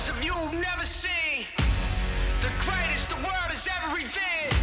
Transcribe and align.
those 0.00 0.16
of 0.16 0.24
you 0.24 0.32
who've 0.32 0.60
never 0.62 0.84
seen 0.84 1.44
the 2.40 2.48
greatest 2.64 3.10
the 3.10 3.16
world 3.16 3.52
has 3.52 3.68
ever 3.68 3.92
revealed, 3.92 4.56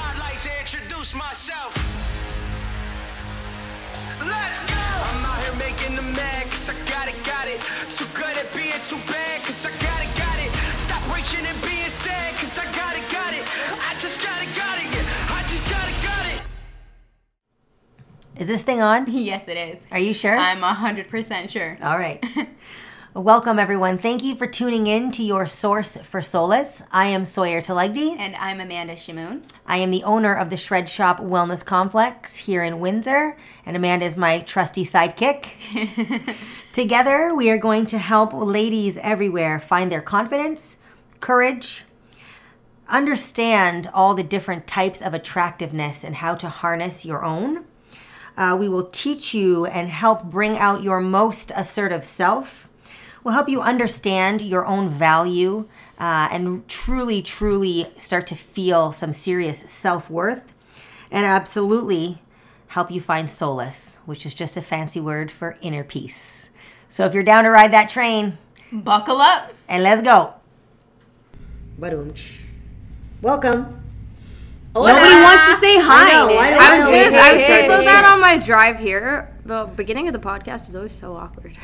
I'd 0.00 0.16
like 0.24 0.40
to 0.40 0.52
introduce 0.56 1.12
myself. 1.12 1.76
Let's 4.24 4.60
go! 4.72 4.80
I'm 4.80 5.20
out 5.28 5.36
here 5.44 5.56
making 5.60 5.96
them 5.96 6.16
mad, 6.16 6.48
cause 6.48 6.70
I 6.72 6.76
got 6.88 7.12
it, 7.12 7.18
got 7.28 7.44
it. 7.44 7.60
Too 7.92 8.08
good 8.16 8.32
at 8.40 8.48
being 8.56 8.80
too 8.88 8.96
bad, 9.04 9.44
cause 9.44 9.68
I 9.68 9.72
got 9.84 10.00
it, 10.00 10.08
got 10.16 10.38
it. 10.40 10.48
Stop 10.80 11.04
reaching 11.12 11.44
and 11.44 11.60
being 11.60 11.92
sad, 12.00 12.32
cause 12.40 12.56
I 12.56 12.64
got 12.72 12.96
it, 12.96 13.04
got 13.12 13.36
it. 13.36 13.44
I 13.84 13.92
just 14.00 14.16
got 14.24 14.40
it, 14.40 14.48
got 14.56 14.80
it, 14.80 14.88
yeah. 14.96 15.36
I 15.36 15.44
just 15.44 15.64
got 15.68 15.84
it, 15.84 15.98
got 16.00 16.24
it. 16.32 16.40
Is 18.40 18.48
this 18.48 18.64
thing 18.64 18.80
on? 18.80 19.04
Yes, 19.12 19.44
it 19.46 19.60
is. 19.60 19.84
Are 19.90 20.00
you 20.00 20.14
sure? 20.14 20.38
I'm 20.38 20.64
100% 20.64 21.50
sure. 21.50 21.76
All 21.82 21.98
right. 21.98 22.24
Welcome, 23.14 23.58
everyone. 23.58 23.98
Thank 23.98 24.24
you 24.24 24.34
for 24.34 24.46
tuning 24.46 24.86
in 24.86 25.10
to 25.10 25.22
your 25.22 25.46
source 25.46 25.98
for 25.98 26.22
solace. 26.22 26.82
I 26.90 27.08
am 27.08 27.26
Sawyer 27.26 27.60
Talegdi. 27.60 28.16
And 28.18 28.34
I'm 28.36 28.58
Amanda 28.58 28.94
Shimoon. 28.94 29.46
I 29.66 29.76
am 29.76 29.90
the 29.90 30.02
owner 30.02 30.34
of 30.34 30.48
the 30.48 30.56
Shred 30.56 30.88
Shop 30.88 31.20
Wellness 31.20 31.62
Complex 31.62 32.36
here 32.36 32.62
in 32.62 32.80
Windsor, 32.80 33.36
and 33.66 33.76
Amanda 33.76 34.06
is 34.06 34.16
my 34.16 34.40
trusty 34.40 34.82
sidekick. 34.82 35.50
Together, 36.72 37.34
we 37.34 37.50
are 37.50 37.58
going 37.58 37.84
to 37.84 37.98
help 37.98 38.32
ladies 38.32 38.96
everywhere 38.96 39.60
find 39.60 39.92
their 39.92 40.00
confidence, 40.00 40.78
courage, 41.20 41.84
understand 42.88 43.90
all 43.92 44.14
the 44.14 44.22
different 44.22 44.66
types 44.66 45.02
of 45.02 45.12
attractiveness 45.12 46.02
and 46.02 46.16
how 46.16 46.34
to 46.36 46.48
harness 46.48 47.04
your 47.04 47.22
own. 47.22 47.66
Uh, 48.38 48.56
we 48.58 48.70
will 48.70 48.86
teach 48.86 49.34
you 49.34 49.66
and 49.66 49.90
help 49.90 50.24
bring 50.24 50.56
out 50.56 50.82
your 50.82 51.02
most 51.02 51.52
assertive 51.54 52.04
self. 52.04 52.70
We'll 53.24 53.34
help 53.34 53.48
you 53.48 53.60
understand 53.60 54.42
your 54.42 54.66
own 54.66 54.88
value 54.88 55.68
uh, 55.98 56.28
and 56.32 56.66
truly, 56.66 57.22
truly 57.22 57.86
start 57.96 58.26
to 58.28 58.34
feel 58.34 58.92
some 58.92 59.12
serious 59.12 59.58
self 59.70 60.10
worth. 60.10 60.52
And 61.10 61.24
absolutely 61.26 62.18
help 62.68 62.90
you 62.90 63.00
find 63.00 63.28
solace, 63.28 63.98
which 64.06 64.24
is 64.24 64.32
just 64.34 64.56
a 64.56 64.62
fancy 64.62 64.98
word 64.98 65.30
for 65.30 65.56
inner 65.60 65.84
peace. 65.84 66.48
So 66.88 67.04
if 67.04 67.14
you're 67.14 67.22
down 67.22 67.44
to 67.44 67.50
ride 67.50 67.72
that 67.72 67.90
train, 67.90 68.38
Buckle 68.72 69.20
up. 69.20 69.52
and 69.68 69.82
let's 69.82 70.02
go. 70.02 70.34
Welcome. 73.20 73.82
Nobody 74.74 75.14
wants 75.22 75.46
to 75.48 75.56
say 75.60 75.78
hi. 75.78 76.08
I 76.08 76.12
know, 76.12 76.28
I 76.28 76.50
was 76.50 76.58
I 76.58 76.88
know. 76.88 77.18
I 77.18 77.32
was 77.32 77.42
gonna 77.42 77.42
hey, 77.42 77.68
go 77.68 77.78
hey. 77.78 77.84
that 77.84 78.04
on 78.10 78.20
my 78.20 78.38
drive 78.38 78.78
here. 78.78 79.36
The 79.44 79.70
beginning 79.76 80.06
of 80.08 80.14
the 80.14 80.18
podcast 80.18 80.68
is 80.68 80.74
always 80.74 80.94
so 80.94 81.14
awkward. 81.14 81.56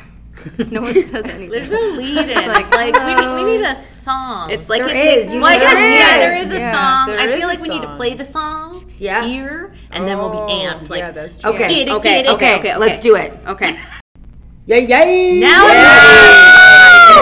no 0.71 0.81
one 0.81 0.93
says 0.93 1.25
anything. 1.25 1.49
There's 1.51 1.69
no 1.69 1.79
lead 1.97 2.17
in. 2.29 2.47
like, 2.47 2.69
Like, 2.71 2.93
we, 2.93 3.15
need, 3.15 3.43
we 3.43 3.57
need 3.57 3.65
a 3.65 3.75
song. 3.75 4.49
It's 4.51 4.69
like 4.69 4.81
There 4.81 4.89
it 4.89 4.97
is, 4.97 5.23
takes 5.25 5.33
you 5.33 5.41
well, 5.41 5.51
I 5.55 5.59
guess, 5.59 5.73
there 5.73 5.89
yeah, 5.99 6.17
there 6.29 6.45
is 6.45 6.51
a 6.51 6.57
Yeah, 6.59 6.71
song. 7.05 7.15
I 7.17 7.37
feel 7.37 7.47
like 7.47 7.59
we 7.61 7.69
need 7.69 7.81
to 7.81 7.95
play 7.97 8.13
the 8.13 8.23
song 8.25 8.91
Yeah. 8.97 9.25
here, 9.25 9.73
and 9.91 10.07
then 10.07 10.17
we'll 10.17 10.29
be 10.31 10.37
amped. 10.53 10.89
Like, 10.89 10.99
yeah, 10.99 11.11
that's 11.11 11.37
true. 11.37 11.51
Okay. 11.51 11.67
Get 11.67 11.87
it, 11.89 11.91
okay, 11.95 12.21
okay, 12.21 12.29
Okay, 12.31 12.59
okay, 12.59 12.77
Let's 12.77 12.99
do 12.99 13.15
it. 13.15 13.37
Okay. 13.47 13.77
Yay, 14.67 14.85
yay! 14.85 15.39
now 15.39 15.65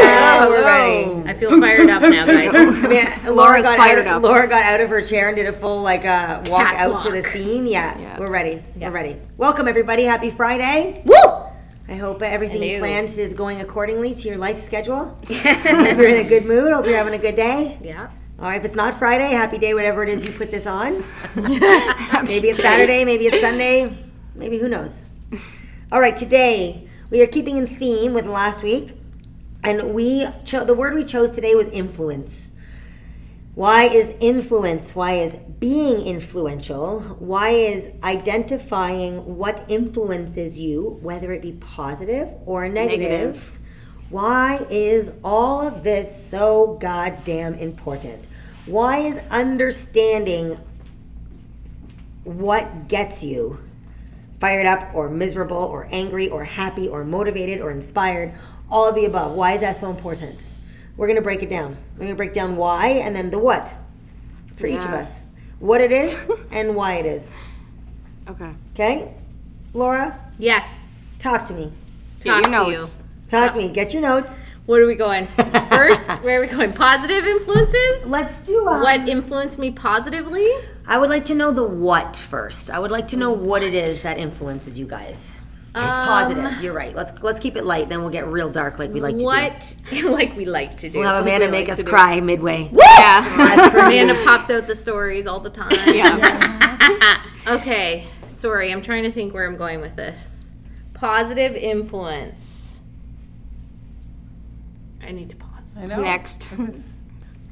Yeah, 0.01 0.47
we're 0.47 0.61
ready. 0.65 1.29
I 1.29 1.33
feel 1.33 1.57
fired 1.61 1.89
up 1.89 2.01
now, 2.01 2.25
guys. 2.25 2.51
I 2.53 2.65
mean, 2.87 3.05
Laura 3.23 3.35
Laura's 3.35 3.65
got 3.65 3.77
fired 3.77 3.99
out. 3.99 4.07
Of, 4.07 4.13
up. 4.17 4.23
Laura 4.23 4.47
got 4.47 4.63
out 4.65 4.81
of 4.81 4.89
her 4.89 5.01
chair 5.01 5.29
and 5.29 5.37
did 5.37 5.45
a 5.45 5.53
full 5.53 5.81
like 5.81 6.05
uh, 6.05 6.41
walk 6.47 6.73
out 6.75 6.99
to 7.03 7.11
the 7.11 7.23
scene. 7.23 7.65
Yeah, 7.65 7.97
Yeah. 7.97 8.19
we're 8.19 8.29
ready. 8.29 8.61
We're 8.75 8.91
ready. 8.91 9.15
Welcome 9.37 9.67
everybody. 9.69 10.03
Happy 10.03 10.29
Friday. 10.29 11.01
Woo! 11.05 11.15
I 11.89 11.95
hope 11.95 12.21
everything 12.21 12.61
Hello. 12.61 12.79
planned 12.79 13.09
is 13.09 13.33
going 13.33 13.61
accordingly 13.61 14.13
to 14.13 14.27
your 14.27 14.37
life 14.37 14.57
schedule. 14.57 15.05
hope 15.27 15.97
you're 15.97 16.09
in 16.09 16.25
a 16.25 16.27
good 16.27 16.45
mood. 16.45 16.73
Hope 16.73 16.85
you're 16.85 16.97
having 16.97 17.13
a 17.13 17.17
good 17.17 17.35
day. 17.35 17.77
Yeah. 17.81 18.09
All 18.39 18.45
right, 18.45 18.59
if 18.59 18.65
it's 18.65 18.75
not 18.75 18.95
Friday, 18.95 19.29
happy 19.31 19.57
day, 19.57 19.73
whatever 19.73 20.03
it 20.03 20.09
is 20.09 20.23
you 20.23 20.31
put 20.31 20.51
this 20.51 20.67
on. 20.67 21.03
maybe 21.35 22.49
it's 22.49 22.61
Saturday, 22.61 23.03
maybe 23.03 23.25
it's 23.25 23.41
Sunday, 23.41 23.97
maybe 24.35 24.59
who 24.59 24.67
knows. 24.67 25.05
All 25.91 25.99
right, 25.99 26.15
today 26.15 26.87
we 27.09 27.21
are 27.21 27.27
keeping 27.27 27.57
in 27.57 27.65
theme 27.65 28.13
with 28.13 28.27
last 28.27 28.63
week, 28.63 28.91
and 29.63 29.93
we 29.93 30.25
cho- 30.45 30.65
the 30.65 30.75
word 30.75 30.93
we 30.93 31.03
chose 31.03 31.31
today 31.31 31.55
was 31.55 31.69
influence. 31.69 32.51
Why 33.57 33.85
is 33.85 34.15
influence? 34.19 34.95
Why 34.95 35.13
is 35.13 35.35
being 35.57 36.05
influential? 36.05 36.99
Why 37.17 37.49
is 37.49 37.89
identifying 38.03 39.37
what 39.37 39.65
influences 39.67 40.59
you, 40.59 40.99
whether 41.01 41.31
it 41.31 41.41
be 41.41 41.53
positive 41.53 42.35
or 42.45 42.69
negative? 42.69 43.09
Negative. 43.09 43.59
Why 44.11 44.63
is 44.69 45.11
all 45.23 45.67
of 45.67 45.83
this 45.83 46.29
so 46.29 46.77
goddamn 46.79 47.55
important? 47.55 48.27
Why 48.67 48.99
is 48.99 49.17
understanding 49.31 50.59
what 52.25 52.87
gets 52.87 53.23
you 53.23 53.59
fired 54.39 54.67
up 54.67 54.93
or 54.93 55.09
miserable 55.09 55.57
or 55.57 55.87
angry 55.91 56.29
or 56.29 56.43
happy 56.43 56.87
or 56.87 57.03
motivated 57.03 57.59
or 57.59 57.71
inspired, 57.71 58.33
all 58.69 58.87
of 58.87 58.93
the 58.93 59.05
above. 59.05 59.31
Why 59.31 59.53
is 59.53 59.61
that 59.61 59.77
so 59.77 59.89
important? 59.89 60.45
We're 60.97 61.07
going 61.07 61.15
to 61.17 61.21
break 61.21 61.43
it 61.43 61.49
down. 61.49 61.77
We're 61.93 62.05
going 62.05 62.11
to 62.11 62.17
break 62.17 62.33
down 62.33 62.57
why 62.57 62.87
and 63.03 63.15
then 63.15 63.29
the 63.29 63.39
what 63.39 63.73
for 64.55 64.67
each 64.67 64.83
of 64.83 64.91
us. 64.91 65.25
What 65.59 65.79
it 65.81 65.91
is 65.91 66.17
and 66.51 66.75
why 66.75 66.95
it 66.95 67.05
is. 67.05 67.35
Okay. 68.29 68.51
Okay? 68.73 69.13
Laura, 69.73 70.19
Yes. 70.39 70.67
talk 71.19 71.45
to 71.45 71.53
me. 71.53 71.71
Get 72.21 72.31
Talk 72.31 72.45
your 72.47 72.65
to 72.65 72.71
notes. 72.71 72.99
Talk 73.29 73.51
to 73.53 73.57
me. 73.59 73.69
Get 73.69 73.93
your 73.93 74.01
notes. 74.01 74.41
What 74.65 74.81
are 74.81 74.87
we 74.87 74.95
going? 74.95 75.25
First, 75.69 76.09
where 76.23 76.39
are 76.39 76.41
we 76.41 76.47
going? 76.47 76.73
Positive 76.73 77.23
influences? 77.25 78.05
Let's 78.07 78.39
do 78.41 78.67
um, 78.67 78.81
What 78.81 79.07
influenced 79.07 79.57
me 79.59 79.71
positively? 79.71 80.49
I 80.85 80.97
would 80.97 81.09
like 81.09 81.23
to 81.25 81.35
know 81.35 81.51
the 81.51 81.63
what 81.63 82.15
first. 82.17 82.69
I 82.71 82.79
would 82.79 82.91
like 82.91 83.07
to 83.09 83.17
know 83.17 83.31
what 83.31 83.61
it 83.63 83.73
is 83.73 84.01
that 84.01 84.17
influences 84.17 84.77
you 84.79 84.85
guys. 84.85 85.36
Um, 85.77 86.07
Positive. 86.07 86.63
You're 86.63 86.73
right. 86.73 86.95
Let's 86.95 87.13
let's 87.21 87.39
keep 87.39 87.55
it 87.55 87.65
light. 87.65 87.89
Then 87.89 88.01
we'll 88.01 88.09
get 88.09 88.27
real 88.27 88.49
dark 88.49 88.79
like 88.79 88.91
we 88.91 88.99
like 88.99 89.13
to 89.13 89.19
do. 89.19 89.25
What, 89.25 89.75
like 90.05 90.35
we 90.35 90.45
like 90.45 90.75
to 90.77 90.89
do. 90.89 90.99
We'll 90.99 91.07
have 91.09 91.21
Amanda 91.23 91.45
we 91.47 91.51
make 91.51 91.67
like 91.67 91.73
us 91.73 91.77
to 91.79 91.83
do. 91.83 91.89
cry 91.89 92.19
midway. 92.21 92.69
Yeah. 92.97 93.69
Amanda 93.85 94.15
pops 94.25 94.49
out 94.49 94.65
the 94.67 94.75
stories 94.75 95.27
all 95.27 95.39
the 95.39 95.49
time. 95.51 95.71
yeah. 95.87 97.23
Okay, 97.47 98.07
sorry, 98.25 98.73
I'm 98.73 98.81
trying 98.81 99.03
to 99.03 99.11
think 99.11 99.33
where 99.33 99.47
I'm 99.47 99.55
going 99.55 99.79
with 99.81 99.95
this. 99.95 100.51
Positive 100.93 101.55
influence. 101.55 102.81
I 105.01 105.11
need 105.11 105.29
to 105.29 105.35
pause. 105.35 105.77
I 105.77 105.85
know. 105.85 106.01
Next. 106.01 106.49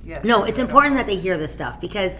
Yes. 0.03 0.23
No, 0.23 0.43
it's 0.43 0.59
important 0.59 0.95
that 0.95 1.07
they 1.07 1.15
hear 1.15 1.37
this 1.37 1.53
stuff 1.53 1.79
because 1.79 2.17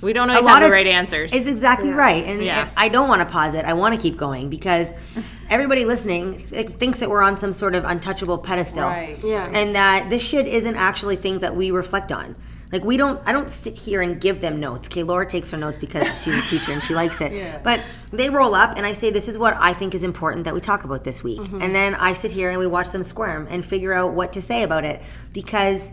We 0.00 0.12
don't 0.12 0.30
a 0.30 0.40
lot 0.40 0.50
have 0.50 0.60
the 0.60 0.66
of 0.66 0.72
right 0.72 0.84
t- 0.84 0.90
answers. 0.92 1.34
It's 1.34 1.48
exactly 1.48 1.92
right, 1.92 2.24
and, 2.24 2.42
Yeah. 2.42 2.62
and 2.62 2.70
I 2.76 2.88
don't 2.88 3.08
want 3.08 3.20
to 3.22 3.26
pause 3.32 3.54
it. 3.54 3.64
I 3.64 3.72
want 3.72 3.94
to 3.94 4.00
keep 4.00 4.16
going 4.16 4.48
because 4.48 4.92
everybody 5.50 5.84
listening 5.84 6.34
th- 6.38 6.68
thinks 6.78 7.00
that 7.00 7.10
we're 7.10 7.22
on 7.22 7.36
some 7.36 7.52
sort 7.52 7.74
of 7.74 7.84
untouchable 7.84 8.38
pedestal, 8.38 8.84
Right. 8.88 9.18
Yeah. 9.24 9.48
and 9.52 9.74
that 9.74 10.08
this 10.10 10.26
shit 10.26 10.46
isn't 10.46 10.76
actually 10.76 11.16
things 11.16 11.40
that 11.40 11.54
we 11.56 11.70
reflect 11.70 12.12
on. 12.12 12.36
Like 12.70 12.84
we 12.84 12.98
don't, 12.98 13.18
I 13.26 13.32
don't 13.32 13.48
sit 13.50 13.78
here 13.78 14.02
and 14.02 14.20
give 14.20 14.42
them 14.42 14.60
notes. 14.60 14.88
Okay, 14.88 15.02
Laura 15.02 15.26
takes 15.26 15.50
her 15.52 15.56
notes 15.56 15.78
because 15.78 16.22
she's 16.22 16.36
a 16.38 16.42
teacher 16.46 16.70
and 16.72 16.84
she 16.84 16.94
likes 16.94 17.20
it. 17.22 17.32
Yeah. 17.38 17.58
But 17.64 17.80
they 18.12 18.28
roll 18.28 18.54
up, 18.54 18.76
and 18.76 18.84
I 18.84 18.92
say, 18.92 19.10
"This 19.10 19.26
is 19.26 19.38
what 19.38 19.54
I 19.56 19.72
think 19.72 19.94
is 19.94 20.04
important 20.04 20.44
that 20.44 20.52
we 20.54 20.60
talk 20.60 20.84
about 20.84 21.02
this 21.02 21.24
week," 21.24 21.40
mm-hmm. 21.40 21.62
and 21.62 21.74
then 21.74 21.94
I 21.94 22.12
sit 22.12 22.30
here 22.30 22.50
and 22.50 22.58
we 22.58 22.66
watch 22.66 22.90
them 22.90 23.02
squirm 23.02 23.46
and 23.48 23.64
figure 23.64 23.94
out 23.94 24.12
what 24.12 24.34
to 24.34 24.42
say 24.42 24.62
about 24.64 24.84
it 24.84 25.00
because 25.32 25.90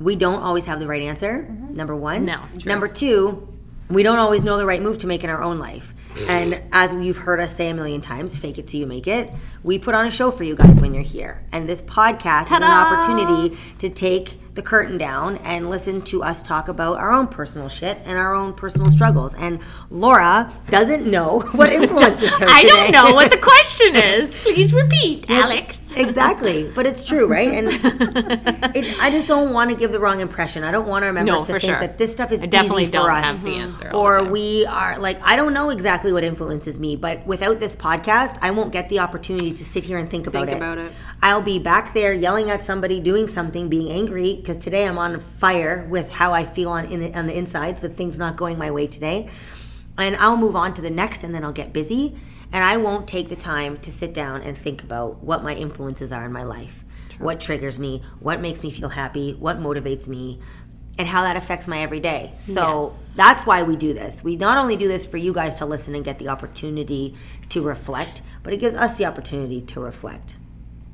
we 0.00 0.16
don't 0.16 0.42
always 0.42 0.66
have 0.66 0.80
the 0.80 0.88
right 0.88 1.02
answer. 1.02 1.46
Mm-hmm. 1.48 1.74
Number 1.74 1.94
one. 1.94 2.24
No, 2.24 2.40
true. 2.58 2.68
Number 2.68 2.88
two, 2.88 3.46
we 3.88 4.02
don't 4.02 4.18
always 4.18 4.42
know 4.42 4.56
the 4.56 4.66
right 4.66 4.82
move 4.82 4.98
to 4.98 5.06
make 5.06 5.22
in 5.22 5.30
our 5.30 5.42
own 5.42 5.58
life. 5.58 5.94
And 6.28 6.62
as 6.72 6.92
you've 6.94 7.18
heard 7.18 7.38
us 7.38 7.54
say 7.54 7.68
a 7.68 7.74
million 7.74 8.00
times, 8.00 8.36
fake 8.36 8.58
it 8.58 8.66
till 8.66 8.80
you 8.80 8.86
make 8.86 9.06
it. 9.06 9.32
We 9.62 9.78
put 9.78 9.94
on 9.94 10.06
a 10.06 10.10
show 10.10 10.30
for 10.30 10.42
you 10.42 10.56
guys 10.56 10.80
when 10.80 10.94
you're 10.94 11.02
here. 11.02 11.44
And 11.52 11.68
this 11.68 11.82
podcast 11.82 12.46
is 12.46 12.52
an 12.52 12.62
opportunity 12.64 13.56
to 13.78 13.88
take 13.88 14.38
the 14.60 14.66
curtain 14.68 14.98
down 14.98 15.38
and 15.38 15.70
listen 15.70 16.02
to 16.02 16.22
us 16.22 16.42
talk 16.42 16.68
about 16.68 16.98
our 16.98 17.10
own 17.12 17.26
personal 17.26 17.68
shit 17.68 17.96
and 18.04 18.18
our 18.18 18.34
own 18.34 18.52
personal 18.52 18.90
struggles. 18.90 19.34
And 19.34 19.60
Laura 19.88 20.52
doesn't 20.68 21.10
know 21.10 21.40
what 21.52 21.72
influences 21.72 22.28
her 22.38 22.46
I 22.48 22.62
today. 22.62 22.90
don't 22.90 22.92
know 22.92 23.14
what 23.14 23.30
the 23.30 23.38
question 23.50 23.96
is. 23.96 24.34
Please 24.42 24.74
repeat, 24.74 25.30
Alex. 25.30 25.96
exactly, 25.96 26.70
but 26.74 26.84
it's 26.86 27.04
true, 27.04 27.26
right? 27.26 27.48
And 27.50 27.68
it, 28.76 29.00
I 29.00 29.10
just 29.10 29.26
don't 29.26 29.52
want 29.54 29.70
to 29.70 29.76
give 29.76 29.92
the 29.92 30.00
wrong 30.00 30.20
impression. 30.20 30.62
I 30.62 30.70
don't 30.70 30.86
want 30.86 31.04
our 31.06 31.12
members 31.12 31.32
No, 31.32 31.38
to 31.44 31.52
think 31.52 31.62
sure. 31.62 31.80
that 31.80 31.96
this 31.96 32.12
stuff 32.12 32.32
is 32.32 32.42
I 32.42 32.46
definitely 32.46 32.82
easy 32.84 32.92
for 32.92 33.10
us, 33.10 33.24
have 33.24 33.42
the 33.42 33.56
answer 33.58 33.90
all 33.94 34.04
the 34.04 34.20
or 34.24 34.30
we 34.30 34.66
are 34.66 34.98
like 34.98 35.18
I 35.24 35.36
don't 35.36 35.54
know 35.54 35.70
exactly 35.70 36.12
what 36.12 36.22
influences 36.24 36.78
me. 36.78 36.96
But 36.96 37.26
without 37.26 37.60
this 37.60 37.74
podcast, 37.76 38.38
I 38.42 38.50
won't 38.50 38.72
get 38.72 38.88
the 38.90 38.98
opportunity 38.98 39.50
to 39.52 39.64
sit 39.64 39.84
here 39.84 39.96
and 39.96 40.10
think 40.10 40.26
about 40.26 40.46
Think 40.46 40.56
it. 40.56 40.56
about 40.58 40.78
it. 40.78 40.92
I'll 41.22 41.42
be 41.42 41.58
back 41.58 41.94
there 41.94 42.12
yelling 42.12 42.50
at 42.50 42.62
somebody, 42.62 43.00
doing 43.00 43.26
something, 43.28 43.68
being 43.68 43.90
angry 43.90 44.34
because 44.50 44.64
today 44.64 44.84
I'm 44.84 44.98
on 44.98 45.20
fire 45.20 45.86
with 45.88 46.10
how 46.10 46.32
I 46.32 46.42
feel 46.42 46.70
on 46.70 46.86
in 46.86 46.98
the, 46.98 47.16
on 47.16 47.28
the 47.28 47.38
insides 47.38 47.82
with 47.82 47.96
things 47.96 48.18
not 48.18 48.36
going 48.36 48.58
my 48.58 48.72
way 48.72 48.88
today. 48.88 49.28
And 49.96 50.16
I'll 50.16 50.36
move 50.36 50.56
on 50.56 50.74
to 50.74 50.82
the 50.82 50.90
next, 50.90 51.22
and 51.22 51.32
then 51.32 51.44
I'll 51.44 51.52
get 51.52 51.72
busy, 51.72 52.16
and 52.52 52.64
I 52.64 52.78
won't 52.78 53.06
take 53.06 53.28
the 53.28 53.36
time 53.36 53.78
to 53.78 53.92
sit 53.92 54.12
down 54.12 54.42
and 54.42 54.58
think 54.58 54.82
about 54.82 55.22
what 55.22 55.44
my 55.44 55.54
influences 55.54 56.10
are 56.10 56.26
in 56.26 56.32
my 56.32 56.42
life. 56.42 56.84
what 57.20 57.40
triggers 57.40 57.78
me, 57.78 58.02
what 58.18 58.40
makes 58.40 58.62
me 58.62 58.70
feel 58.70 58.88
happy, 58.88 59.32
what 59.34 59.58
motivates 59.58 60.08
me, 60.08 60.40
and 60.98 61.06
how 61.06 61.22
that 61.22 61.36
affects 61.36 61.68
my 61.68 61.80
everyday. 61.80 62.32
So 62.38 62.92
that's 63.14 63.46
why 63.46 63.62
we 63.62 63.76
do 63.76 63.94
this. 63.94 64.24
We 64.24 64.36
not 64.36 64.58
only 64.58 64.76
do 64.76 64.88
this 64.88 65.06
for 65.06 65.18
you 65.18 65.32
guys 65.32 65.56
to 65.56 65.66
listen 65.66 65.94
and 65.94 66.04
get 66.04 66.18
the 66.18 66.28
opportunity 66.28 67.14
to 67.50 67.62
reflect, 67.62 68.22
but 68.42 68.52
it 68.52 68.56
gives 68.56 68.74
us 68.74 68.98
the 68.98 69.04
opportunity 69.04 69.60
to 69.62 69.80
reflect. 69.80 70.36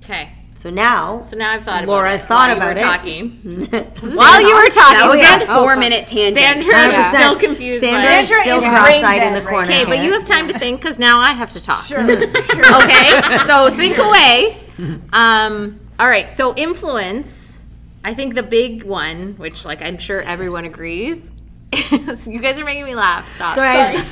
Okay. 0.05 0.32
So 0.56 0.70
now, 0.70 1.20
So 1.20 1.37
now 1.37 1.53
I've 1.53 1.64
thought 1.64 1.85
about 1.85 1.93
Laura's 1.93 2.25
it 2.25 2.29
thought 2.29 2.49
while 2.49 2.56
about 2.56 2.81
you 2.81 2.87
were 2.87 2.94
it. 2.94 3.82
talking. 4.00 4.17
While 4.17 4.41
you 4.41 4.56
were 4.56 4.69
talking, 4.69 5.05
it 5.05 5.08
was 5.08 5.20
yeah. 5.20 5.43
a 5.43 5.61
four 5.61 5.76
minute 5.76 6.06
tangent. 6.06 6.64
Sandra 6.64 6.73
Yeah. 6.73 7.11
is 7.11 7.19
still 7.19 7.37
confused. 7.37 7.81
Sandra 7.81 8.12
it. 8.12 8.20
is 8.20 8.41
still 8.41 8.56
is 8.56 8.64
cross-eyed 8.64 9.23
in 9.23 9.35
the 9.35 9.41
dead 9.41 9.49
corner. 9.49 9.70
Okay, 9.70 9.85
but 9.85 10.03
you 10.03 10.12
have 10.14 10.25
time 10.25 10.49
to 10.49 10.58
think 10.58 10.81
because 10.81 10.99
now 10.99 11.19
I 11.20 11.32
have 11.32 11.50
to 11.53 11.62
talk. 11.62 11.85
Sure, 11.85 11.99
sure. 12.08 12.17
okay, 12.82 13.38
so 13.44 13.70
think 13.70 13.99
away. 13.99 14.56
Um, 15.12 15.79
all 15.99 16.08
right, 16.08 16.29
so 16.31 16.55
influence. 16.56 17.61
I 18.02 18.14
think 18.14 18.35
the 18.35 18.43
big 18.43 18.82
one, 18.85 19.35
which 19.37 19.67
like 19.67 19.82
I'm 19.87 19.99
sure 19.99 20.23
everyone 20.23 20.64
agrees. 20.64 21.32
you 21.93 22.41
guys 22.41 22.59
are 22.59 22.64
making 22.64 22.85
me 22.85 22.94
laugh. 22.94 23.26
Stop. 23.35 23.55
Sorry, 23.55 23.69
I 23.69 23.93
just, 23.93 24.06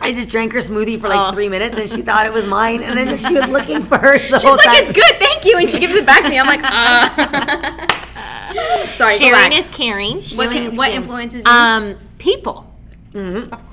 I 0.00 0.12
just 0.14 0.28
drank 0.28 0.52
her 0.52 0.58
smoothie 0.60 1.00
for 1.00 1.08
like 1.08 1.28
Oh. 1.28 1.32
three 1.32 1.48
minutes, 1.48 1.76
and 1.78 1.90
she 1.90 2.02
thought 2.02 2.26
it 2.26 2.32
was 2.32 2.46
mine, 2.46 2.82
and 2.82 2.96
then 2.96 3.16
she 3.18 3.34
was 3.34 3.46
looking 3.48 3.82
for 3.82 3.98
hers 3.98 4.28
the 4.28 4.38
whole 4.38 4.56
She's 4.56 4.66
like, 4.66 4.76
time. 4.78 4.84
it's 4.88 4.92
good, 4.92 5.16
thank 5.18 5.44
you. 5.44 5.56
And 5.58 5.68
she 5.68 5.78
gives 5.78 5.94
it 5.94 6.06
back 6.06 6.22
to 6.22 6.28
me. 6.28 6.38
I'm 6.38 6.46
like, 6.46 6.60
uh. 6.62 7.86
Sorry, 8.96 9.12
go 9.12 9.18
Sharing 9.18 9.32
back. 9.50 9.58
is 9.58 9.68
caring. 9.70 10.16
What, 10.36 10.50
can, 10.52 10.62
is 10.62 10.76
what 10.78 10.86
caring. 10.88 11.02
influences 11.02 11.44
you? 11.44 11.50
Um, 11.50 11.98
people. 12.18 12.72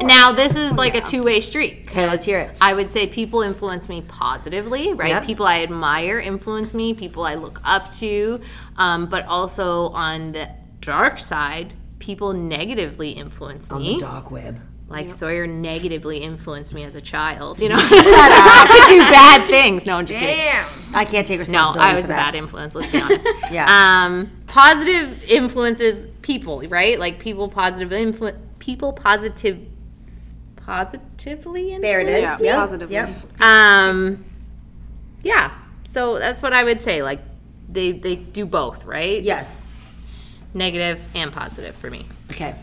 Now 0.01 0.31
this 0.31 0.55
is 0.55 0.71
like 0.73 0.95
a 0.95 1.01
two-way 1.01 1.41
street. 1.41 1.83
Okay, 1.89 2.07
let's 2.07 2.23
hear 2.23 2.39
it. 2.39 2.55
I 2.61 2.73
would 2.73 2.89
say 2.89 3.07
people 3.07 3.41
influence 3.41 3.89
me 3.89 4.01
positively, 4.07 4.93
right? 4.93 5.09
Yep. 5.09 5.25
People 5.25 5.45
I 5.45 5.63
admire 5.63 6.17
influence 6.17 6.73
me, 6.73 6.93
people 6.93 7.23
I 7.25 7.35
look 7.35 7.59
up 7.65 7.91
to, 7.95 8.39
um, 8.77 9.07
but 9.07 9.25
also 9.25 9.89
on 9.89 10.31
the 10.31 10.49
dark 10.79 11.19
side, 11.19 11.73
people 11.99 12.31
negatively 12.31 13.11
influence 13.11 13.69
me. 13.69 13.75
On 13.75 13.81
me. 13.81 13.93
the 13.95 13.99
dark 13.99 14.31
web. 14.31 14.61
Like 14.87 15.09
Sawyer 15.09 15.47
negatively 15.47 16.17
influenced 16.19 16.73
me 16.73 16.83
as 16.83 16.93
a 16.93 17.01
child, 17.01 17.61
you 17.61 17.69
know, 17.69 17.77
to 17.77 17.89
do 17.89 18.99
bad 18.99 19.47
things. 19.49 19.85
No, 19.87 19.95
I'm 19.95 20.05
just 20.05 20.19
kidding. 20.19 20.35
Damn. 20.35 20.65
I 20.93 21.03
can't 21.05 21.25
take 21.25 21.39
responsibility. 21.39 21.79
No, 21.79 21.85
I 21.85 21.95
was 21.95 22.05
for 22.05 22.11
a 22.11 22.15
that. 22.15 22.31
bad 22.33 22.35
influence. 22.35 22.75
Let's 22.75 22.91
be 22.91 22.99
honest. 23.01 23.27
Yeah. 23.51 23.65
Um, 24.05 24.29
positive 24.47 25.23
influences 25.31 26.05
people, 26.21 26.61
right? 26.67 26.99
Like 26.99 27.17
people 27.19 27.49
positive 27.49 27.89
influ- 27.89 28.37
people 28.59 28.93
positive, 28.93 29.59
positively. 30.57 31.73
influence. 31.73 31.81
There 31.83 31.99
it 32.01 32.07
is. 32.09 32.15
influence 32.23 32.41
Yep. 32.41 32.55
Positively. 32.55 32.93
Yep. 32.95 33.41
um, 33.41 34.25
yeah. 35.23 35.53
So 35.87 36.19
that's 36.19 36.41
what 36.43 36.53
I 36.53 36.63
would 36.63 36.81
say. 36.81 37.01
Like 37.03 37.21
they 37.69 37.91
they 37.93 38.15
do 38.15 38.45
both, 38.45 38.85
right? 38.85 39.21
Yes. 39.23 39.59
Negative 40.53 41.01
and 41.15 41.31
positive 41.31 41.75
for 41.75 41.89
me. 41.89 42.05
Okay. 42.31 42.53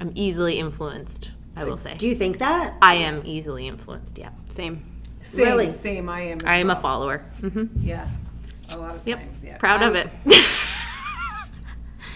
I'm 0.00 0.12
easily 0.14 0.58
influenced. 0.58 1.32
I 1.58 1.64
will 1.64 1.76
say. 1.76 1.96
Do 1.96 2.06
you 2.08 2.14
think 2.14 2.38
that? 2.38 2.74
I 2.82 2.94
am 2.94 3.22
easily 3.24 3.66
influenced. 3.68 4.18
Yeah. 4.18 4.30
Same. 4.48 4.84
Same, 5.22 5.44
Really? 5.44 5.72
same. 5.72 6.08
I 6.08 6.20
am. 6.22 6.38
as 6.38 6.44
I 6.44 6.56
am 6.56 6.70
a 6.70 6.74
well. 6.74 6.82
follower. 6.82 7.18
hmm 7.40 7.64
Yeah. 7.80 8.08
A 8.76 8.78
lot 8.78 8.94
of 8.96 9.00
Yep. 9.06 9.18
times. 9.18 9.44
Yeah. 9.44 9.56
Proud 9.58 9.82
of 9.82 9.94
it. 9.94 10.08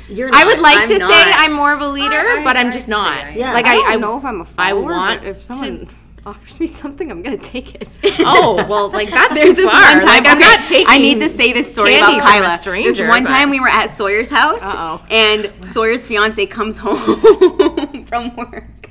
You're 0.08 0.30
I 0.34 0.44
would 0.44 0.58
like 0.60 0.78
I'm 0.78 0.88
to 0.88 0.98
say. 0.98 1.06
I'm 1.36 1.52
more 1.52 1.72
of 1.72 1.80
a 1.80 1.88
leader, 1.88 2.16
I- 2.18 2.42
but 2.44 2.56
I'm 2.56 2.66
I'd 2.68 2.72
just 2.72 2.88
not. 2.88 3.24
I. 3.24 3.30
Yeah. 3.30 3.52
Like 3.52 3.66
I 3.66 3.72
I, 3.72 3.74
don't 3.76 3.90
I 3.92 3.96
know 3.96 4.18
if 4.18 4.24
I'm 4.24 4.40
a 4.40 4.44
follower, 4.44 4.68
I 4.68 4.72
want 4.72 5.20
but 5.20 5.28
if 5.28 5.42
someone 5.44 5.88
offers 6.26 6.60
me 6.60 6.66
something, 6.66 7.10
I'm 7.10 7.22
gonna 7.22 7.36
take 7.38 7.74
it. 7.76 7.98
Oh 8.20 8.64
well, 8.68 8.90
like 8.90 9.10
that's 9.10 9.34
There's 9.38 9.44
too 9.44 9.54
this 9.62 9.70
far. 9.70 9.80
one 9.80 9.98
time. 10.04 10.06
Like, 10.24 10.26
I'm 10.26 10.38
okay, 10.38 10.46
not 10.56 10.64
taking. 10.64 10.86
I 10.88 10.98
need 10.98 11.18
to 11.20 11.28
say 11.28 11.52
this 11.52 11.72
story 11.72 11.96
about 11.96 12.10
from 12.12 12.20
a 12.20 12.22
Kyla. 12.22 12.50
stranger, 12.58 12.90
this 12.90 13.08
one 13.08 13.22
but- 13.24 13.30
time 13.30 13.50
we 13.50 13.60
were 13.60 13.68
at 13.68 13.90
Sawyer's 13.90 14.28
house, 14.30 14.62
Uh-oh. 14.62 15.02
and 15.10 15.50
Sawyer's 15.66 16.06
fiance 16.06 16.44
comes 16.46 16.78
home 16.78 18.04
from 18.06 18.34
work. 18.36 18.90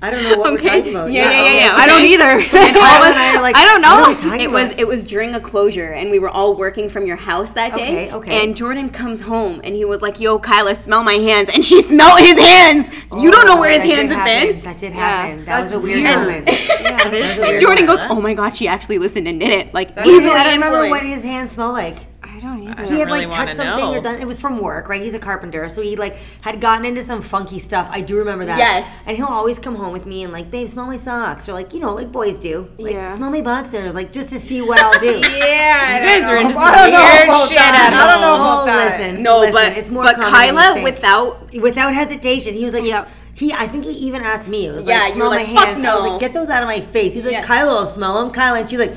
I 0.00 0.10
don't 0.10 0.22
know 0.22 0.36
what 0.38 0.52
we're 0.52 0.58
talking 0.60 0.90
about. 0.90 1.10
Yeah, 1.10 1.28
yeah, 1.28 1.42
yeah, 1.44 1.58
yeah. 1.66 1.70
I 1.74 1.84
don't 1.86 2.04
either. 2.04 2.24
And 2.68 2.76
all 2.76 2.84
of 2.84 3.02
us, 3.02 3.10
and 3.10 3.18
I 3.18 3.34
are 3.36 3.42
like, 3.42 3.56
I 3.62 3.64
don't 3.64 3.82
what 3.82 3.90
are 3.90 4.02
know. 4.02 4.08
we 4.14 4.14
talking 4.22 4.40
It 4.42 4.50
was 4.50 4.66
about? 4.68 4.78
it 4.80 4.86
was 4.86 5.02
during 5.04 5.34
a 5.34 5.40
closure, 5.40 5.92
and 5.92 6.10
we 6.12 6.20
were 6.20 6.28
all 6.28 6.54
working 6.56 6.88
from 6.88 7.04
your 7.06 7.16
house 7.16 7.50
that 7.54 7.74
day. 7.74 8.06
Okay, 8.06 8.12
okay. 8.12 8.44
And 8.44 8.56
Jordan 8.56 8.90
comes 8.90 9.20
home, 9.22 9.60
and 9.64 9.74
he 9.74 9.84
was 9.84 10.00
like, 10.00 10.20
"Yo, 10.20 10.38
Kyla, 10.38 10.76
smell 10.76 11.02
my 11.02 11.14
hands," 11.14 11.48
and 11.52 11.64
she 11.64 11.82
smelled 11.82 12.20
his 12.20 12.38
hands. 12.38 12.90
you 13.20 13.30
don't 13.32 13.46
know 13.46 13.56
oh, 13.56 13.60
where 13.60 13.70
his 13.72 13.82
Oh, 13.82 13.88
That 13.88 13.96
did 13.96 14.10
hands 14.10 14.12
have 14.12 14.52
been. 14.54 14.62
That 14.62 14.78
did 14.78 14.92
Yeah, 14.94 14.98
happen. 15.22 15.44
That 15.46 15.60
was 15.62 15.70
that's 15.70 15.78
a 15.78 15.80
weird 15.84 16.02
weird. 16.04 16.16
moment. 16.16 16.48
That 16.98 17.12
is 17.14 17.36
a 17.36 17.40
weird. 17.40 17.50
And 17.54 17.60
Jordan 17.60 17.86
goes, 17.86 18.00
"Oh 18.08 18.20
my 18.20 18.34
god, 18.34 18.50
she 18.56 18.68
actually 18.68 18.98
listened 18.98 19.26
and 19.26 19.40
did 19.40 19.50
it." 19.50 19.74
Like 19.74 19.90
easily 19.98 20.30
I 20.30 20.44
don't 20.44 20.54
remember 20.54 20.88
what 20.90 21.02
his 21.02 21.22
hands 21.24 21.50
smell 21.52 21.72
like. 21.72 21.96
I 22.38 22.40
don't 22.40 22.62
either. 22.68 22.82
He 22.94 23.00
had 23.00 23.06
really 23.06 23.26
like 23.26 23.30
touched 23.34 23.58
wanna 23.58 23.70
something 23.72 23.98
or 23.98 24.00
done. 24.00 24.20
It 24.20 24.26
was 24.26 24.38
from 24.40 24.60
work, 24.62 24.88
right? 24.88 25.02
He's 25.02 25.14
a 25.14 25.18
carpenter, 25.18 25.68
so 25.68 25.82
he 25.82 25.96
like 25.96 26.16
had 26.42 26.60
gotten 26.60 26.84
into 26.84 27.02
some 27.02 27.20
funky 27.20 27.58
stuff. 27.58 27.88
I 27.90 28.00
do 28.00 28.16
remember 28.18 28.44
that. 28.46 28.58
Yes. 28.58 28.86
And 29.06 29.16
he'll 29.16 29.26
always 29.26 29.58
come 29.58 29.74
home 29.74 29.92
with 29.92 30.06
me 30.06 30.22
and 30.22 30.32
like, 30.32 30.50
babe, 30.50 30.68
smell 30.68 30.86
my 30.86 30.98
socks, 30.98 31.48
or 31.48 31.52
like 31.52 31.72
you 31.74 31.80
know, 31.80 31.94
like 31.94 32.12
boys 32.12 32.38
do, 32.38 32.70
like 32.78 32.94
Yeah. 32.94 33.08
smell 33.16 33.30
my 33.30 33.40
boxers, 33.40 33.94
like 33.94 34.12
just 34.12 34.30
to 34.30 34.38
see 34.38 34.62
what 34.62 34.80
I'll 34.80 35.00
do. 35.00 35.20
Yeah. 35.38 36.00
You 36.00 36.20
guys 36.20 36.30
are 36.30 36.36
into 36.36 36.54
some 36.54 36.62
I 36.64 36.74
don't 36.76 36.92
know 36.92 37.02
weird 37.04 37.24
about 37.28 37.48
shit 37.48 37.58
that. 37.58 37.92
at 37.92 37.94
I 37.94 38.12
don't 38.12 38.20
know 38.20 38.34
about 38.36 38.66
that. 38.66 38.98
Listen, 39.00 39.22
No, 39.22 39.38
listen, 39.40 39.54
but 39.54 39.72
it's 39.76 39.90
more 39.90 40.04
but 40.04 40.14
common 40.16 40.32
than 40.32 40.46
you 40.46 40.52
Kyla 40.60 40.82
without 40.84 41.54
without 41.54 41.92
hesitation, 41.94 42.54
he 42.54 42.64
was 42.64 42.74
like, 42.74 42.84
Yep. 42.84 43.08
He. 43.38 43.52
I 43.52 43.66
think 43.68 43.84
he 43.84 43.92
even 44.06 44.22
asked 44.22 44.48
me. 44.48 44.66
It 44.66 44.72
was 44.74 44.86
Yeah, 44.86 44.98
like, 44.98 45.08
you 45.08 45.14
smell 45.14 45.30
were 45.30 45.36
my 45.36 45.42
like, 45.42 45.54
"Fuck 45.54 45.64
hands. 45.66 45.84
I 45.84 45.94
was 45.94 46.04
no." 46.04 46.10
like, 46.10 46.20
get 46.20 46.34
those 46.34 46.48
out 46.48 46.62
of 46.62 46.68
my 46.68 46.80
face. 46.80 47.14
He's 47.14 47.24
like, 47.24 47.32
Yes. 47.32 47.46
Kyla 47.46 47.74
will 47.74 47.86
smell 47.86 48.20
them. 48.22 48.32
Kyla, 48.32 48.60
and 48.60 48.68
she's 48.68 48.78
like, 48.80 48.90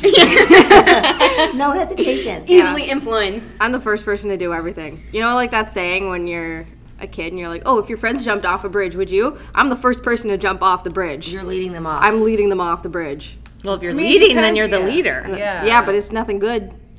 no 1.54 1.72
hesitation. 1.72 2.44
easily 2.48 2.84
influenced. 2.88 3.56
I'm 3.60 3.72
the 3.72 3.80
first 3.80 4.04
person 4.04 4.30
to 4.30 4.36
do 4.36 4.52
everything. 4.54 5.02
You 5.12 5.20
know, 5.20 5.34
like 5.34 5.50
that 5.50 5.70
saying 5.70 6.08
when 6.08 6.26
you're 6.26 6.64
a 7.00 7.06
kid 7.06 7.28
and 7.32 7.38
you're 7.38 7.48
like, 7.48 7.62
"Oh, 7.66 7.78
if 7.78 7.88
your 7.88 7.98
friends 7.98 8.24
jumped 8.24 8.44
off 8.46 8.64
a 8.64 8.68
bridge, 8.68 8.94
would 8.96 9.10
you?" 9.10 9.38
I'm 9.54 9.68
the 9.68 9.76
first 9.76 10.02
person 10.02 10.30
to 10.30 10.36
jump 10.38 10.62
off 10.62 10.84
the 10.84 10.90
bridge. 10.90 11.32
You're 11.32 11.42
leading 11.44 11.72
them 11.72 11.86
off. 11.86 12.02
I'm 12.02 12.22
leading 12.22 12.48
them 12.48 12.60
off 12.60 12.82
the 12.82 12.88
bridge. 12.88 13.36
Well, 13.64 13.74
if 13.74 13.82
you're 13.82 13.92
mean, 13.92 14.06
leading, 14.20 14.36
then 14.36 14.56
you're 14.56 14.68
the 14.68 14.80
yeah. 14.80 14.86
leader. 14.86 15.24
Yeah. 15.28 15.64
Yeah, 15.64 15.84
but 15.84 15.94
it's 15.94 16.12
nothing 16.12 16.38
good. 16.38 16.72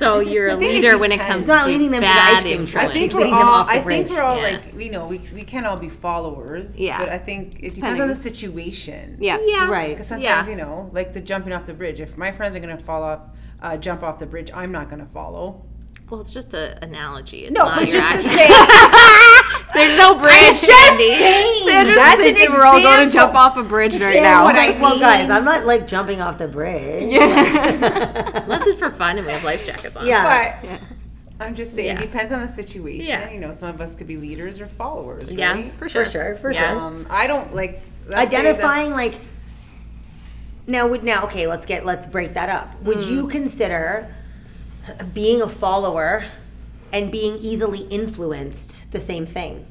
So 0.00 0.20
you're 0.20 0.48
a 0.48 0.50
think 0.56 0.64
it 0.64 0.74
leader 0.76 0.98
when 0.98 1.12
it 1.12 1.20
comes 1.20 1.46
not 1.46 1.64
to 1.64 1.70
leading 1.70 1.90
them 1.90 2.02
to 2.02 2.08
the 2.08 2.12
bad 2.12 2.36
ice 2.36 2.42
cream. 2.42 2.66
I 2.76 2.88
think 2.92 3.12
we're 3.12 3.20
leading 3.20 3.34
them 3.38 3.46
all. 3.48 3.54
off 3.54 3.66
the 3.66 3.72
I 3.72 3.74
think 3.82 3.84
bridge. 3.84 4.10
we're 4.10 4.22
all 4.22 4.36
Yeah. 4.36 4.42
like 4.42 4.62
you 4.78 4.90
know 4.90 5.06
we 5.06 5.18
we 5.34 5.42
can't 5.44 5.66
all 5.66 5.76
be 5.78 5.88
followers. 5.88 6.78
Yeah. 6.78 6.98
But 6.98 7.08
I 7.10 7.18
think 7.18 7.58
it 7.62 7.74
depends 7.74 8.00
on 8.00 8.08
the 8.08 8.16
situation. 8.16 9.18
Yeah. 9.20 9.38
yeah, 9.44 9.68
right. 9.68 9.90
Because 9.90 10.08
sometimes 10.08 10.46
Yeah. 10.48 10.50
you 10.52 10.56
know, 10.56 10.90
like 10.92 11.12
the 11.12 11.20
jumping 11.20 11.52
off 11.52 11.66
the 11.66 11.74
bridge. 11.74 12.00
If 12.00 12.16
my 12.16 12.32
friends 12.32 12.56
are 12.56 12.60
gonna 12.60 12.78
fall 12.78 13.02
off, 13.02 13.30
uh, 13.62 13.76
jump 13.76 14.02
off 14.02 14.18
the 14.18 14.26
bridge, 14.26 14.50
I'm 14.54 14.72
not 14.72 14.88
gonna 14.90 15.08
follow. 15.12 15.62
Well, 16.08 16.20
it's 16.20 16.32
just 16.32 16.54
an 16.54 16.76
analogy. 16.82 17.42
It's 17.44 17.52
no, 17.52 17.66
not 17.66 17.78
but 17.78 17.88
your 17.92 18.00
just 18.00 18.22
to 18.22 18.30
actual. 18.32 18.36
say, 18.36 19.39
There's 19.74 19.96
no 19.96 20.18
bridge. 20.18 20.56
Sandy. 20.56 21.64
Sandra's 21.64 21.96
That's 21.96 22.20
an 22.20 22.34
thinking 22.34 22.52
we're 22.52 22.64
all 22.64 22.80
going 22.82 23.06
to 23.08 23.12
jump 23.12 23.34
off 23.34 23.56
a 23.56 23.62
bridge 23.62 23.92
right 24.00 24.14
Yeah, 24.16 24.22
now. 24.22 24.44
what 24.44 24.56
I- 24.56 24.78
well, 24.80 24.98
guys, 24.98 25.30
I'm 25.30 25.44
not 25.44 25.64
like 25.66 25.86
jumping 25.86 26.20
off 26.20 26.38
the 26.38 26.48
bridge. 26.48 27.12
Unless 27.14 28.66
it's 28.66 28.78
for 28.78 28.90
fun 28.90 29.16
and 29.18 29.26
we 29.26 29.32
have 29.32 29.44
life 29.44 29.64
jackets 29.64 29.96
on. 29.96 30.06
Yeah. 30.06 30.58
But 30.62 30.80
I'm 31.46 31.54
just 31.54 31.74
saying, 31.74 31.86
Yeah. 31.86 31.98
it 32.00 32.10
depends 32.10 32.32
on 32.32 32.40
the 32.40 32.48
situation. 32.48 33.06
Yeah. 33.06 33.30
You 33.30 33.40
know, 33.40 33.52
some 33.52 33.70
of 33.70 33.80
us 33.80 33.94
could 33.94 34.06
be 34.06 34.16
leaders 34.16 34.60
or 34.60 34.66
followers. 34.66 35.30
Yeah, 35.30 35.70
for 35.78 35.88
sure. 35.88 36.04
For 36.04 36.10
sure, 36.10 36.36
for 36.36 36.50
Yeah. 36.52 36.70
sure. 36.72 36.78
Um, 36.80 37.06
I 37.08 37.26
don't 37.26 37.54
like 37.54 37.80
let's 38.08 38.30
say 38.30 38.36
that- 38.36 38.44
Identifying 38.46 38.90
like 38.90 39.14
now 40.66 40.86
would 40.88 41.02
now 41.04 41.24
okay, 41.24 41.46
let's 41.46 41.64
get 41.66 41.86
let's 41.86 42.06
break 42.06 42.34
that 42.34 42.48
up. 42.48 42.80
Would 42.82 43.02
you 43.04 43.22
Hmm. 43.22 43.28
consider 43.30 44.14
being 45.14 45.40
a 45.42 45.48
follower 45.48 46.24
and 46.92 47.10
being 47.12 47.36
easily 47.40 47.80
influenced 47.90 48.90
the 48.92 49.00
same 49.00 49.26
thing? 49.26 49.66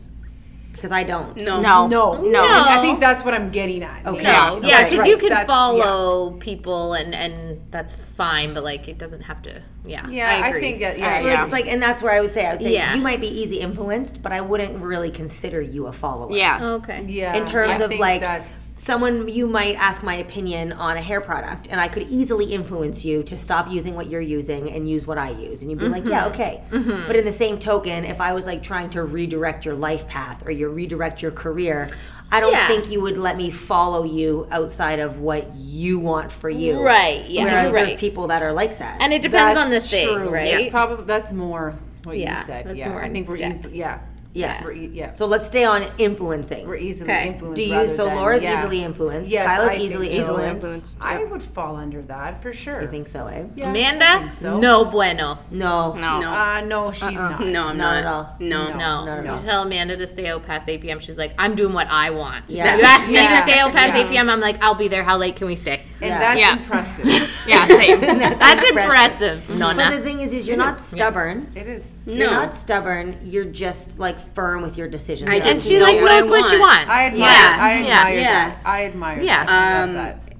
Because 0.71 0.93
I 0.93 1.03
don't. 1.03 1.35
No. 1.35 1.59
No. 1.59 1.88
No, 1.88 2.13
No. 2.21 2.41
And 2.45 2.69
I 2.69 2.81
think 2.81 3.01
that's 3.01 3.25
what 3.25 3.33
I'm 3.33 3.51
getting 3.51 3.83
at. 3.83 4.05
Okay. 4.05 4.23
No, 4.23 4.55
Okay, 4.59 4.69
yeah, 4.69 4.83
because 4.85 4.99
right. 4.99 5.09
you 5.09 5.17
can 5.17 5.27
That's- 5.29 5.45
follow 5.45 6.31
people 6.39 6.93
and 6.93 7.13
and 7.13 7.59
that's 7.69 7.95
fine, 7.95 8.53
but 8.53 8.63
like 8.63 8.88
it 8.88 8.97
doesn't 8.97 9.23
have 9.23 9.41
to. 9.41 9.61
Yeah, 9.83 10.07
Yeah, 10.09 10.29
I 10.43 10.49
I, 10.49 10.51
think 10.61 10.79
that 10.79 10.97
yeah, 10.97 11.07
right, 11.09 11.23
Like, 11.23 11.33
yeah. 11.33 11.45
like, 11.45 11.67
and 11.67 11.81
that's 11.81 12.01
where 12.01 12.13
I 12.13 12.21
would 12.21 12.31
say 12.31 12.45
I 12.45 12.51
would 12.53 12.61
say 12.61 12.73
Yeah. 12.73 12.95
you 12.95 13.01
might 13.01 13.19
be 13.19 13.27
easy 13.27 13.57
influenced, 13.59 14.21
but 14.21 14.31
I 14.31 14.39
wouldn't 14.39 14.81
really 14.81 15.11
consider 15.11 15.61
you 15.61 15.88
a 15.88 15.91
follower. 15.91 16.31
Yeah. 16.35 16.59
Oh, 16.61 16.73
okay. 16.75 17.03
yeah. 17.07 17.33
in 17.35 17.45
terms 17.45 17.81
I 17.81 17.85
of 17.85 17.93
like 17.99 18.21
that's- 18.21 18.49
someone 18.79 19.27
you 19.27 19.45
might 19.45 19.75
ask 19.75 20.01
my 20.03 20.15
opinion 20.15 20.71
on 20.71 20.95
a 20.95 21.01
hair 21.01 21.19
product 21.19 21.67
and 21.69 21.81
i 21.81 21.88
could 21.88 22.03
easily 22.03 22.45
influence 22.45 23.03
you 23.03 23.21
to 23.24 23.38
stop 23.38 23.69
using 23.69 23.93
what 23.93 24.09
you're 24.09 24.21
using 24.21 24.71
and 24.71 24.89
use 24.89 25.05
what 25.05 25.17
i 25.17 25.29
use 25.31 25.62
and 25.62 25.69
you'd 25.69 25.79
be 25.79 25.88
like 25.89 26.05
yeah 26.05 26.24
Mm-hmm. 26.29 26.33
okay 26.33 27.03
but 27.07 27.15
in 27.17 27.25
the 27.25 27.31
same 27.31 27.59
token 27.59 28.05
if 28.05 28.21
i 28.21 28.31
was 28.33 28.45
like 28.45 28.63
trying 28.63 28.89
to 28.91 29.03
redirect 29.03 29.65
your 29.65 29.75
life 29.75 30.07
path 30.07 30.45
or 30.45 30.51
you 30.51 30.69
redirect 30.69 31.21
your 31.21 31.31
career 31.31 31.89
i 32.31 32.39
don't 32.39 32.53
Yeah. 32.53 32.67
think 32.69 32.89
you 32.89 33.01
would 33.01 33.17
let 33.17 33.36
me 33.36 33.51
follow 33.51 34.03
you 34.05 34.48
outside 34.50 35.00
of 35.00 35.19
what 35.19 35.53
you 35.55 36.00
want 36.00 36.31
for 36.31 36.50
you 36.50 36.81
Right. 36.81 37.25
Yeah. 37.29 37.43
whereas 37.43 37.71
right. 37.74 37.88
there's 37.88 38.00
people 38.00 38.27
that 38.27 38.41
are 38.41 38.53
like 38.53 38.79
that 38.79 39.01
and 39.01 39.12
it 39.13 39.21
depends 39.21 39.59
on 39.59 39.69
the 39.69 39.79
thing, 39.81 40.07
true. 40.07 40.29
right? 40.29 40.48
It's 40.53 40.69
probably 40.69 41.03
that's 41.05 41.33
more 41.33 41.75
what 42.05 42.17
Yeah, 42.17 42.39
you 42.39 42.45
said. 42.45 42.65
that's 42.65 42.79
yeah, 42.79 42.89
more 42.89 43.03
I 43.03 43.09
think 43.09 43.27
we're 43.27 43.36
in-depth. 43.36 43.65
easy. 43.67 43.77
Yeah, 43.79 44.00
Yeah. 44.33 44.63
We're 44.63 44.74
e- 44.74 44.91
yeah. 44.93 45.12
So 45.12 45.25
let's 45.25 45.48
stay 45.48 45.63
on 45.65 45.86
influencing. 45.98 46.67
we're 46.67 46.75
easily 46.75 47.12
Okay. 47.12 47.27
influenced. 47.29 47.55
Do 47.55 47.63
you? 47.65 47.74
rather 47.74 47.89
So 47.95 48.05
than- 48.05 48.15
Laura's 48.15 48.43
yeah. 48.43 48.59
easily 48.59 48.83
influenced. 48.83 49.31
Yes, 49.31 49.48
Kyla's 49.48 49.69
I 49.69 49.71
think 49.71 49.83
easily 49.83 50.07
so. 50.07 50.13
influenced. 50.17 50.53
influenced. 50.65 50.98
I 51.01 51.24
would 51.24 51.43
fall 51.43 51.75
under 51.75 52.01
that 52.03 52.41
for 52.43 52.53
sure. 52.53 52.81
I 52.83 52.88
think 52.88 53.07
so, 53.07 53.25
eh? 53.27 53.45
Yeah, 53.55 53.65
I 53.65 53.69
Amanda, 53.69 54.05
think 54.19 54.33
so. 54.33 54.59
no 54.59 54.86
bueno. 54.86 55.39
No. 55.50 55.93
No. 55.93 56.19
No. 56.19 56.29
Uh, 56.29 56.62
no, 56.62 56.91
she's 56.91 57.13
not. 57.13 57.39
No, 57.41 57.67
I'm 57.69 57.77
Not 57.77 57.77
not. 57.77 57.98
at 57.98 58.05
all. 58.05 58.36
No. 58.39 58.67
No, 58.69 59.05
no, 59.05 59.21
no. 59.21 59.36
You 59.38 59.41
tell 59.45 59.63
Amanda 59.63 59.98
to 59.98 60.05
stay 60.05 60.27
out 60.27 60.43
past 60.43 60.69
8 60.69 60.81
p.m. 60.81 61.00
She's 61.00 61.17
like, 61.17 61.33
I'm 61.39 61.55
doing 61.55 61.74
what 61.74 61.88
I 61.89 62.12
want. 62.12 62.45
Yeah. 62.50 62.75
You 62.77 62.83
ask 62.83 63.07
me 63.07 63.15
to 63.17 63.41
stay 63.41 63.57
out 63.59 63.71
past 63.74 63.98
Yeah. 63.98 64.05
8 64.05 64.09
p.m. 64.12 64.29
I'm 64.29 64.39
like, 64.41 64.63
I'll 64.63 64.75
be 64.75 64.88
there. 64.88 65.03
How 65.03 65.17
late 65.17 65.38
can 65.38 65.48
we 65.48 65.55
stay? 65.55 65.81
And 66.01 66.09
Yeah. 66.12 66.19
that's 66.19 66.39
Yeah. 66.39 66.57
impressive. 66.57 67.36
Yeah, 67.48 67.65
same. 67.65 68.00
That's 68.19 68.63
impressive, 68.69 69.50
Nona. 69.50 69.75
But 69.75 69.89
the 69.98 70.01
thing 70.03 70.19
is, 70.19 70.33
is 70.36 70.48
you're 70.48 70.55
not 70.57 70.79
stubborn. 70.79 71.51
it 71.55 71.65
is. 71.65 71.83
You're 72.18 72.32
not 72.32 72.54
stubborn. 72.54 73.18
You're 73.24 73.46
just 73.46 74.00
like 74.00 74.20
firm 74.34 74.62
with 74.62 74.78
your 74.78 74.88
decisions. 74.88 75.30
I 75.30 75.36
and 75.36 75.44
just 75.44 75.68
she 75.68 75.78
know 75.78 75.84
like 75.84 76.01
what 76.01 76.12
I 76.12 76.20
knows 76.20 76.30
what 76.30 76.46
she 76.46 76.58
want. 76.58 76.72
wants. 76.88 76.89
I 76.89 77.06
admire. 77.08 77.20
Yeah. 77.20 77.58
I 77.60 77.74
admire 77.74 78.13
Yeah. 78.20 78.24
that. 78.50 78.58
I 78.66 78.86
admire. 78.86 79.22
Yeah. 79.22 79.46
That. 79.46 79.84
Um, 79.89 79.94
that. 79.94 80.34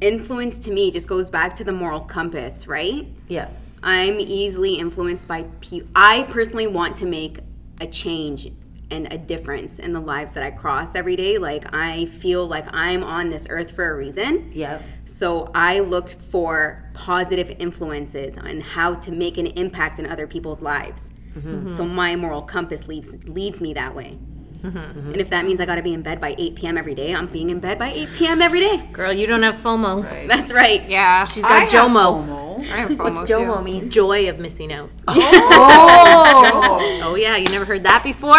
Influence 0.00 0.58
to 0.60 0.70
me 0.72 0.90
just 0.90 1.08
goes 1.08 1.30
back 1.30 1.54
to 1.56 1.64
the 1.64 1.72
moral 1.72 2.00
compass, 2.00 2.66
right? 2.66 3.06
yeah. 3.28 3.48
I'm 3.86 4.18
easily 4.18 4.76
influenced 4.76 5.28
by 5.28 5.42
people. 5.60 5.90
I 5.94 6.22
personally 6.24 6.66
want 6.66 6.96
to 6.96 7.06
make 7.06 7.38
a 7.82 7.86
change 7.86 8.48
and 8.90 9.12
a 9.12 9.18
difference 9.18 9.78
in 9.78 9.92
the 9.92 10.00
lives 10.00 10.34
that 10.34 10.42
I 10.42 10.50
cross 10.50 10.94
every 10.94 11.16
day. 11.16 11.38
Like, 11.38 11.74
I 11.74 12.06
feel 12.06 12.46
like 12.46 12.66
I'm 12.68 13.02
on 13.02 13.30
this 13.30 13.46
earth 13.50 13.70
for 13.70 13.90
a 13.90 13.96
reason. 13.96 14.50
Yep. 14.52 14.82
So 15.04 15.50
I 15.54 15.80
looked 15.80 16.14
for 16.14 16.90
positive 16.94 17.54
influences 17.58 18.36
on 18.38 18.60
how 18.60 18.94
to 18.96 19.10
make 19.10 19.38
an 19.38 19.46
impact 19.48 19.98
in 19.98 20.06
other 20.06 20.26
people's 20.26 20.60
lives. 20.60 21.10
Mm-hmm. 21.36 21.70
So 21.70 21.84
my 21.84 22.16
moral 22.16 22.42
compass 22.42 22.86
leads 22.86 23.24
leads 23.24 23.60
me 23.60 23.74
that 23.74 23.94
way. 23.94 24.18
Mm-hmm. 24.64 25.12
And 25.12 25.16
if 25.18 25.28
that 25.28 25.44
means 25.44 25.60
I 25.60 25.66
got 25.66 25.74
to 25.74 25.82
be 25.82 25.92
in 25.92 26.00
bed 26.02 26.20
by 26.20 26.34
8 26.38 26.54
p.m. 26.54 26.78
every 26.78 26.94
day, 26.94 27.14
I'm 27.14 27.26
being 27.26 27.50
in 27.50 27.60
bed 27.60 27.78
by 27.78 27.92
8 27.92 28.08
p.m. 28.16 28.40
every 28.40 28.60
day. 28.60 28.88
Girl, 28.92 29.12
you 29.12 29.26
don't 29.26 29.42
have 29.42 29.56
FOMO. 29.56 30.26
That's 30.26 30.52
right. 30.52 30.88
Yeah. 30.88 31.24
She's 31.24 31.42
got 31.42 31.60
have 31.62 31.68
JOMO. 31.70 32.26
FOMO. 32.26 32.58
I 32.60 32.76
have 32.78 32.98
What's 32.98 33.18
FOMO, 33.18 33.26
too. 33.26 33.32
Jomo 33.34 33.62
mean? 33.64 33.90
Joy 33.90 34.28
of 34.30 34.38
missing 34.38 34.72
out. 34.72 34.90
Oh. 35.08 36.50
oh, 36.54 37.00
Oh, 37.02 37.14
yeah. 37.14 37.36
You 37.36 37.46
never 37.48 37.64
heard 37.66 37.84
that 37.84 38.02
before? 38.02 38.32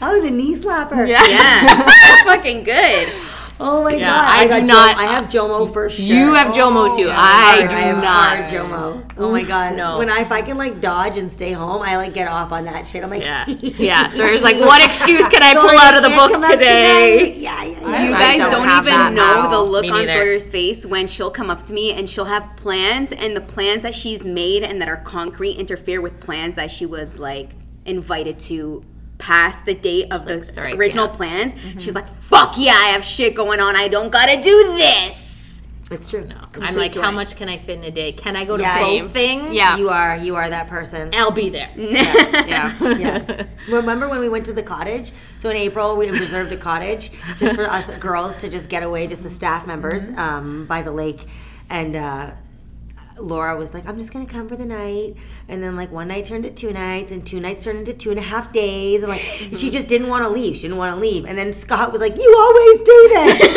That 0.00 0.10
was 0.12 0.24
a 0.24 0.30
knee 0.30 0.54
slapper. 0.54 1.06
Yeah. 1.06 1.24
Yeah, 1.26 1.62
that's 1.84 2.22
fucking 2.24 2.64
good. 2.64 3.12
Oh 3.58 3.82
my 3.84 3.92
Yeah, 3.94 4.06
god. 4.10 4.28
I 4.28 4.48
got 4.48 4.54
do 4.60 4.66
Jo- 4.66 4.74
not- 4.74 4.96
I 4.98 5.04
have 5.06 5.24
Jomo 5.26 5.72
for 5.72 5.88
sure. 5.88 6.04
You 6.04 6.34
have 6.34 6.48
JOMO 6.54 6.90
oh 6.90 6.96
too. 6.96 7.04
yeah. 7.04 7.14
I 7.18 7.56
Hard. 7.58 7.70
do 7.70 7.76
I 7.76 7.80
have 7.80 7.96
not. 8.02 8.36
hard 8.36 8.48
Jomo. 8.50 9.10
Oh 9.16 9.32
my 9.32 9.42
god. 9.44 9.76
no. 9.76 9.96
When 9.96 10.10
I 10.10 10.20
if 10.20 10.30
I 10.30 10.42
can 10.42 10.58
like 10.58 10.80
dodge 10.82 11.16
and 11.16 11.30
stay 11.30 11.52
home, 11.52 11.80
I 11.80 11.96
like 11.96 12.12
get 12.12 12.28
off 12.28 12.52
on 12.52 12.64
that 12.66 12.86
shit. 12.86 13.02
I'm 13.02 13.08
like, 13.08 13.22
Yeah. 13.24 13.46
Yeah. 13.48 14.10
So 14.10 14.26
it's 14.26 14.42
like, 14.42 14.56
what 14.60 14.84
excuse 14.84 15.26
can 15.28 15.42
I 15.42 15.54
pull 15.54 15.68
Sorry, 15.70 15.78
out 15.78 15.96
of 15.96 16.02
the 16.02 16.14
book 16.16 16.50
today? 16.50 17.34
Yeah, 17.46 17.64
yeah, 17.64 17.80
yeah. 17.80 18.04
You 18.08 18.14
I 18.14 18.18
guys 18.36 18.38
don't 18.52 18.66
don't, 18.66 18.86
even 18.86 19.14
know 19.14 19.32
now. 19.42 19.46
the 19.48 19.60
look 19.62 19.84
on 19.84 19.90
neither. 19.90 20.12
Sawyer's 20.12 20.50
face 20.50 20.84
when 20.84 21.06
she'll 21.06 21.30
come 21.30 21.48
up 21.48 21.64
to 21.66 21.72
me 21.72 21.92
and 21.92 22.08
she'll 22.10 22.24
have 22.26 22.48
plans, 22.56 23.10
and 23.12 23.34
the 23.34 23.40
plans 23.40 23.82
that 23.84 23.94
she's 23.94 24.24
made 24.24 24.64
and 24.64 24.82
that 24.82 24.88
are 24.88 24.96
concrete 24.98 25.54
interfere 25.56 26.00
with 26.02 26.20
plans 26.20 26.56
that 26.56 26.70
she 26.70 26.84
was 26.84 27.18
like 27.18 27.50
invited 27.86 28.38
to 28.40 28.84
past 29.18 29.64
the 29.64 29.74
date 29.74 30.12
of 30.12 30.26
the 30.26 30.44
sorry, 30.44 30.74
original 30.74 31.06
yeah. 31.06 31.10
Mm-hmm. 31.10 31.16
plans. 31.16 31.82
She's 31.82 31.94
like, 31.94 32.08
"Fuck 32.22 32.54
yeah, 32.58 32.72
I 32.72 32.88
have 32.88 33.04
shit 33.04 33.34
going 33.34 33.60
on. 33.60 33.76
I 33.76 33.88
don't 33.88 34.10
gotta 34.10 34.42
do 34.42 34.74
this." 34.76 35.26
It's 35.88 36.10
true. 36.10 36.24
No. 36.24 36.36
I'm 36.60 36.74
like, 36.74 36.96
how 36.96 37.12
much 37.12 37.36
can 37.36 37.48
I 37.48 37.58
fit 37.58 37.78
in 37.78 37.84
a 37.84 37.92
day? 37.92 38.10
Can 38.10 38.34
I 38.34 38.44
go 38.44 38.56
to 38.56 38.62
Yes. 38.62 39.02
both 39.02 39.12
things? 39.12 39.54
Yeah. 39.54 39.76
You 39.76 39.88
are 39.88 40.16
you 40.16 40.34
are 40.34 40.48
that 40.50 40.66
person. 40.68 41.10
I'll 41.14 41.30
be 41.30 41.48
there. 41.48 41.70
Yeah. 41.76 42.96
Yeah. 42.98 43.44
Remember 43.68 44.08
when 44.08 44.18
we 44.18 44.28
went 44.28 44.46
to 44.46 44.52
the 44.52 44.64
cottage? 44.64 45.12
So 45.38 45.48
in 45.48 45.56
April 45.56 45.96
we 45.96 46.10
reserved 46.10 46.50
a 46.50 46.56
cottage 46.56 47.12
just 47.38 47.54
for 47.54 47.70
us 47.70 47.88
girls 47.98 48.34
to 48.36 48.48
just 48.48 48.68
get 48.68 48.82
away, 48.82 49.06
just 49.06 49.22
the 49.22 49.30
staff 49.30 49.66
members 49.66 50.08
um, 50.16 50.66
by 50.66 50.82
the 50.82 50.92
lake, 50.92 51.26
and. 51.70 51.94
Uh, 51.94 52.30
Laura 53.18 53.56
was 53.56 53.72
like, 53.74 53.86
I'm 53.88 53.98
just 53.98 54.12
gonna 54.12 54.26
come 54.26 54.48
for 54.48 54.56
the 54.56 54.66
night. 54.66 55.16
And 55.48 55.62
then 55.62 55.76
like 55.76 55.90
one 55.90 56.08
night 56.08 56.26
turned 56.26 56.44
to 56.44 56.50
two 56.50 56.72
nights 56.72 57.12
and 57.12 57.26
two 57.26 57.40
nights 57.40 57.64
turned 57.64 57.78
into 57.78 57.94
two 57.94 58.10
and 58.10 58.18
a 58.18 58.22
half 58.22 58.52
days. 58.52 59.02
And 59.02 59.10
like 59.10 59.20
she 59.56 59.70
just 59.70 59.88
didn't 59.88 60.08
want 60.08 60.24
to 60.24 60.30
leave. 60.30 60.56
She 60.56 60.62
didn't 60.62 60.78
want 60.78 60.94
to 60.94 61.00
leave. 61.00 61.24
And 61.24 61.36
then 61.36 61.52
Scott 61.52 61.92
was 61.92 62.00
like, 62.00 62.16
You 62.16 62.34
always 62.38 62.80
do 62.80 63.08
this. 63.08 63.40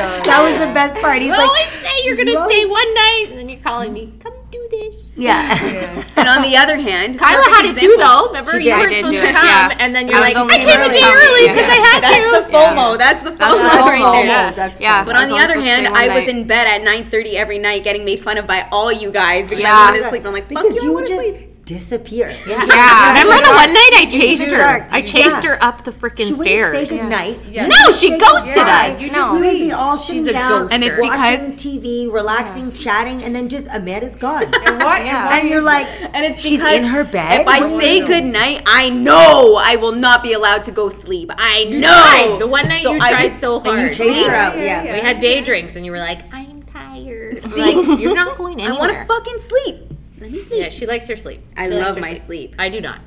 Oh 0.00 0.22
that 0.24 0.42
was 0.42 0.58
the 0.66 0.72
best 0.74 0.98
part. 1.00 1.18
He's 1.18 1.26
You 1.26 1.32
like 1.32 1.48
always 1.48 1.66
say 1.66 2.04
you're 2.04 2.16
gonna 2.16 2.30
"You 2.32 2.48
stay 2.48 2.64
always-" 2.64 2.68
one 2.68 2.94
night, 2.94 3.26
and 3.30 3.38
then 3.38 3.48
you're 3.48 3.60
calling 3.60 3.92
me. 3.92 4.12
Come 4.20 4.32
do 4.70 4.76
this. 4.78 5.14
Yeah. 5.16 6.04
And 6.16 6.28
on 6.28 6.42
the 6.42 6.56
other 6.56 6.76
hand, 6.76 7.18
Kyla 7.18 7.42
had 7.54 7.64
it 7.66 7.78
too, 7.78 7.94
example. 7.94 8.04
though. 8.04 8.26
Remember, 8.28 8.50
She 8.50 8.56
you 8.58 8.62
did. 8.64 8.78
Weren't 8.80 8.96
supposed 8.96 9.14
to 9.14 9.32
come, 9.32 9.46
yeah. 9.46 9.76
and 9.80 9.94
then 9.94 10.08
you're 10.08 10.16
I 10.16 10.20
like, 10.20 10.36
I 10.36 10.40
only 10.40 10.56
came 10.56 10.68
a 10.68 10.88
day 10.88 11.00
coming, 11.00 11.24
early 11.24 11.44
yeah. 11.46 11.52
because 11.54 11.70
I 11.70 11.80
had 11.80 12.00
to. 12.00 12.06
That's 12.08 12.46
to. 12.46 12.52
the 12.52 12.58
FOMO. 12.58 12.98
That's 12.98 13.22
the 13.22 13.30
FOMO 13.30 13.62
right 13.86 14.12
there. 14.12 14.24
Yeah. 14.26 14.50
That's 14.52 14.80
yeah. 14.80 15.04
But 15.04 15.16
on 15.16 15.28
the 15.28 15.36
other 15.38 15.60
hand, 15.60 15.86
stay 15.86 15.90
one 15.90 16.10
I 16.10 16.18
was 16.20 16.28
in 16.28 16.46
bed 16.46 16.66
at 16.66 16.82
9:30 16.82 17.34
every 17.34 17.58
night, 17.58 17.84
getting 17.84 18.04
made 18.04 18.20
fun 18.20 18.38
of 18.38 18.46
by 18.46 18.66
all 18.70 18.92
you 18.92 19.10
guys 19.10 19.48
because 19.48 19.62
Yeah. 19.62 19.72
I 19.74 19.84
wanted 19.90 20.02
to 20.02 20.08
sleep. 20.08 20.26
I'm 20.26 20.32
like, 20.32 20.48
fuck 20.50 20.62
because 20.62 20.82
you, 20.82 20.98
you 21.00 21.06
just 21.06 21.20
sleep. 21.20 21.47
Disappear. 21.68 22.28
Yeah. 22.46 22.64
Yeah. 22.66 23.08
Remember 23.22 23.42
the 23.44 23.50
one 23.54 23.72
night 23.74 23.90
I 23.96 24.06
chased 24.10 24.50
her? 24.50 24.56
dark. 24.56 24.84
I 24.90 25.02
chased 25.02 25.44
Yeah. 25.44 25.50
her 25.50 25.62
up 25.64 25.84
the 25.84 25.90
freaking 25.92 26.26
She 26.28 26.32
wouldn't 26.32 26.74
say 26.74 26.84
stairs. 26.86 26.90
goodnight. 27.02 27.68
No, 27.68 27.92
she 27.92 28.16
ghosted 28.18 28.56
Yeah, 28.56 28.86
us. 28.90 29.02
you 29.02 29.12
know, 29.12 29.34
We 29.34 29.40
would 29.40 29.52
be 29.58 29.72
all 29.72 29.98
She's 29.98 30.22
sitting 30.24 30.28
a 30.30 30.32
down, 30.32 30.68
ghoster. 30.68 30.72
And 30.72 30.82
it's 30.82 30.98
watching 30.98 31.56
TV, 31.56 32.08
relaxing, 32.10 32.72
chatting, 32.72 33.22
and 33.22 33.36
then 33.36 33.48
just 33.50 33.66
Amanda's 33.72 34.16
gone. 34.16 34.44
And 34.54 34.82
what? 34.82 35.04
Yeah. 35.04 35.36
And, 35.38 35.48
you're 35.48 35.60
like, 35.62 35.86
And 36.14 36.24
it's 36.24 36.40
she's 36.40 36.60
in 36.64 36.84
her 36.84 37.04
bed. 37.04 37.42
If 37.42 37.46
I 37.46 37.60
What 37.60 37.68
do 37.68 37.74
you 37.74 37.80
say 37.80 38.00
do? 38.00 38.06
good 38.06 38.24
night, 38.24 38.62
I 38.66 38.88
know 38.88 39.56
I 39.62 39.76
will 39.76 39.92
not 39.92 40.22
be 40.22 40.32
allowed 40.32 40.64
to 40.64 40.70
go 40.70 40.88
sleep. 40.88 41.30
I 41.36 41.64
know. 41.64 42.38
The 42.38 42.46
one 42.46 42.66
night 42.68 42.82
So 42.82 42.92
you 42.94 42.98
tried 43.00 43.30
was- 43.30 43.38
so 43.38 43.56
and 43.60 43.66
you 43.66 43.72
hard. 43.78 43.92
chased 43.92 44.26
her 44.26 44.34
out. 44.34 44.56
Yeah, 44.56 44.64
Yeah, 44.64 44.82
yeah, 44.84 44.94
We 44.94 45.00
had 45.00 45.20
day 45.20 45.42
drinks, 45.42 45.76
and 45.76 45.84
you 45.84 45.92
were 45.92 45.98
like, 45.98 46.20
I'm 46.32 46.62
tired. 46.72 47.44
I'm 47.44 47.86
like, 47.86 48.00
you're 48.00 48.14
not 48.14 48.38
going 48.38 48.60
anywhere. 48.62 48.74
I 48.76 48.78
want 48.78 48.92
to 48.92 49.04
fucking 49.04 49.38
sleep. 49.38 49.87
Let 50.20 50.30
me 50.30 50.40
sleep. 50.40 50.60
Yeah, 50.62 50.68
she 50.70 50.86
likes 50.86 51.06
her 51.08 51.16
sleep. 51.16 51.40
I 51.56 51.68
She 51.68 51.74
love 51.74 51.98
my 51.98 52.14
sleep. 52.14 52.54
I 52.58 52.68
do 52.68 52.80
not. 52.80 53.00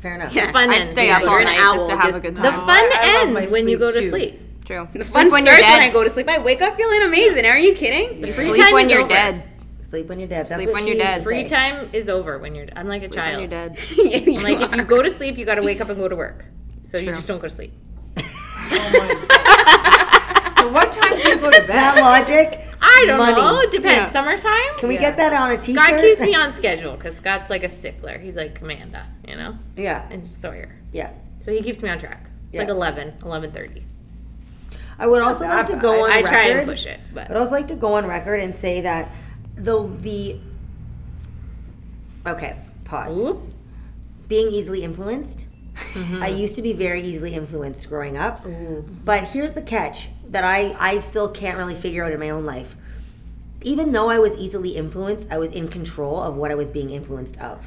fair 0.00 0.14
enough. 0.14 0.32
Yeah. 0.32 0.52
Fun 0.52 0.70
I'd 0.70 0.80
ends. 0.82 0.90
stay 0.92 1.10
up 1.10 1.22
you 1.22 1.28
all 1.28 1.38
an 1.38 1.44
night 1.44 1.58
owl, 1.58 1.74
just 1.74 1.88
to 1.88 1.96
have 1.96 2.08
a 2.08 2.12
just- 2.12 2.22
good 2.22 2.36
The 2.36 2.52
fun 2.52 2.68
I 2.68 3.22
love 3.24 3.36
ends 3.36 3.52
when 3.52 3.68
you 3.68 3.78
go 3.78 3.90
to 3.92 4.00
too. 4.00 4.10
sleep. 4.10 4.40
True. 4.64 4.86
The 4.92 5.04
Sleep 5.04 5.12
fun 5.14 5.30
when 5.30 5.44
you're 5.46 5.54
starts 5.54 5.72
when 5.78 5.82
I 5.82 5.90
go 5.90 6.04
to 6.04 6.10
sleep. 6.10 6.28
I 6.28 6.38
wake 6.38 6.60
up 6.60 6.76
feeling 6.76 7.02
amazing. 7.02 7.46
Are 7.46 7.58
you 7.58 7.74
kidding? 7.74 8.20
The 8.20 8.26
Free 8.32 8.44
Sleep 8.50 8.62
time 8.62 8.72
when 8.74 8.84
is 8.84 8.90
you're 8.92 9.00
over. 9.00 9.08
dead. 9.08 9.42
Sleep 9.80 10.06
when 10.08 10.18
you're 10.18 10.28
dead. 10.28 10.40
That's 10.46 10.54
Sleep 10.54 10.66
what 10.68 10.74
when 10.74 10.86
you're 10.86 10.96
dead. 10.96 11.22
Free 11.22 11.44
time 11.44 11.88
is 11.94 12.10
over 12.10 12.38
when 12.38 12.54
you're. 12.54 12.66
Dead. 12.66 12.74
I'm 12.76 12.86
like 12.86 13.00
a 13.02 13.06
Sleep 13.06 13.14
child. 13.18 13.40
when 13.40 13.50
you're 13.50 13.68
dead. 13.68 13.78
I'm 14.36 14.42
like, 14.42 14.60
if 14.60 14.76
you 14.76 14.84
go 14.84 15.00
to 15.02 15.10
sleep, 15.10 15.38
you 15.38 15.46
got 15.46 15.54
to 15.54 15.62
wake 15.62 15.80
up 15.80 15.88
and 15.88 15.98
go 15.98 16.06
to 16.06 16.14
work. 16.16 16.44
So 16.84 16.98
you 16.98 17.06
just 17.06 17.26
don't 17.26 17.38
go 17.40 17.48
to 17.48 17.54
sleep. 17.54 17.72
Oh 18.70 20.54
so 20.58 20.68
what 20.68 20.92
time 20.92 21.16
do 21.16 21.28
you 21.30 21.36
go 21.38 21.50
to 21.50 21.58
bed? 21.60 21.66
That 21.68 21.98
logic. 22.02 22.60
I 22.80 23.04
don't 23.06 23.18
Money. 23.18 23.32
know. 23.40 23.60
It 23.60 23.70
depends. 23.70 24.08
Yeah. 24.14 24.20
Summertime. 24.22 24.76
Can 24.78 24.88
we 24.88 24.94
Yeah. 24.94 25.00
get 25.00 25.16
that 25.16 25.32
on 25.32 25.50
a 25.50 25.56
t-shirt? 25.58 25.82
Scott 25.82 26.00
keeps 26.00 26.20
me 26.20 26.34
on 26.42 26.52
schedule 26.52 26.92
because 26.96 27.16
Scott's 27.16 27.50
like 27.50 27.64
a 27.64 27.68
stickler. 27.68 28.18
He's 28.18 28.36
like 28.36 28.60
Amanda, 28.60 29.06
you 29.26 29.36
know, 29.36 29.56
yeah, 29.76 30.06
and 30.10 30.28
Sawyer. 30.28 30.76
yeah. 30.92 31.10
So 31.40 31.52
he 31.52 31.62
keeps 31.62 31.82
me 31.82 31.88
on 31.88 31.98
track. 31.98 32.26
It's 32.48 32.56
like 32.58 32.68
Yeah. 32.68 32.74
11, 32.74 33.14
11.30. 33.20 33.82
I 34.98 35.06
would 35.06 35.22
also 35.22 35.46
like 35.46 35.66
to 35.66 35.76
go 35.76 36.04
on 36.04 36.10
I 36.10 36.16
record. 36.16 36.28
try 36.30 36.44
and 36.48 36.68
push 36.68 36.86
it, 36.86 36.98
but 37.14 37.30
I'd 37.30 37.36
also 37.36 37.52
like 37.52 37.68
to 37.68 37.74
go 37.76 37.94
on 37.94 38.06
record 38.06 38.40
and 38.40 38.54
say 38.54 38.80
that 38.82 39.08
the 39.54 39.86
the 40.00 40.40
okay 42.26 42.56
pause. 42.84 43.16
Oop. 43.18 43.40
Being 44.28 44.48
easily 44.52 44.82
influenced. 44.82 45.46
Mm-hmm. 45.94 46.22
I 46.22 46.28
used 46.28 46.56
to 46.56 46.62
be 46.62 46.72
very 46.72 47.00
easily 47.00 47.34
influenced 47.34 47.88
growing 47.88 48.16
up, 48.18 48.40
but 49.04 49.24
here's 49.24 49.52
the 49.52 49.62
catch 49.62 50.08
that 50.30 50.44
I 50.44 50.74
I 50.78 50.98
still 51.00 51.28
can't 51.28 51.56
really 51.58 51.74
figure 51.74 52.04
out 52.04 52.12
in 52.12 52.20
my 52.20 52.30
own 52.30 52.44
life. 52.44 52.76
Even 53.62 53.92
though 53.92 54.08
I 54.08 54.18
was 54.18 54.36
easily 54.38 54.70
influenced, 54.70 55.32
I 55.32 55.38
was 55.38 55.50
in 55.50 55.68
control 55.68 56.22
of 56.22 56.36
what 56.36 56.50
I 56.50 56.54
was 56.54 56.70
being 56.70 56.90
influenced 56.90 57.40
of. 57.40 57.66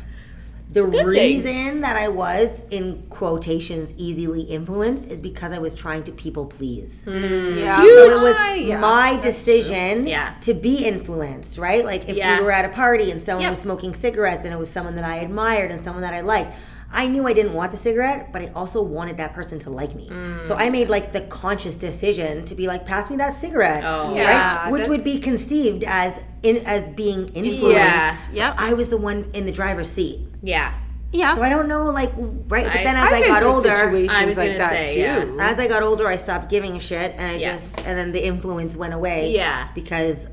The 0.72 0.84
good 0.86 0.94
thing. 0.94 1.06
reason 1.06 1.82
that 1.82 1.98
I 1.98 2.08
was 2.08 2.62
in 2.70 3.04
quotations 3.10 3.94
easily 3.98 4.44
influenced 4.44 5.12
is 5.12 5.20
because 5.20 5.52
I 5.52 5.58
was 5.58 5.74
trying 5.74 6.04
to 6.04 6.14
people 6.14 6.46
please. 6.46 7.06
Yeah. 7.06 7.78
So 7.80 8.10
it 8.10 8.14
was 8.14 8.36
Ah, 8.40 8.54
yeah, 8.54 8.80
my 8.80 9.20
decision 9.22 10.08
Yeah. 10.08 10.34
to 10.42 10.54
be 10.54 10.86
influenced, 10.86 11.58
right? 11.58 11.84
Like 11.84 12.08
if 12.08 12.16
Yeah. 12.16 12.40
we 12.40 12.46
were 12.46 12.52
at 12.54 12.64
a 12.64 12.70
party 12.70 13.12
and 13.12 13.22
someone 13.22 13.42
Yep. 13.42 13.50
was 13.52 13.60
smoking 13.60 13.94
cigarettes 13.94 14.46
and 14.46 14.54
it 14.54 14.58
was 14.58 14.70
someone 14.70 14.96
that 14.96 15.04
I 15.04 15.18
admired 15.18 15.72
and 15.72 15.82
someone 15.82 16.04
that 16.04 16.14
I 16.14 16.22
liked, 16.22 16.54
I 16.94 17.08
knew 17.08 17.26
I 17.28 17.34
didn't 17.34 17.54
want 17.54 17.72
the 17.72 17.78
cigarette, 17.78 18.32
but 18.34 18.42
I 18.42 18.48
also 18.56 18.82
wanted 18.82 19.18
that 19.18 19.34
person 19.34 19.60
to 19.60 19.70
like 19.70 19.96
me. 19.96 20.10
Mm. 20.10 20.44
So 20.44 20.56
I 20.56 20.70
made 20.70 20.90
like 20.90 21.12
the 21.14 21.22
conscious 21.22 21.78
decision 21.78 22.46
to 22.46 22.56
be 22.56 22.68
like, 22.68 22.86
pass 22.86 23.10
me 23.10 23.18
that 23.18 23.34
cigarette, 23.34 23.84
Oh. 23.86 24.14
Yeah, 24.16 24.64
right? 24.64 24.72
Which 24.72 24.88
would 24.88 25.04
be 25.04 25.20
conceived 25.20 25.84
as 25.86 26.22
in 26.44 26.58
as 26.66 26.90
being 26.90 27.28
influenced. 27.30 27.72
Yeah. 27.72 28.18
Yep. 28.32 28.56
I 28.58 28.74
was 28.74 28.90
the 28.90 28.98
one 28.98 29.30
in 29.34 29.46
the 29.46 29.52
driver's 29.52 29.90
seat. 29.92 30.20
yeah. 30.42 30.74
Yeah. 31.14 31.36
So 31.36 31.42
I 31.42 31.50
don't 31.50 31.68
know, 31.68 31.88
like, 31.90 32.10
right? 32.16 32.64
But 32.66 32.74
I- 32.78 32.84
then 32.86 32.96
as 32.96 33.04
I've 33.12 33.24
I 33.24 33.28
got 33.28 33.44
older, 33.44 33.70
I 33.70 34.26
was 34.26 34.38
like 34.38 34.48
gonna 34.54 34.58
that 34.60 34.72
say, 34.74 34.96
too. 34.96 35.02
yeah. 35.36 35.52
as 35.52 35.60
I 35.60 35.68
got 35.68 35.84
older, 35.84 36.08
I 36.08 36.16
stopped 36.16 36.50
giving 36.50 36.78
a 36.78 36.80
shit, 36.80 37.12
and 37.18 37.22
I 37.22 37.36
Yeah. 37.36 37.52
just 37.52 37.86
and 37.86 37.98
then 37.98 38.14
the 38.14 38.26
influence 38.26 38.78
went 38.78 38.94
away. 38.94 39.32
Yeah. 39.34 39.68
because 39.76 40.28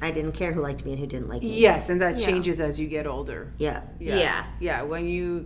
I 0.00 0.10
didn't 0.10 0.32
care 0.32 0.52
who 0.54 0.62
liked 0.62 0.84
me 0.86 0.92
and 0.92 1.00
who 1.00 1.06
didn't 1.06 1.28
like 1.28 1.42
me. 1.42 1.58
Yes, 1.60 1.90
and 1.90 2.00
that 2.00 2.18
changes 2.18 2.58
as 2.58 2.80
you 2.80 2.88
get 2.88 3.06
older. 3.06 3.52
Yeah, 3.58 3.82
Yeah. 4.00 4.44
Yeah, 4.60 4.80
when 4.82 5.06
you 5.06 5.44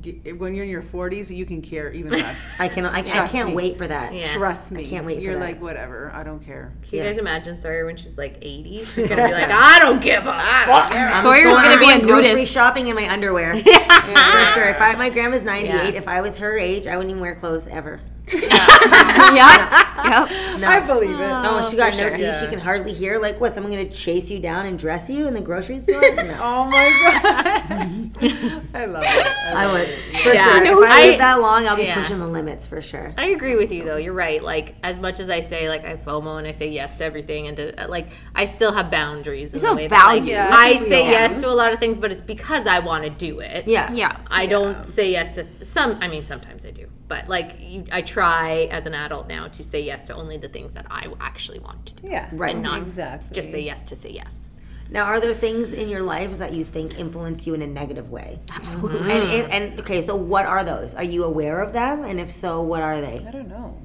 g- 0.00 0.32
when 0.32 0.54
you're 0.54 0.64
in 0.64 0.70
your 0.70 0.82
40s, 0.82 1.34
you 1.34 1.44
can 1.46 1.62
care 1.62 1.92
even 1.92 2.12
less. 2.18 2.36
I 2.58 2.68
can 2.68 2.86
I, 2.86 2.98
I 2.98 3.26
can't 3.26 3.48
me. 3.50 3.54
wait 3.54 3.78
for 3.78 3.86
that. 3.86 4.14
Yeah. 4.14 4.32
Trust 4.34 4.72
me. 4.72 4.80
I 4.80 4.84
can't 4.88 5.04
wait 5.06 5.20
You're 5.22 5.34
that. 5.34 5.40
like 5.40 5.60
whatever. 5.60 6.10
I 6.14 6.22
don't 6.22 6.40
care. 6.44 6.72
Can 6.82 6.98
you 6.98 6.98
Yeah. 7.04 7.10
guys 7.10 7.18
imagine 7.18 7.58
Sawyer 7.58 7.84
when 7.86 7.96
she's 7.96 8.16
like 8.16 8.38
80? 8.42 8.84
She's 8.84 9.08
gonna 9.08 9.26
be 9.28 9.32
like, 9.34 9.50
I 9.50 9.78
don't 9.80 10.00
give 10.02 10.22
a 10.22 10.32
fuck. 10.32 10.92
I'm 10.92 11.22
Sawyer's 11.22 11.44
just 11.54 11.64
gonna 11.64 11.78
be 11.78 11.86
going 11.86 12.00
a 12.02 12.04
grocery 12.04 12.32
nudist. 12.34 12.52
shopping 12.52 12.88
in 12.88 12.94
my 12.96 13.08
underwear. 13.08 13.52
For 13.60 13.60
sure. 13.62 14.68
If 14.68 14.80
I, 14.80 14.94
my 14.98 15.10
grandma's 15.10 15.44
98, 15.44 15.72
Yeah. 15.74 15.88
if 15.90 16.08
I 16.08 16.20
was 16.20 16.38
her 16.38 16.56
age, 16.58 16.86
I 16.86 16.96
wouldn't 16.96 17.10
even 17.10 17.20
wear 17.20 17.34
clothes 17.34 17.68
ever. 17.68 18.00
yeah. 18.32 20.26
Yep. 20.26 20.28
No. 20.60 20.68
I 20.68 20.80
believe 20.80 21.10
it. 21.18 21.20
Oh, 21.20 21.68
she 21.70 21.76
got 21.76 21.92
no 21.94 21.98
sure. 22.08 22.16
teeth. 22.16 22.38
She 22.40 22.46
can 22.48 22.58
hardly 22.58 22.92
hear. 22.92 23.18
Like, 23.20 23.40
what? 23.40 23.54
Someone 23.54 23.72
gonna 23.72 23.88
chase 23.88 24.30
you 24.30 24.38
down 24.40 24.66
and 24.66 24.78
dress 24.78 25.08
you 25.10 25.26
in 25.26 25.34
the 25.34 25.40
grocery 25.42 25.78
store? 25.80 26.00
No. 26.16 26.38
Oh 26.42 26.64
my 26.66 26.88
god. 27.12 28.62
I 28.74 28.84
love 28.86 29.02
it. 29.04 29.26
I, 29.26 29.52
I 29.66 29.72
would 29.72 29.88
it. 29.88 29.98
for 30.22 30.32
Yeah. 30.34 30.44
sure. 30.56 30.64
No, 30.64 30.82
if 30.82 30.90
I, 30.90 31.02
I- 31.02 31.06
live 31.08 31.18
that 31.18 31.40
long, 31.40 31.66
I'll 31.66 31.76
be 31.76 31.82
Yeah. 31.84 31.94
pushing 31.94 32.18
the 32.18 32.26
limits 32.26 32.66
for 32.66 32.80
sure. 32.82 33.14
I 33.16 33.26
agree 33.26 33.54
with 33.56 33.70
you 33.72 33.84
though. 33.84 33.96
You're 33.96 34.14
right. 34.14 34.42
Like 34.42 34.74
as 34.82 34.98
much 34.98 35.20
as 35.20 35.28
I 35.30 35.42
say 35.42 35.68
like 35.68 35.84
I 35.84 35.96
FOMO 35.96 36.38
and 36.38 36.46
I 36.46 36.50
say 36.52 36.68
yes 36.68 36.98
to 36.98 37.04
everything 37.04 37.48
and 37.48 37.56
to, 37.58 37.86
like 37.88 38.08
I 38.34 38.44
still 38.46 38.72
have 38.72 38.90
boundaries. 38.90 39.52
in 39.52 39.58
still 39.60 39.72
the 39.72 39.76
way 39.82 39.86
that, 39.88 40.06
like, 40.06 40.20
value. 40.22 40.32
Yeah, 40.32 40.50
I 40.52 40.76
say 40.76 41.04
all 41.04 41.10
yes 41.10 41.40
to 41.42 41.48
a 41.48 41.50
lot 41.50 41.72
of 41.72 41.78
things, 41.78 41.98
but 41.98 42.10
it's 42.12 42.22
because 42.22 42.66
I 42.66 42.78
want 42.80 43.04
to 43.04 43.10
do 43.10 43.40
it. 43.40 43.66
Yeah. 43.68 43.92
Yeah. 43.92 44.16
I 44.28 44.46
don't 44.46 44.84
say 44.84 45.10
yes 45.12 45.34
to 45.36 45.46
some. 45.64 45.98
I 46.00 46.08
mean, 46.08 46.24
sometimes 46.24 46.64
I 46.64 46.70
do, 46.70 46.88
but 47.08 47.28
like 47.28 47.56
you, 47.60 47.84
I 47.92 48.02
try 48.02 48.68
as 48.70 48.86
an 48.86 48.94
adult 48.94 49.28
now 49.28 49.48
to 49.48 49.62
say 49.64 49.80
yes 49.82 50.04
to 50.06 50.14
only 50.14 50.36
the 50.38 50.45
things 50.48 50.74
that 50.74 50.86
I 50.90 51.08
actually 51.20 51.58
want 51.58 51.86
to 51.86 51.94
do, 51.94 52.08
Yeah. 52.08 52.28
Right. 52.32 52.54
and 52.54 52.62
not 52.62 52.82
Exactly. 52.82 53.34
just 53.34 53.50
say 53.50 53.60
yes 53.62 53.82
to 53.84 53.96
say 53.96 54.10
yes. 54.10 54.60
Now, 54.88 55.04
are 55.04 55.18
there 55.18 55.34
things 55.34 55.72
in 55.72 55.88
your 55.88 56.02
lives 56.02 56.38
that 56.38 56.52
you 56.52 56.64
think 56.64 56.96
influence 56.98 57.44
you 57.46 57.54
in 57.54 57.62
a 57.62 57.66
negative 57.66 58.10
way? 58.10 58.38
Absolutely. 58.54 59.10
And, 59.10 59.52
and, 59.52 59.52
and 59.72 59.80
okay, 59.80 60.00
so 60.00 60.14
what 60.14 60.46
are 60.46 60.62
those? 60.62 60.94
Are 60.94 61.02
you 61.02 61.24
aware 61.24 61.60
of 61.60 61.72
them? 61.72 62.04
And 62.04 62.20
if 62.20 62.30
so, 62.30 62.62
what 62.62 62.82
are 62.82 63.00
they? 63.00 63.24
I 63.26 63.30
don't 63.32 63.48
know. 63.48 63.76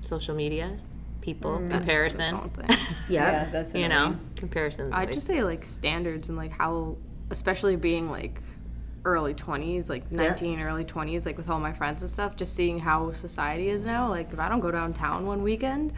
Social 0.00 0.34
media, 0.34 0.78
people, 1.22 1.52
mm, 1.58 1.68
That's 1.68 1.78
comparison. 1.78 2.20
its 2.22 2.32
own 2.32 2.50
thing. 2.50 2.76
Yeah. 3.08 3.32
Yeah, 3.44 3.50
that's 3.50 3.74
you 3.74 3.88
know, 3.88 4.16
comparison. 4.36 4.92
I'd 4.92 5.12
just 5.14 5.26
say 5.26 5.42
like 5.42 5.64
standards 5.64 6.28
and 6.28 6.36
like 6.36 6.52
how, 6.52 6.96
especially 7.30 7.76
being 7.76 8.10
like 8.10 8.42
early 9.08 9.34
20s, 9.34 9.88
like 9.88 10.10
19, 10.12 10.60
early 10.60 10.84
20s, 10.84 11.26
like 11.26 11.36
with 11.36 11.50
all 11.50 11.60
my 11.60 11.72
friends 11.72 12.02
and 12.02 12.10
stuff, 12.10 12.36
just 12.36 12.54
seeing 12.54 12.78
how 12.78 13.12
society 13.12 13.68
is 13.68 13.84
now. 13.84 14.08
Like 14.08 14.32
if 14.32 14.38
I 14.38 14.48
don't 14.48 14.60
go 14.60 14.70
downtown 14.70 15.26
one 15.26 15.42
weekend, 15.42 15.92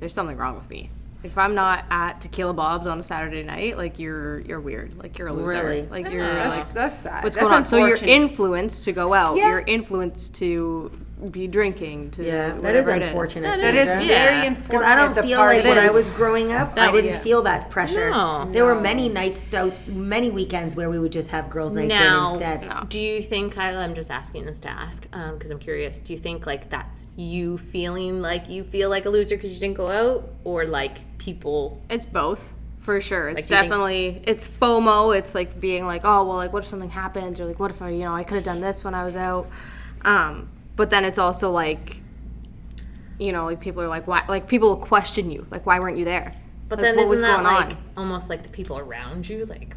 there's 0.00 0.14
something 0.14 0.36
wrong 0.36 0.56
with 0.56 0.68
me. 0.68 0.90
Like 1.22 1.32
if 1.32 1.38
I'm 1.38 1.54
not 1.54 1.84
at 1.90 2.20
Tequila 2.20 2.52
Bob's 2.52 2.86
on 2.86 3.00
a 3.00 3.02
Saturday 3.02 3.42
night, 3.42 3.76
like 3.76 3.98
you're 3.98 4.40
you're 4.40 4.60
weird. 4.60 4.96
Like 4.98 5.18
you're 5.18 5.28
a 5.28 5.32
loser. 5.32 5.62
Really? 5.62 5.86
Like 5.86 6.10
you're 6.10 6.26
That's 6.26 6.66
like 6.66 6.74
that's 6.74 6.98
sad. 6.98 7.24
what's 7.24 7.36
that's 7.36 7.48
going 7.48 7.56
on. 7.56 7.66
So 7.66 7.78
you're 7.86 7.96
influenced 7.96 8.84
to 8.84 8.92
go 8.92 9.14
out. 9.14 9.36
Yeah. 9.36 9.48
You're 9.48 9.60
influenced 9.60 10.34
to 10.36 10.90
be 11.30 11.46
drinking. 11.46 12.10
To 12.12 12.22
Yeah, 12.24 12.48
that 12.48 12.62
whatever 12.62 12.90
unfortunate. 12.90 13.42
That 13.56 13.60
That 13.60 13.74
is 13.74 13.86
Yeah. 13.86 14.24
very 14.24 14.46
unfortunate. 14.48 14.68
Because 14.70 14.84
I 14.84 14.94
don't 14.96 15.26
feel 15.26 15.38
like 15.38 15.64
when 15.64 15.78
I 15.78 15.90
was 15.90 16.10
growing 16.10 16.52
up, 16.52 16.74
I 16.76 16.92
didn't 16.92 17.18
feel 17.20 17.42
that 17.42 17.70
pressure. 17.70 18.10
No. 18.10 18.48
there 18.52 18.64
were 18.64 18.78
many 18.80 19.08
nights, 19.08 19.46
out, 19.54 19.72
many 19.88 20.30
weekends 20.30 20.76
where 20.76 20.90
we 20.90 20.98
would 20.98 21.12
just 21.12 21.30
have 21.30 21.48
girls' 21.48 21.74
nights 21.74 21.88
Now, 21.88 22.26
in 22.26 22.32
instead. 22.34 22.88
do 22.90 23.00
you 23.00 23.22
think, 23.22 23.54
Kyla? 23.54 23.82
I'm 23.82 23.94
just 23.94 24.10
asking 24.10 24.44
this 24.44 24.60
to 24.60 24.68
ask 24.68 25.06
because 25.10 25.50
I'm 25.50 25.58
curious. 25.58 26.00
Do 26.00 26.12
you 26.12 26.18
think 26.18 26.46
like 26.46 26.68
that's 26.70 27.06
you 27.16 27.56
feeling 27.58 28.20
like 28.20 28.50
you 28.50 28.62
feel 28.62 28.90
like 28.90 29.06
a 29.06 29.10
loser 29.10 29.36
because 29.36 29.52
you 29.52 29.58
didn't 29.58 29.76
go 29.76 29.88
out, 29.88 30.28
or 30.44 30.64
like 30.66 30.98
people? 31.18 31.80
It's 31.88 32.04
both 32.06 32.52
for 32.80 33.00
sure. 33.00 33.30
It's 33.30 33.36
Like, 33.36 33.50
you 33.50 33.56
think- 33.62 33.70
definitely 33.72 34.22
it's 34.26 34.46
FOMO. 34.46 35.16
It's 35.16 35.34
like 35.34 35.58
being 35.60 35.86
like, 35.86 36.02
oh 36.04 36.24
well, 36.26 36.36
like 36.36 36.52
what 36.52 36.62
if 36.62 36.68
something 36.68 36.90
happens, 36.90 37.40
or 37.40 37.46
like 37.46 37.58
what 37.58 37.70
if 37.70 37.80
I, 37.80 37.88
you 37.88 38.00
know, 38.04 38.14
I 38.14 38.22
could 38.22 38.34
have 38.36 38.44
done 38.44 38.60
this 38.60 38.84
when 38.84 38.94
I 38.94 39.02
was 39.04 39.16
out. 39.16 39.46
Um, 40.04 40.48
but 40.76 40.90
then 40.90 41.04
it's 41.04 41.18
also 41.18 41.50
like, 41.50 41.96
you 43.18 43.32
know, 43.32 43.46
like 43.46 43.60
people 43.60 43.82
are 43.82 43.88
like, 43.88 44.06
why? 44.06 44.22
Like 44.28 44.46
people 44.48 44.68
will 44.70 44.76
question 44.76 45.30
you, 45.30 45.46
like 45.50 45.66
why 45.66 45.80
weren't 45.80 45.98
you 45.98 46.04
there? 46.04 46.34
But 46.68 46.78
Like, 46.78 46.84
then 46.84 46.96
what 46.96 47.02
isn't 47.04 47.10
was 47.10 47.20
that 47.22 47.42
going 47.42 47.44
like 47.44 47.76
on? 47.76 47.78
almost 47.96 48.28
like 48.28 48.42
the 48.42 48.48
people 48.48 48.78
around 48.78 49.28
you, 49.28 49.46
like 49.46 49.74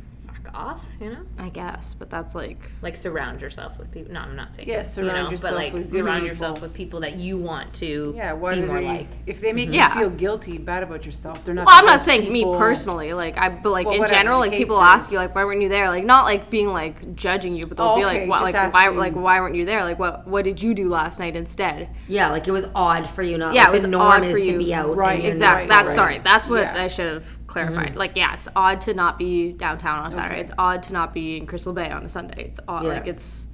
off, 0.53 0.85
you 0.99 1.09
know? 1.09 1.19
I 1.37 1.49
guess, 1.49 1.93
but 1.93 2.09
that's 2.09 2.35
like 2.35 2.69
Like 2.81 2.97
surround 2.97 3.41
yourself 3.41 3.77
with 3.79 3.91
people. 3.91 4.13
No, 4.13 4.21
I'm 4.21 4.35
not 4.35 4.53
saying. 4.53 4.67
Yeah, 4.67 4.79
you 4.79 4.83
surround 4.85 5.25
know, 5.25 5.31
yourself 5.31 5.53
but 5.53 5.57
like 5.57 5.73
with 5.73 5.91
good 5.91 5.97
surround 5.99 6.21
people. 6.21 6.27
yourself 6.27 6.61
with 6.61 6.73
people 6.73 6.99
that 7.01 7.15
you 7.15 7.37
want 7.37 7.73
to 7.75 8.13
Yeah, 8.15 8.33
what 8.33 8.55
be 8.55 8.61
more 8.61 8.79
they, 8.79 8.85
like. 8.87 9.07
if 9.25 9.41
they 9.41 9.53
make 9.53 9.71
Yeah. 9.71 9.83
you 9.85 9.89
mm-hmm. 9.89 9.99
feel 9.99 10.09
guilty, 10.11 10.57
bad 10.57 10.83
about 10.83 11.05
yourself, 11.05 11.43
they're 11.43 11.53
not. 11.55 11.65
Well, 11.65 11.75
the 11.75 11.79
I'm 11.79 11.85
not 11.85 11.95
best 11.97 12.05
saying 12.05 12.31
me 12.31 12.43
personally, 12.43 13.13
like 13.13 13.37
I, 13.37 13.49
but 13.49 13.69
like 13.69 13.85
Well, 13.85 13.95
in 13.95 14.01
whatever 14.01 14.15
general, 14.19 14.39
like 14.39 14.51
case 14.51 14.59
people 14.59 14.81
ask 14.81 15.11
you, 15.11 15.17
like 15.17 15.35
why 15.35 15.43
weren't 15.45 15.61
you 15.61 15.69
there? 15.69 15.87
Like 15.89 16.05
not 16.05 16.25
like 16.25 16.49
being 16.49 16.69
like 16.69 17.15
judging 17.15 17.55
you, 17.55 17.65
but 17.65 17.77
they'll 17.77 17.87
Oh, 17.87 17.95
be 17.95 18.05
okay, 18.05 18.19
like, 18.21 18.29
what, 18.29 18.39
just 18.41 18.53
like 18.53 18.73
why, 18.73 18.83
asking. 18.85 18.97
like 18.97 19.15
why 19.15 19.39
weren't 19.41 19.55
you 19.55 19.65
there? 19.65 19.83
Like 19.83 19.99
what, 19.99 20.27
what 20.27 20.43
did 20.45 20.61
you 20.61 20.73
do 20.73 20.89
last 20.89 21.19
night 21.19 21.35
instead? 21.35 21.89
Yeah, 22.07 22.29
like 22.31 22.47
it 22.47 22.51
was 22.51 22.69
odd 22.75 23.09
for 23.09 23.23
you 23.23 23.37
not. 23.37 23.53
Yeah, 23.53 23.69
like 23.69 23.77
it 23.77 23.81
the 23.81 23.87
was 23.87 23.91
norm 23.91 24.03
odd 24.03 24.23
is 24.25 24.39
for 24.39 24.45
to 24.45 24.57
be 24.57 24.73
out. 24.73 24.95
Right, 24.95 25.23
Exactly. 25.25 25.67
That's 25.67 25.95
sorry. 25.95 26.19
That's 26.19 26.47
what 26.47 26.63
I 26.63 26.87
should 26.87 27.13
have 27.13 27.38
clarified. 27.49 27.89
Mm-hmm. 27.89 27.97
Like, 27.97 28.15
yeah, 28.15 28.33
it's 28.35 28.47
odd 28.55 28.79
to 28.81 28.93
not 28.93 29.17
be 29.17 29.51
downtown 29.53 29.99
on 29.99 30.11
Saturday. 30.11 30.39
It's 30.39 30.51
odd 30.57 30.83
to 30.83 30.93
not 30.93 31.13
be 31.13 31.35
in 31.37 31.45
Crystal 31.47 31.73
Bay 31.73 31.89
on 31.89 32.05
a 32.05 32.09
Sunday. 32.09 32.43
It's 32.45 32.59
odd. 32.67 32.83
Yeah. 32.85 32.89
Like 32.93 33.07
it's 33.07 33.47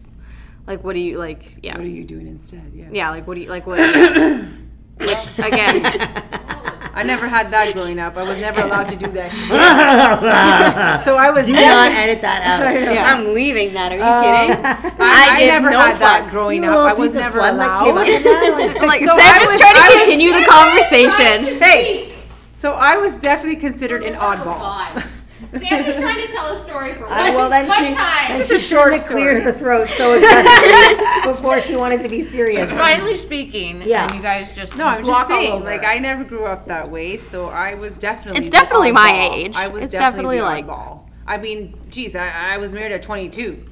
like 0.68 0.84
what 0.84 0.94
do 0.94 1.00
you 1.00 1.18
like? 1.18 1.58
Yeah, 1.64 1.78
What 1.78 1.86
are 1.86 1.88
you 1.88 2.04
doing 2.04 2.28
instead? 2.28 2.72
Yeah. 2.74 2.88
yeah. 2.92 3.10
Like 3.10 3.26
what 3.28 3.36
do 3.36 3.42
you 3.42 3.50
like? 3.50 3.66
What? 3.66 3.80
Yeah. 4.98 5.20
Which 5.20 5.40
again, 5.46 5.82
I 6.96 7.04
never 7.04 7.28
had 7.28 7.52
that 7.52 7.74
growing 7.74 8.00
up. 8.00 8.16
I 8.16 8.24
was 8.24 8.40
never 8.40 8.62
allowed 8.62 8.88
to 8.88 8.96
do 8.96 9.08
that. 9.12 9.28
shit. 10.98 11.04
so 11.04 11.18
I 11.18 11.32
was. 11.32 11.48
Do 11.48 11.52
not 11.54 11.92
edit 11.92 12.22
that 12.22 12.42
out. 12.48 12.64
yeah. 12.96 13.04
I'm 13.14 13.34
leaving 13.36 13.74
that. 13.74 13.92
Are 13.92 14.00
you 14.00 14.08
kidding? 14.24 14.64
I, 15.04 15.36
I 15.36 15.40
give 15.40 15.48
never 15.50 15.70
no 15.72 15.80
had 15.82 16.00
that 16.00 16.32
growing 16.32 16.64
You 16.64 16.70
up. 16.70 16.96
I 16.96 17.00
was 17.00 17.14
never 17.14 17.40
phlegm 17.40 17.58
that 17.58 17.84
came 17.84 17.98
up 17.98 18.08
allowed. 18.08 18.80
Like, 18.80 18.82
like 18.88 19.00
So 19.04 19.18
Seth 19.18 19.36
I 19.36 19.40
was 19.44 19.52
was- 19.52 19.60
trying 19.60 19.76
to 19.76 19.82
I 19.84 19.88
was 19.92 19.96
continue 20.08 20.32
the 20.32 20.46
conversation. 20.48 21.60
Hey, 21.60 22.14
so 22.56 22.72
I 22.74 22.98
was 22.98 23.13
definitely 23.15 23.60
considered 23.60 24.02
an 24.04 24.15
oddball. 24.15 25.04
Sandra's 25.52 25.98
trying 25.98 26.26
to 26.26 26.32
tell 26.34 26.56
a 26.56 26.63
story 26.65 26.94
for 26.94 27.04
Uh, 27.06 27.32
well, 27.34 27.50
then 27.50 27.65
she, 27.70 27.94
time. 27.94 28.30
then 28.30 28.38
Just 28.38 28.50
she 28.50 28.56
a 28.56 28.60
short 28.60 28.94
shouldn't 28.94 29.02
have 29.04 29.12
cleared 29.12 29.44
her 29.44 29.52
throat 29.52 29.88
so 29.88 30.13
aggressively 30.18 31.32
before 31.32 31.62
she 31.62 31.76
wanted 31.76 32.02
to 32.02 32.10
be 32.10 32.22
serious. 32.22 32.72
Finally 32.72 33.15
speaking, 33.15 33.82
Yeah. 33.86 34.06
and 34.06 34.13
you 34.15 34.22
guys 34.22 34.54
just 34.54 34.76
No, 34.78 34.86
I'm 34.88 35.00
just 35.00 35.10
walk 35.10 35.30
all 35.30 35.38
saying. 35.38 35.52
over. 35.52 35.65
Like 35.65 35.84
I 35.84 36.00
never 36.00 36.24
grew 36.24 36.46
up 36.46 36.65
that 36.68 36.89
way, 36.89 37.18
so 37.18 37.48
I 37.50 37.76
was 37.76 37.98
definitely. 37.98 38.39
It's 38.39 38.50
the 38.50 38.54
definitely 38.58 38.91
my 38.94 39.12
oddball. 39.12 39.34
age. 39.36 39.56
I 39.56 39.68
was 39.68 39.84
It's 39.84 39.91
definitely, 39.94 40.38
definitely 40.38 40.38
the 40.38 40.44
like- 40.44 40.65
oddball. 40.68 41.00
I 41.28 41.38
mean, 41.38 41.78
geez, 41.89 42.15
I, 42.15 42.28
I 42.54 42.58
was 42.58 42.74
married 42.74 42.91
at 42.94 43.02
22. 43.04 43.65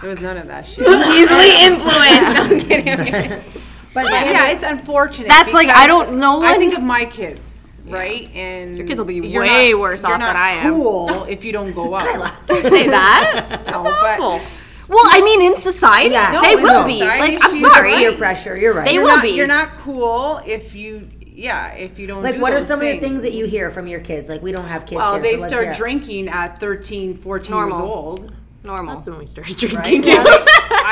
There 0.00 0.08
was 0.10 0.20
none 0.22 0.36
of 0.36 0.46
that 0.46 0.66
shit. 0.66 0.80
Easily 0.86 1.64
influenced. 1.64 2.40
I'm 2.40 2.60
kidding. 2.60 3.44
But 3.92 4.04
yeah, 4.04 4.50
it's 4.52 4.62
unfortunate. 4.62 5.28
That's 5.28 5.52
like 5.52 5.68
I 5.70 5.86
don't 5.88 6.18
know. 6.18 6.42
I 6.42 6.56
think 6.56 6.74
of 6.76 6.82
my 6.82 7.04
kids, 7.06 7.40
right? 7.86 8.28
And 8.34 8.76
your 8.76 8.86
kids 8.86 8.98
will 8.98 9.04
be 9.06 9.20
way 9.36 9.74
worse 9.74 10.04
off 10.04 10.12
than 10.20 10.36
I 10.36 10.50
am. 10.52 10.72
Cool 10.74 11.24
if 11.28 11.44
you 11.44 11.52
don't 11.52 11.74
go 11.74 11.94
out. 11.96 12.32
say 12.48 12.88
that. 12.88 13.62
No, 13.70 13.82
but 13.82 14.20
Awful. 14.20 14.40
Well, 14.88 15.04
I 15.04 15.20
mean, 15.20 15.40
in 15.42 15.56
society, 15.56 16.10
Yeah. 16.10 16.40
they 16.42 16.54
No, 16.54 16.58
in 16.58 16.62
will 16.64 16.84
be. 16.86 16.98
society, 16.98 17.36
Like, 17.36 17.44
I'm 17.44 17.56
sorry. 17.56 17.92
peer 17.94 18.12
pressure. 18.12 18.56
You're 18.56 18.74
right. 18.74 18.84
They 18.84 18.94
you're 18.94 19.04
will 19.04 19.10
not, 19.16 19.22
be. 19.22 19.28
You're 19.30 19.46
not 19.46 19.76
cool 19.76 20.40
if 20.44 20.74
you, 20.74 21.08
yeah, 21.24 21.72
if 21.74 21.96
you 21.98 22.08
don't. 22.08 22.24
like, 22.24 22.34
do 22.36 22.40
what 22.40 22.52
are 22.52 22.56
those 22.56 22.66
some 22.66 22.80
of 22.80 22.84
the 22.86 22.90
things. 22.92 23.02
things 23.06 23.22
that 23.22 23.32
you 23.32 23.46
hear 23.46 23.70
from 23.70 23.86
your 23.86 24.00
kids? 24.00 24.28
Like, 24.28 24.42
we 24.42 24.50
don't 24.50 24.66
have 24.66 24.86
kids 24.86 24.98
Well, 24.98 25.14
here. 25.14 25.22
they 25.22 25.36
so 25.36 25.46
start 25.46 25.76
drinking 25.76 26.28
at 26.28 26.58
13, 26.58 27.16
14 27.18 27.50
Normal. 27.52 27.78
years 27.78 27.88
old. 27.88 28.32
Normal. 28.64 28.96
That's 28.96 29.06
when 29.06 29.18
we 29.20 29.26
started 29.26 29.62
Right? 29.62 29.70
drinking 29.70 30.02
too. 30.02 30.10
Yeah, 30.10 30.24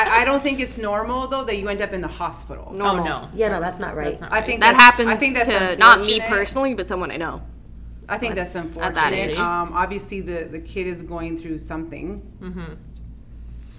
I, 0.07 0.21
I 0.21 0.25
don't 0.25 0.41
think 0.41 0.59
it's 0.59 0.77
normal 0.77 1.27
though 1.27 1.43
that 1.43 1.57
you 1.57 1.67
end 1.69 1.81
up 1.81 1.93
in 1.93 2.01
the 2.01 2.07
hospital. 2.07 2.67
Oh 2.71 3.03
no, 3.03 3.29
Yeah, 3.33 3.49
no, 3.49 3.59
that's 3.59 3.79
not 3.79 3.95
right. 3.95 4.09
that's 4.09 4.21
not 4.21 4.31
I 4.31 4.41
think 4.41 4.59
That 4.61 4.75
happens 4.75 5.09
I 5.09 5.15
think 5.15 5.35
that's 5.35 5.47
to 5.49 5.77
not 5.77 6.01
me 6.01 6.21
personally, 6.21 6.73
but 6.73 6.87
someone 6.87 7.11
I 7.11 7.17
know. 7.17 7.41
I 8.07 8.17
think 8.17 8.33
that's, 8.35 8.55
at 8.55 8.63
unfortunate. 8.65 8.95
that 8.95 9.13
age. 9.13 9.37
Um, 9.37 9.71
obviously, 9.73 10.21
the 10.21 10.45
the 10.45 10.59
kid 10.59 10.87
is 10.87 11.03
going 11.03 11.37
through 11.37 11.59
something. 11.59 12.21
Mm-hmm. 12.41 12.73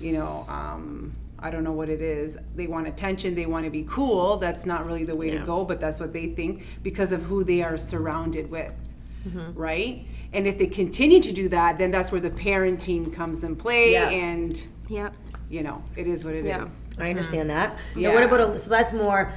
You 0.01 0.13
know, 0.13 0.47
um, 0.49 1.15
I 1.39 1.51
don't 1.51 1.65
know 1.65 1.73
what 1.73 1.89
it 1.89 2.01
is. 2.01 2.39
They 2.55 2.67
want 2.69 2.87
attention. 2.87 3.35
They 3.35 3.47
want 3.47 3.65
to 3.65 3.71
be 3.71 3.83
cool. 3.89 4.37
That's 4.37 4.65
not 4.67 4.87
really 4.87 5.05
the 5.05 5.17
way 5.17 5.31
to 5.31 5.39
go, 5.41 5.65
but 5.65 5.81
that's 5.81 5.99
what 5.99 6.13
they 6.13 6.29
think 6.29 6.65
because 6.83 7.11
of 7.13 7.23
who 7.25 7.43
they 7.45 7.63
are 7.63 7.77
surrounded 7.77 8.51
with, 8.51 8.73
Mm-hmm. 9.29 9.53
right? 9.59 10.07
And 10.33 10.47
if 10.47 10.59
they 10.59 10.67
continue 10.67 11.21
to 11.21 11.33
do 11.33 11.49
that, 11.51 11.77
then 11.79 11.91
that's 11.91 12.11
where 12.13 12.21
the 12.21 12.31
parenting 12.31 13.13
comes 13.13 13.43
in 13.45 13.57
play, 13.57 13.93
Yeah. 13.93 14.09
and 14.11 14.67
Yep. 14.89 15.13
You 15.51 15.63
know, 15.63 15.83
it 15.97 16.07
is 16.07 16.25
what 16.25 16.35
it 16.35 16.47
is. 16.47 16.47
Yeah. 16.47 17.05
I 17.05 17.11
understand 17.11 17.51
mm. 17.51 17.55
that. 17.55 17.77
Now, 17.97 18.15
what 18.15 18.23
about 18.23 18.41
a, 18.41 18.59
so 18.59 18.71
that's 18.71 18.93
more 18.93 19.33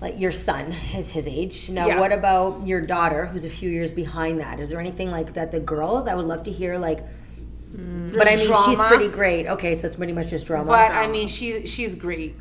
like 0.00 0.18
your 0.18 0.32
son 0.32 0.74
is 0.94 1.10
his 1.10 1.28
age. 1.28 1.68
Now, 1.68 1.86
Yeah. 1.86 2.00
what 2.00 2.12
about 2.12 2.66
your 2.66 2.80
daughter, 2.80 3.26
who's 3.26 3.44
a 3.44 3.50
few 3.50 3.70
years 3.70 3.92
behind 3.92 4.40
that? 4.40 4.58
Is 4.58 4.70
there 4.70 4.80
anything 4.80 5.10
like 5.10 5.34
that? 5.34 5.52
The 5.52 5.60
girls, 5.60 6.06
I 6.06 6.14
would 6.14 6.26
love 6.26 6.42
to 6.44 6.52
hear 6.52 6.78
like. 6.78 7.00
Mm. 7.76 8.18
but 8.18 8.26
I 8.26 8.34
mean, 8.34 8.52
she's 8.64 8.82
pretty 8.82 9.08
great. 9.08 9.46
Okay, 9.46 9.78
so 9.78 9.86
it's 9.86 9.94
pretty 9.94 10.12
much 10.12 10.30
just 10.30 10.46
drama. 10.46 10.70
But 10.70 10.90
I 10.90 11.06
mean, 11.06 11.28
she's 11.28 11.70
she's 11.70 11.94
great. 11.94 12.34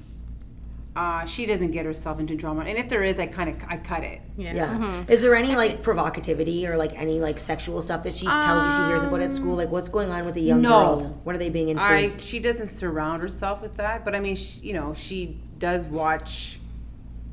Uh, 0.99 1.25
she 1.25 1.45
doesn't 1.45 1.71
get 1.71 1.85
herself 1.85 2.19
into 2.19 2.35
drama. 2.35 2.65
And 2.65 2.77
if 2.77 2.89
there 2.89 3.03
is, 3.03 3.19
I 3.19 3.27
kind 3.27 3.49
of 3.49 3.69
I 3.69 3.77
cut 3.77 4.03
it. 4.03 4.19
Yeah. 4.37 5.05
Is 5.07 5.21
there 5.21 5.33
any 5.33 5.55
like 5.55 5.81
provocativity 5.81 6.65
or 6.67 6.75
like 6.75 6.91
any 6.99 7.21
like 7.21 7.39
sexual 7.39 7.81
stuff 7.81 8.03
that 8.03 8.15
she 8.15 8.25
tells 8.25 8.65
you 8.65 8.71
she 8.71 8.89
hears 8.89 9.05
about 9.05 9.21
at 9.21 9.29
school? 9.29 9.55
Like 9.55 9.69
what's 9.69 9.87
going 9.87 10.09
on 10.09 10.25
with 10.25 10.35
the 10.35 10.41
young 10.41 10.61
no. 10.61 10.69
girls? 10.69 11.05
What 11.23 11.35
are 11.35 11.37
they 11.37 11.49
being 11.49 11.69
I 11.79 12.01
influenced? 12.01 12.27
she 12.27 12.39
doesn't 12.39 12.67
surround 12.67 13.21
herself 13.21 13.61
with 13.61 13.77
that, 13.77 14.03
but 14.03 14.13
I 14.13 14.19
mean, 14.19 14.35
she, 14.35 14.59
you 14.59 14.73
know, 14.73 14.93
she 14.93 15.39
does 15.57 15.85
watch. 15.85 16.59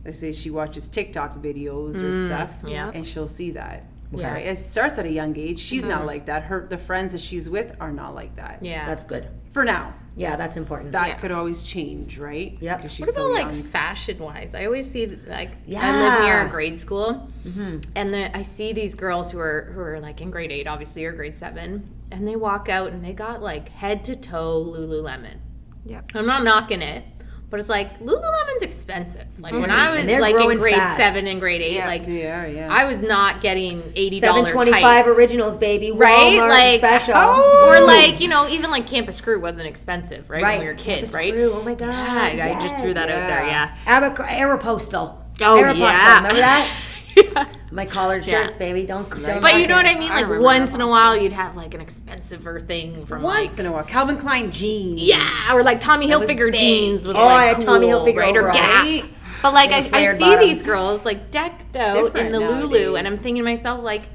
Let's 0.04 0.20
say 0.20 0.30
she 0.30 0.50
watches 0.50 0.86
TikTok 0.86 1.38
videos 1.38 2.00
or 2.00 2.26
stuff, 2.26 2.52
yeah. 2.68 2.92
and 2.94 3.04
she'll 3.04 3.26
see 3.26 3.50
that. 3.50 3.82
Yeah. 4.12 4.32
Right? 4.32 4.46
It 4.46 4.58
starts 4.58 4.98
at 4.98 5.06
a 5.06 5.10
young 5.10 5.36
age. 5.36 5.58
She's 5.58 5.84
not 5.84 6.00
mm-hmm. 6.00 6.06
like 6.06 6.26
that. 6.26 6.44
Her 6.44 6.66
the 6.68 6.78
friends 6.78 7.12
that 7.12 7.20
she's 7.20 7.50
with 7.50 7.74
are 7.80 7.92
not 7.92 8.14
like 8.14 8.36
that. 8.36 8.58
Yeah. 8.62 8.86
That's 8.86 9.04
good. 9.04 9.28
For 9.50 9.64
now, 9.64 9.94
Yeah, 10.16 10.36
that's 10.36 10.56
important. 10.56 10.92
that 10.92 11.08
Yeah. 11.08 11.14
could 11.14 11.32
always 11.32 11.62
change, 11.62 12.18
right? 12.18 12.56
Yep. 12.60 12.82
'Cause 12.82 12.92
she's 12.92 13.06
What 13.06 13.16
about 13.16 13.22
so 13.22 13.58
like 13.58 13.64
fashion 13.66 14.18
wise? 14.18 14.54
I 14.54 14.64
always 14.66 14.90
see 14.90 15.06
like 15.26 15.50
yeah. 15.66 15.80
I 15.82 15.90
live 16.02 16.22
near 16.24 16.46
a 16.46 16.48
grade 16.48 16.78
school, 16.78 17.28
mm-hmm. 17.46 17.78
and 17.94 18.14
then 18.14 18.30
I 18.34 18.42
see 18.42 18.72
these 18.72 18.94
girls 18.94 19.30
who 19.30 19.38
are 19.38 19.70
who 19.74 19.80
are 19.80 20.00
like 20.00 20.20
in 20.20 20.30
grade 20.30 20.52
eight, 20.52 20.66
obviously, 20.66 21.04
or 21.04 21.12
grade 21.12 21.34
seven, 21.34 21.88
and 22.12 22.26
they 22.28 22.36
walk 22.36 22.68
out 22.68 22.92
and 22.92 23.04
they 23.04 23.12
got 23.12 23.42
like 23.42 23.68
head 23.70 24.04
to 24.04 24.16
toe 24.16 24.62
Lululemon. 24.64 25.36
Yeah. 25.84 26.00
I'm 26.14 26.26
not 26.26 26.44
knocking 26.44 26.82
it, 26.82 27.04
but 27.48 27.60
it's 27.60 27.68
like 27.68 28.00
Lululemon's 28.00 28.62
expensive. 28.62 29.26
Like 29.38 29.52
when 29.52 29.64
mm-hmm. 29.64 29.70
I 29.70 29.90
was 29.92 30.04
like 30.20 30.34
in 30.34 30.58
grade 30.58 30.74
fast. 30.74 30.98
seven 30.98 31.26
and 31.28 31.38
grade 31.38 31.62
eight, 31.62 31.74
Yeah. 31.74 31.86
like 31.86 32.06
Yeah, 32.06 32.46
yeah. 32.46 32.68
I 32.70 32.84
was 32.86 33.00
not 33.00 33.40
getting 33.40 33.82
eighty 33.94 34.18
dollars 34.18 34.50
twenty 34.50 34.72
five 34.72 35.06
originals, 35.06 35.56
baby. 35.56 35.92
Right? 35.92 36.38
Walmart 36.38 36.48
Like- 36.48 36.78
special. 36.80 37.14
Oh. 37.16 37.68
Or 37.68 37.86
like 37.86 38.20
you 38.20 38.28
know, 38.28 38.48
even 38.48 38.70
like 38.70 38.86
Campus 38.86 39.20
Crew 39.20 39.40
wasn't 39.40 39.68
expensive, 39.68 40.28
right? 40.28 40.42
right. 40.42 40.58
When 40.58 40.66
we 40.66 40.72
were 40.72 40.78
kids, 40.78 41.12
Campus 41.12 41.14
right? 41.14 41.32
Crew, 41.32 41.52
Oh 41.52 41.62
my 41.62 41.74
god. 41.74 42.36
Yeah, 42.36 42.56
I 42.58 42.62
just 42.62 42.78
threw 42.82 42.94
that 42.94 43.08
out 43.08 43.28
there. 43.28 43.46
Yeah. 43.46 43.76
Abac- 43.84 44.16
Aeropostale. 44.26 45.16
Oh, 45.40 45.62
Aeropostale, 45.62 45.78
yeah. 45.78 46.16
Remember 46.16 46.40
that? 46.40 47.52
My 47.76 47.84
collared 47.86 48.26
Yeah. 48.26 48.42
shirts, 48.44 48.56
baby. 48.56 48.84
Don't. 48.86 49.08
don't 49.10 49.40
But 49.42 49.60
you 49.60 49.66
know 49.66 49.78
it. 49.78 49.84
what 49.84 49.86
I 49.96 49.98
mean? 49.98 50.08
Like 50.08 50.22
remember 50.24 50.40
once 50.40 50.74
in 50.74 50.80
a 50.80 50.84
Aeropostale. 50.84 50.88
while, 50.88 51.16
you'd 51.16 51.32
have 51.34 51.56
like 51.56 51.74
an 51.74 51.80
expensiver 51.84 52.66
thing 52.66 53.04
from 53.06 53.22
Once 53.22 53.50
like 53.52 53.60
in 53.60 53.66
a 53.66 53.72
while, 53.72 53.84
Calvin 53.84 54.16
Klein 54.16 54.50
jeans. 54.50 54.96
yeah, 54.96 55.52
or 55.54 55.62
like 55.62 55.78
Tommy 55.80 56.08
Hilfiger 56.08 56.50
big. 56.50 56.54
jeans 56.60 57.06
was 57.06 57.14
Oh, 57.14 57.20
like 57.24 57.38
I 57.38 57.44
had 57.44 57.60
Tommy 57.60 57.86
cool, 57.88 58.00
Hilfiger 58.04 58.16
right? 58.16 58.36
Or. 58.36 58.50
Gap. 58.50 58.82
Right? 58.84 59.04
But 59.42 59.52
like 59.52 59.70
I, 59.70 59.78
I 59.78 60.14
see 60.14 60.20
bottoms. 60.20 60.40
these 60.40 60.62
girls 60.64 61.04
like 61.04 61.30
decked 61.30 61.76
out 61.76 61.96
in 61.98 62.04
different 62.04 62.32
the 62.32 62.40
Lulu, 62.40 62.96
and 62.96 63.06
I'm 63.06 63.16
thinking 63.18 63.42
to 63.42 63.44
myself 63.44 63.84
like. 63.84 64.08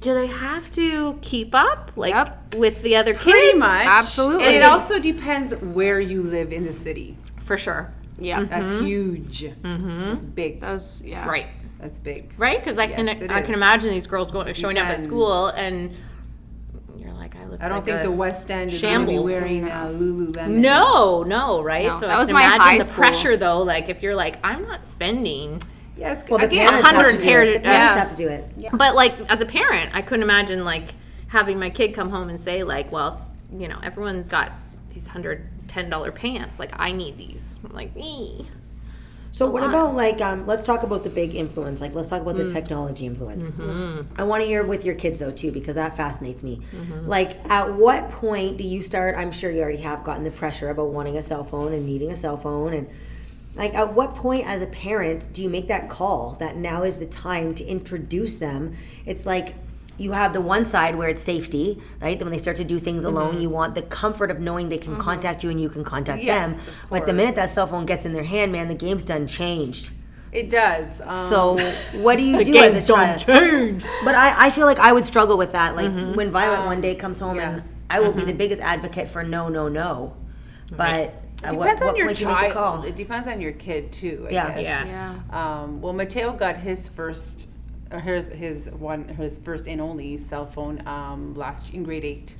Do 0.00 0.12
they 0.14 0.26
have 0.26 0.70
to 0.72 1.18
keep 1.22 1.54
up, 1.54 1.90
like 1.96 2.12
Yep. 2.14 2.54
with 2.58 2.82
the 2.82 2.96
other 2.96 3.12
kids? 3.12 3.24
Pretty 3.24 3.58
much. 3.58 3.86
Absolutely. 3.86 4.44
And 4.44 4.54
it 4.56 4.62
also 4.62 4.98
depends 4.98 5.54
where 5.56 5.98
you 6.00 6.22
live 6.22 6.52
in 6.52 6.64
the 6.64 6.72
city. 6.72 7.16
for 7.40 7.56
sure. 7.56 7.92
Yeah. 8.18 8.44
That's 8.44 8.78
huge. 8.80 9.44
Mm-hmm. 9.62 10.10
That's 10.10 10.24
big. 10.24 10.60
That 10.60 10.72
was 10.72 11.02
yeah. 11.04 11.26
Right, 11.28 11.46
That's 11.78 12.00
big. 12.00 12.32
right. 12.38 12.58
Because 12.58 12.78
I 12.78 12.86
can 12.86 13.06
Yes, 13.06 13.20
it 13.20 13.30
I 13.30 13.42
can 13.42 13.54
imagine 13.54 13.90
these 13.90 14.06
girls 14.06 14.30
going 14.30 14.52
showing 14.54 14.78
up 14.78 14.86
at 14.86 15.02
school, 15.04 15.46
and 15.48 15.94
you're 16.98 17.12
like, 17.12 17.36
I 17.36 17.44
look. 17.44 17.62
I 17.62 17.68
don't 17.68 17.78
like 17.78 17.84
think 17.86 18.00
a- 18.00 18.04
the 18.04 18.10
West 18.10 18.50
End 18.50 18.72
is 18.72 18.80
going 18.80 19.00
to 19.00 19.06
be 19.06 19.12
shambles. 19.14 19.24
wearing 19.24 19.68
uh, 19.68 19.86
Lululemon. 19.88 20.48
No, 20.58 21.22
no, 21.22 21.62
right? 21.62 21.86
No, 21.86 22.00
so 22.00 22.06
that 22.06 22.16
I 22.16 22.18
was 22.18 22.28
can 22.28 22.34
my 22.34 22.44
imagine 22.44 22.60
high 22.62 22.78
the 22.78 22.84
school. 22.84 22.96
pressure 22.96 23.36
though. 23.36 23.62
Like 23.62 23.88
if 23.88 24.02
you're 24.02 24.14
like, 24.14 24.38
I'm 24.44 24.62
not 24.62 24.84
spending, 24.84 25.60
Yes. 25.98 26.24
Well, 26.28 26.38
the 26.38 26.46
again, 26.46 26.68
parents 26.68 26.90
have 26.90 27.10
to 27.10 27.16
do 27.18 27.22
pair 27.24 27.42
it. 27.42 27.46
to- 27.46 27.52
The 27.54 27.60
parents 27.60 27.94
yeah. 27.94 27.98
have 27.98 28.10
to 28.10 28.16
do 28.16 28.28
it. 28.28 28.44
Yeah. 28.56 28.70
but 28.72 28.94
like 28.94 29.14
as 29.30 29.40
a 29.40 29.46
parent, 29.46 29.94
I 29.94 30.02
couldn't 30.02 30.22
imagine 30.24 30.64
like 30.64 30.90
having 31.28 31.58
my 31.58 31.70
kid 31.70 31.94
come 31.94 32.10
home 32.10 32.28
and 32.28 32.40
say 32.40 32.62
like, 32.64 32.90
well, 32.92 33.18
you 33.56 33.68
know, 33.68 33.78
everyone's 33.82 34.28
got 34.30 34.52
these 34.90 35.06
hundred 35.06 35.46
ten 35.68 35.88
dollar 35.90 36.10
pants. 36.12 36.58
Like 36.58 36.72
I 36.78 36.92
need 36.92 37.16
these. 37.18 37.56
I'm 37.64 37.72
like, 37.74 37.94
me. 37.96 38.46
So 39.36 39.46
what 39.50 39.62
about 39.62 39.94
like 39.94 40.22
um, 40.22 40.46
let's 40.46 40.64
talk 40.64 40.82
about 40.82 41.04
the 41.04 41.10
big 41.10 41.34
influence. 41.34 41.82
Like 41.82 41.94
let's 41.94 42.08
talk 42.08 42.22
about 42.22 42.36
Mm. 42.36 42.46
the 42.48 42.52
technology 42.54 43.04
influence. 43.04 43.50
Mm-hmm. 43.50 44.18
I 44.18 44.22
want 44.24 44.42
to 44.42 44.46
hear 44.46 44.64
with 44.64 44.82
your 44.86 44.94
kids 44.94 45.18
though 45.18 45.30
too 45.30 45.52
because 45.52 45.74
that 45.74 45.94
fascinates 45.94 46.42
me. 46.42 46.62
Like 47.04 47.32
at 47.50 47.74
what 47.74 48.08
point 48.10 48.56
do 48.56 48.64
you 48.64 48.80
start? 48.80 49.14
I'm 49.14 49.30
sure 49.30 49.50
you 49.50 49.60
already 49.60 49.82
have 49.82 50.04
gotten 50.04 50.24
the 50.24 50.30
pressure 50.30 50.70
about 50.70 50.88
wanting 50.88 51.18
a 51.18 51.22
cell 51.22 51.44
phone 51.44 51.74
and 51.74 51.84
needing 51.84 52.10
a 52.10 52.14
cell 52.14 52.38
phone 52.38 52.72
and 52.72 52.88
like 53.56 53.74
at 53.74 53.92
what 53.92 54.14
point 54.14 54.46
as 54.46 54.62
a 54.62 54.68
parent 54.68 55.28
do 55.34 55.42
you 55.42 55.50
make 55.50 55.68
that 55.68 55.90
call 55.90 56.36
that 56.40 56.56
now 56.56 56.82
is 56.84 56.96
the 56.96 57.06
time 57.06 57.54
to 57.56 57.64
introduce 57.66 58.38
them? 58.38 58.74
It's 59.04 59.26
like 59.26 59.54
you 59.98 60.12
have 60.12 60.32
the 60.32 60.40
one 60.40 60.64
side 60.64 60.94
where 60.96 61.08
it's 61.08 61.22
safety, 61.22 61.80
right? 62.00 62.18
When 62.20 62.30
they 62.30 62.38
start 62.38 62.56
to 62.58 62.64
do 62.64 62.78
things 62.78 63.02
Mm-hmm. 63.04 63.16
alone, 63.16 63.40
you 63.40 63.48
want 63.50 63.74
the 63.74 63.82
comfort 63.82 64.30
of 64.30 64.40
knowing 64.40 64.68
they 64.68 64.78
can 64.78 64.96
contact 64.96 65.42
you 65.44 65.50
and 65.50 65.60
you 65.60 65.68
can 65.68 65.84
contact 65.84 66.22
Yes, 66.22 66.50
them. 66.66 66.74
of 66.84 66.90
But 66.90 67.06
the 67.06 67.12
minute 67.12 67.34
that 67.36 67.50
cell 67.50 67.66
phone 67.66 67.86
gets 67.86 68.04
in 68.04 68.12
their 68.12 68.24
hand, 68.24 68.52
man, 68.52 68.68
the 68.68 68.74
game's 68.74 69.04
done 69.04 69.26
changed. 69.26 69.90
It 70.32 70.50
does. 70.50 71.00
Um, 71.00 71.08
So 71.08 71.58
what 72.02 72.16
do 72.16 72.22
you 72.22 72.44
do 72.52 72.56
as 72.56 72.84
a 72.84 72.92
child? 72.92 73.20
change. 73.20 73.82
But 74.04 74.14
I, 74.14 74.46
I 74.46 74.50
feel 74.50 74.66
like 74.66 74.78
I 74.78 74.92
would 74.92 75.04
struggle 75.04 75.38
with 75.38 75.52
that. 75.52 75.76
Like 75.76 75.90
when 76.16 76.30
Violet 76.30 76.66
one 76.66 76.80
day 76.80 76.94
comes 76.94 77.18
home 77.18 77.36
yeah. 77.36 77.50
and 77.54 77.64
I 77.88 78.00
will 78.00 78.12
be 78.12 78.24
the 78.24 78.34
biggest 78.34 78.60
advocate 78.60 79.08
for 79.08 79.22
no, 79.22 79.48
no, 79.48 79.68
no. 79.68 80.14
But 80.70 81.14
at 81.44 81.52
it 81.52 81.56
what, 81.56 81.64
depends 81.64 81.80
what 81.80 81.90
on 81.90 81.96
your 81.96 82.06
point 82.06 82.18
do 82.18 82.24
you 82.24 82.34
make 82.34 82.48
the 82.48 82.54
call? 82.54 82.82
It 82.82 82.96
depends 82.96 83.28
on 83.28 83.40
your 83.40 83.52
kid 83.52 83.92
too. 83.92 84.26
I 84.28 84.32
Yeah. 84.32 84.54
guess. 84.54 84.64
Yeah. 84.64 84.84
Yeah. 85.30 85.62
Um, 85.62 85.80
well, 85.80 85.92
Mateo 85.92 86.32
got 86.32 86.56
his 86.56 86.88
first, 86.88 87.48
or 87.90 88.00
his 88.00 88.26
his 88.28 88.68
one 88.70 89.08
his 89.08 89.38
first 89.38 89.66
and 89.68 89.80
only 89.80 90.16
cell 90.18 90.46
phone 90.46 90.86
um, 90.86 91.34
last 91.34 91.72
in 91.72 91.82
grade 91.84 92.04
eight. 92.04 92.36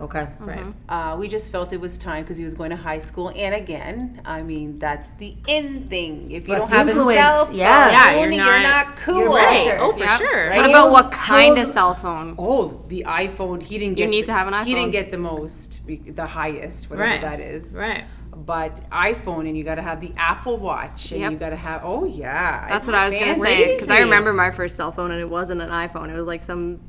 Okay. 0.00 0.28
Right. 0.38 0.64
Uh, 0.88 1.16
we 1.18 1.26
just 1.26 1.50
felt 1.50 1.72
it 1.72 1.80
was 1.80 1.98
time 1.98 2.22
because 2.22 2.36
he 2.36 2.44
was 2.44 2.54
going 2.54 2.70
to 2.70 2.76
high 2.76 3.00
school, 3.00 3.32
and 3.34 3.52
again, 3.52 4.22
I 4.24 4.42
mean 4.42 4.78
that's 4.78 5.10
the 5.10 5.34
in 5.48 5.88
thing. 5.88 6.30
If 6.30 6.46
you 6.46 6.54
That's 6.54 6.70
don't 6.70 6.78
have 6.78 6.88
influence, 6.88 7.18
a 7.18 7.20
cell 7.20 7.46
phone, 7.46 7.56
yeah. 7.56 7.90
Yeah, 7.90 8.20
you're, 8.20 8.30
you're 8.30 8.44
not, 8.44 8.86
not- 8.86 8.96
cool. 8.96 9.18
you're 9.22 9.28
Right. 9.30 9.64
Sure. 9.64 9.78
Oh, 9.80 9.92
for 9.92 10.04
Yep. 10.04 10.18
sure. 10.20 10.50
What 10.50 10.70
about 10.70 10.90
what 10.92 11.10
kind 11.10 11.50
old- 11.50 11.58
of 11.58 11.66
cell 11.66 11.94
phone? 11.96 12.36
Oh, 12.38 12.80
the 12.86 13.06
iPhone. 13.08 13.60
He 13.60 13.76
didn't 13.76 13.98
You 13.98 14.06
need 14.06 14.22
the- 14.22 14.26
to 14.26 14.32
have 14.34 14.46
an 14.46 14.54
iPhone. 14.54 14.66
He 14.66 14.74
didn't 14.76 14.92
get 14.92 15.10
the 15.10 15.18
most, 15.18 15.80
the 15.88 16.26
highest, 16.26 16.90
whatever 16.90 17.08
Right. 17.10 17.20
that 17.20 17.40
is. 17.40 17.72
Right. 17.72 18.04
But 18.46 18.88
iPhone, 18.90 19.48
and 19.48 19.56
you 19.56 19.64
got 19.64 19.74
to 19.76 19.82
have 19.82 20.00
the 20.00 20.12
Apple 20.16 20.58
Watch, 20.58 21.10
and 21.12 21.20
Yep. 21.22 21.32
you 21.32 21.38
got 21.38 21.48
to 21.50 21.56
have. 21.56 21.82
Oh 21.84 22.04
yeah, 22.04 22.66
That's 22.68 22.86
it's 22.86 22.86
what 22.86 22.94
I 22.94 23.08
was 23.08 23.18
gonna 23.18 23.34
say 23.36 23.74
because 23.74 23.90
I 23.90 24.00
remember 24.00 24.32
my 24.32 24.50
first 24.52 24.76
cell 24.76 24.92
phone 24.92 25.10
and 25.10 25.20
it 25.20 25.28
wasn't 25.28 25.60
an 25.60 25.70
iPhone. 25.70 26.08
It 26.08 26.14
was 26.14 26.26
like 26.26 26.42
some. 26.42 26.80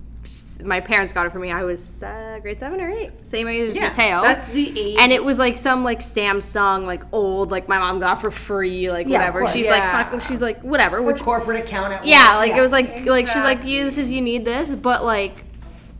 My 0.63 0.81
parents 0.81 1.13
got 1.13 1.25
it 1.25 1.31
for 1.31 1.39
me. 1.39 1.49
I 1.49 1.63
was 1.63 2.03
uh, 2.03 2.37
grade 2.41 2.59
seven 2.59 2.81
or 2.81 2.89
eight, 2.89 3.25
same 3.25 3.47
age 3.47 3.69
as 3.69 3.75
Yeah, 3.75 3.87
Mateo. 3.87 4.21
that's 4.21 4.45
the 4.53 4.79
age. 4.79 4.97
And 4.99 5.11
it 5.13 5.23
was 5.23 5.39
like 5.39 5.57
some 5.57 5.83
like 5.85 6.01
Samsung, 6.01 6.85
like 6.85 7.03
old, 7.13 7.49
like 7.51 7.69
my 7.69 7.79
mom 7.79 7.99
got 7.99 8.19
for 8.21 8.29
free, 8.29 8.91
like 8.91 9.07
Yeah, 9.07 9.19
whatever. 9.19 9.49
She's 9.51 9.65
Yeah. 9.65 9.71
like, 9.97 10.11
fuck, 10.11 10.21
she's 10.21 10.41
like, 10.41 10.61
whatever. 10.61 11.01
Which, 11.01 11.19
corporate 11.21 11.61
account 11.61 11.93
at 11.93 12.05
yeah, 12.05 12.35
like 12.35 12.51
it 12.51 12.59
was 12.61 12.73
like, 12.73 13.05
like 13.05 13.27
she's 13.27 13.37
like, 13.37 13.61
yeah, 13.63 13.85
this 13.85 13.97
is 13.97 14.11
you 14.11 14.21
need 14.21 14.43
this, 14.43 14.69
but 14.71 15.05
like, 15.05 15.45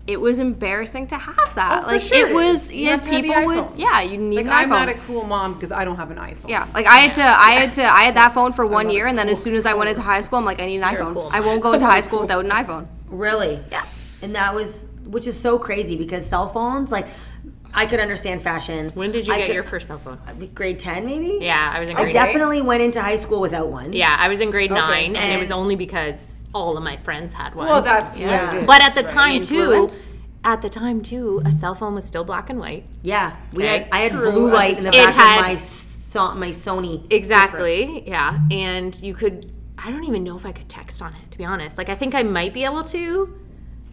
it 0.09 0.19
was 0.19 0.39
embarrassing 0.39 1.05
to 1.07 1.17
have 1.17 1.53
that. 1.55 1.81
Oh, 1.83 1.85
for 1.85 1.91
like 1.93 2.01
sure 2.01 2.27
it 2.27 2.33
was, 2.33 2.67
is. 2.69 2.75
You 2.75 2.85
yeah, 2.85 2.89
have 2.91 3.01
to 3.03 3.09
have 3.09 3.21
the 3.21 3.27
people 3.29 3.45
would, 3.45 3.79
yeah, 3.79 4.01
you 4.01 4.17
need 4.17 4.37
Like 4.37 4.45
an 4.45 4.51
I'm 4.51 4.69
not 4.69 4.89
a 4.89 4.95
cool 4.95 5.23
mom 5.23 5.53
because 5.53 5.71
I 5.71 5.85
don't 5.85 5.97
have 5.97 6.09
an 6.09 6.17
iPhone. 6.17 6.49
Yeah, 6.49 6.67
like 6.73 6.87
I 6.87 6.97
had 6.97 7.13
to, 7.15 7.23
I 7.23 7.51
had 7.51 7.73
to, 7.73 7.83
I 7.83 8.01
had 8.05 8.15
that 8.15 8.33
phone 8.33 8.51
for 8.51 8.65
one 8.65 8.89
year, 8.89 9.05
and 9.05 9.15
then 9.17 9.29
as 9.29 9.41
soon 9.41 9.53
as 9.55 9.67
I 9.67 9.75
went 9.75 9.89
into 9.89 10.01
high 10.01 10.21
school, 10.21 10.39
I'm 10.39 10.45
like, 10.45 10.59
I 10.59 10.65
need 10.65 10.79
an 10.81 10.91
You're 10.93 11.03
iPhone. 11.03 11.13
cool. 11.13 11.29
I 11.31 11.41
won't 11.41 11.61
go 11.61 11.73
into 11.73 11.85
high 11.85 12.01
school 12.01 12.21
without 12.21 12.43
an 12.43 12.51
iPhone. 12.51 12.87
Really? 13.07 13.59
Yeah. 13.71 13.85
And 14.23 14.33
that 14.35 14.53
was, 14.55 14.87
which 15.05 15.27
is 15.27 15.39
so 15.39 15.59
crazy 15.59 15.95
because 15.95 16.25
cell 16.25 16.49
phones, 16.49 16.91
like, 16.91 17.05
I 17.73 17.85
could 17.85 17.99
understand 17.99 18.41
fashion. 18.41 18.89
When 18.95 19.11
did 19.11 19.27
you 19.27 19.33
I 19.33 19.37
get 19.37 19.45
could- 19.47 19.53
your 19.53 19.63
first 19.63 19.87
cell 19.87 19.99
phone? 19.99 20.17
Uh, 20.27 20.33
grade 20.55 20.79
10, 20.79 21.05
maybe? 21.05 21.37
Yeah, 21.39 21.71
I 21.71 21.79
was 21.79 21.87
in 21.89 21.95
I 21.95 22.01
grade 22.01 22.09
eight. 22.09 22.13
definitely 22.13 22.63
went 22.63 22.81
into 22.81 22.99
high 22.99 23.15
school 23.15 23.41
without 23.41 23.69
one. 23.69 23.93
Yeah, 23.93 24.15
I 24.19 24.27
was 24.27 24.39
in 24.39 24.49
grade 24.49 24.71
nine, 24.71 25.15
and, 25.15 25.31
it 25.31 25.39
was 25.39 25.51
only 25.51 25.75
because 25.75 26.27
all 26.53 26.77
of 26.77 26.83
my 26.83 26.97
friends 26.97 27.33
had 27.33 27.53
one. 27.55 27.67
Well, 27.67 27.81
that's 27.81 28.17
Yeah. 28.17 28.45
what 28.45 28.53
it 28.55 28.57
is. 28.61 28.67
but 28.67 28.81
at 28.81 28.95
the 28.95 29.01
right? 29.01 29.09
time 29.09 29.31
Influence. 29.35 30.05
too, 30.07 30.13
at 30.43 30.61
the 30.61 30.69
time 30.69 31.01
too, 31.01 31.41
a 31.45 31.51
cell 31.51 31.75
phone 31.75 31.95
was 31.95 32.05
still 32.05 32.23
black 32.23 32.49
and 32.49 32.59
white. 32.59 32.85
Yeah. 33.03 33.33
We 33.53 33.63
Okay. 33.63 33.77
had, 33.79 33.87
I 33.91 33.97
had 33.99 34.11
True. 34.13 34.31
blue 34.31 34.51
light 34.51 34.77
in 34.77 34.83
the 34.83 34.89
It 34.89 34.93
back 34.93 35.13
had- 35.15 35.39
of 35.41 35.45
my, 35.47 35.55
so, 35.57 36.33
my 36.35 36.49
Sony. 36.49 37.03
Exactly. 37.11 38.03
Yeah, 38.07 38.39
and 38.51 38.99
you 39.01 39.13
could. 39.13 39.45
I 39.77 39.91
don't 39.91 40.03
even 40.05 40.23
know 40.23 40.35
if 40.35 40.45
I 40.45 40.51
could 40.51 40.67
text 40.67 41.01
on 41.01 41.13
it. 41.13 41.31
To 41.31 41.37
be 41.37 41.45
honest, 41.45 41.77
like 41.77 41.89
I 41.89 41.95
think 41.95 42.13
I 42.15 42.23
might 42.23 42.53
be 42.53 42.65
able 42.65 42.83
to, 42.85 43.33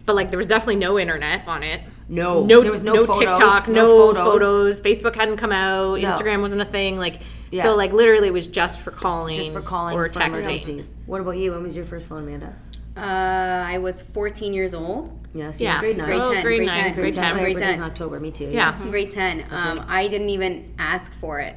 but 0.05 0.15
like 0.15 0.31
there 0.31 0.37
was 0.37 0.47
definitely 0.47 0.77
no 0.77 0.97
internet 0.99 1.41
on 1.47 1.63
it. 1.63 1.81
No. 2.09 2.43
No, 2.45 2.61
There 2.61 2.71
was 2.71 2.83
no, 2.83 2.93
no, 2.93 3.05
photos, 3.05 3.19
TikTok, 3.19 3.67
no, 3.67 3.73
no, 3.85 4.13
photos. 4.13 4.23
photos. 4.23 4.81
Facebook 4.81 5.15
hadn't 5.15 5.37
come 5.37 5.51
out. 5.51 5.99
No. 5.99 6.09
Instagram 6.09 6.41
wasn't 6.41 6.61
a 6.61 6.65
thing. 6.65 6.97
Like 6.97 7.19
Yeah. 7.51 7.63
so, 7.63 7.75
like 7.75 7.93
literally, 7.93 8.27
it 8.27 8.33
was 8.33 8.47
just 8.47 8.79
for 8.79 8.91
calling, 8.91 9.35
Just 9.35 9.53
for 9.53 9.61
calling 9.61 9.95
or 9.97 10.07
for 10.09 10.19
texting. 10.19 10.27
emergencies. 10.43 10.95
What 11.05 11.21
about 11.21 11.37
you? 11.37 11.51
When 11.51 11.63
was 11.63 11.75
your 11.75 11.85
first 11.85 12.07
phone, 12.07 12.23
Amanda? 12.23 12.55
Uh, 12.95 12.99
I 13.01 13.77
was 13.77 14.01
14 14.01 14.53
years 14.53 14.73
old. 14.73 15.13
Yes, 15.33 15.59
you 15.61 15.65
Yeah, 15.65 15.75
were 15.75 15.81
grade 15.81 15.97
9. 15.97 16.05
Grade 16.07 16.21
Oh, 16.21 16.33
10, 16.33 16.43
grade 16.43 16.57
grade 16.59 16.67
nine, 16.67 16.83
10, 16.83 16.93
grade 16.95 17.15
My 17.15 17.21
10. 17.21 17.33
grade 17.37 17.55
birthday's 17.57 17.69
in 17.75 17.79
10. 17.81 17.89
October, 17.91 18.19
me 18.19 18.31
too. 18.31 18.49
Yeah. 18.51 18.77
Grade 18.89 19.11
10. 19.11 19.45
Um, 19.51 19.85
I 19.87 20.07
didn't 20.07 20.29
even 20.29 20.73
ask 20.79 21.13
for 21.13 21.39
it. 21.39 21.55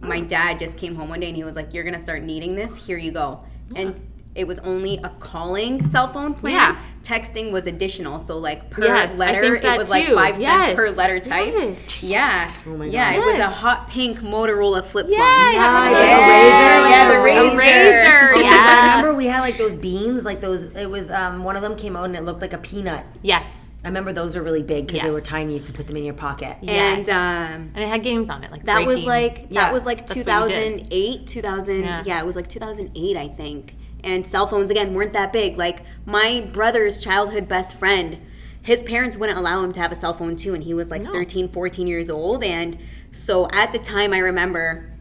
My 0.00 0.20
dad 0.20 0.58
just 0.58 0.76
came 0.76 0.94
home 0.96 1.08
one 1.08 1.20
day 1.20 1.28
and 1.28 1.36
he 1.36 1.44
was 1.44 1.56
like, 1.56 1.72
You're 1.72 1.82
going 1.84 1.94
to 1.94 2.00
start 2.00 2.22
needing 2.22 2.54
this. 2.56 2.76
Here 2.76 2.98
you 2.98 3.10
go. 3.10 3.42
And 3.74 4.06
it 4.34 4.46
was 4.46 4.58
only 4.58 4.98
a 4.98 5.08
calling 5.18 5.82
cell 5.86 6.12
phone 6.12 6.34
plan. 6.34 6.52
Yeah. 6.54 6.78
Texting 7.04 7.52
was 7.52 7.66
additional. 7.66 8.18
So 8.18 8.38
like 8.38 8.70
per 8.70 8.82
Yes, 8.84 9.18
letter, 9.18 9.54
it 9.56 9.78
was 9.78 9.90
like 9.90 10.08
five 10.08 10.40
Yes. 10.40 10.64
cents 10.68 10.76
per 10.76 10.90
letter 10.90 11.20
type. 11.20 11.52
Yes. 11.54 12.02
Yeah, 12.02 12.48
Oh 12.66 12.76
my 12.78 12.86
yeah. 12.86 13.12
God. 13.14 13.22
It 13.22 13.26
was 13.26 13.38
a 13.38 13.48
hot 13.50 13.88
pink 13.88 14.18
Motorola 14.20 14.82
flip 14.82 15.06
phone. 15.06 15.12
Yeah, 15.12 15.20
I 15.20 15.54
Ah, 15.58 15.84
remember 15.84 15.98
yeah, 15.98 16.80
those. 16.80 16.90
yeah, 16.90 17.08
the 17.08 17.18
like 17.20 17.52
Razr. 17.52 17.58
Razr. 17.60 18.30
Oh 18.30 18.34
my 18.36 18.40
Yeah. 18.40 18.96
remember 18.96 19.14
we 19.14 19.26
had 19.26 19.40
like 19.40 19.58
those 19.58 19.76
beans, 19.76 20.24
like 20.24 20.40
those. 20.40 20.74
It 20.74 20.88
was 20.90 21.10
um, 21.10 21.44
one 21.44 21.56
of 21.56 21.62
them 21.62 21.76
came 21.76 21.94
out 21.94 22.04
and 22.06 22.16
it 22.16 22.22
looked 22.24 22.40
like 22.40 22.54
a 22.54 22.58
peanut. 22.58 23.04
Yes. 23.22 23.66
I 23.84 23.88
remember 23.88 24.12
those 24.14 24.34
were 24.34 24.42
really 24.42 24.62
big 24.62 24.86
because 24.86 25.02
they 25.02 25.10
were 25.10 25.20
tiny. 25.20 25.56
You 25.56 25.60
could 25.60 25.74
put 25.74 25.86
them 25.86 25.98
in 25.98 26.04
your 26.04 26.14
pocket. 26.14 26.56
Yes. 26.62 27.06
And 27.06 27.10
um, 27.10 27.70
And 27.74 27.84
it 27.84 27.88
had 27.88 28.02
games 28.02 28.30
on 28.30 28.42
it, 28.42 28.50
like 28.50 28.64
that 28.64 28.86
was 28.86 29.04
breaking. 29.04 29.08
like 29.08 29.46
Yeah, 29.50 29.60
that 29.64 29.74
was 29.74 29.84
like 29.84 30.06
that's 30.06 30.24
what 30.24 30.48
you 30.48 30.48
did. 30.48 30.88
2008 30.88 31.26
2000 31.26 31.80
Yeah. 31.82 32.02
yeah. 32.06 32.20
it 32.22 32.24
was 32.24 32.34
like 32.34 32.48
2008 32.48 33.16
i 33.18 33.28
think 33.28 33.74
and 34.04 34.26
cell 34.26 34.46
phones 34.46 34.70
again 34.70 34.94
weren't 34.94 35.12
that 35.12 35.32
big 35.32 35.56
like 35.56 35.80
my 36.06 36.40
brother's 36.52 37.00
childhood 37.00 37.48
best 37.48 37.76
friend 37.78 38.20
his 38.62 38.82
parents 38.82 39.16
wouldn't 39.16 39.38
allow 39.38 39.62
him 39.62 39.72
to 39.72 39.80
have 39.80 39.92
a 39.92 39.96
cell 39.96 40.14
phone 40.14 40.36
too 40.36 40.54
and 40.54 40.64
he 40.64 40.74
was 40.74 40.90
like 40.90 41.02
No. 41.02 41.12
13 41.12 41.48
14 41.50 41.86
years 41.86 42.08
old 42.10 42.42
and 42.44 42.78
so 43.12 43.48
at 43.52 43.72
the 43.72 43.78
time 43.78 44.12
i 44.12 44.18
remember 44.18 44.93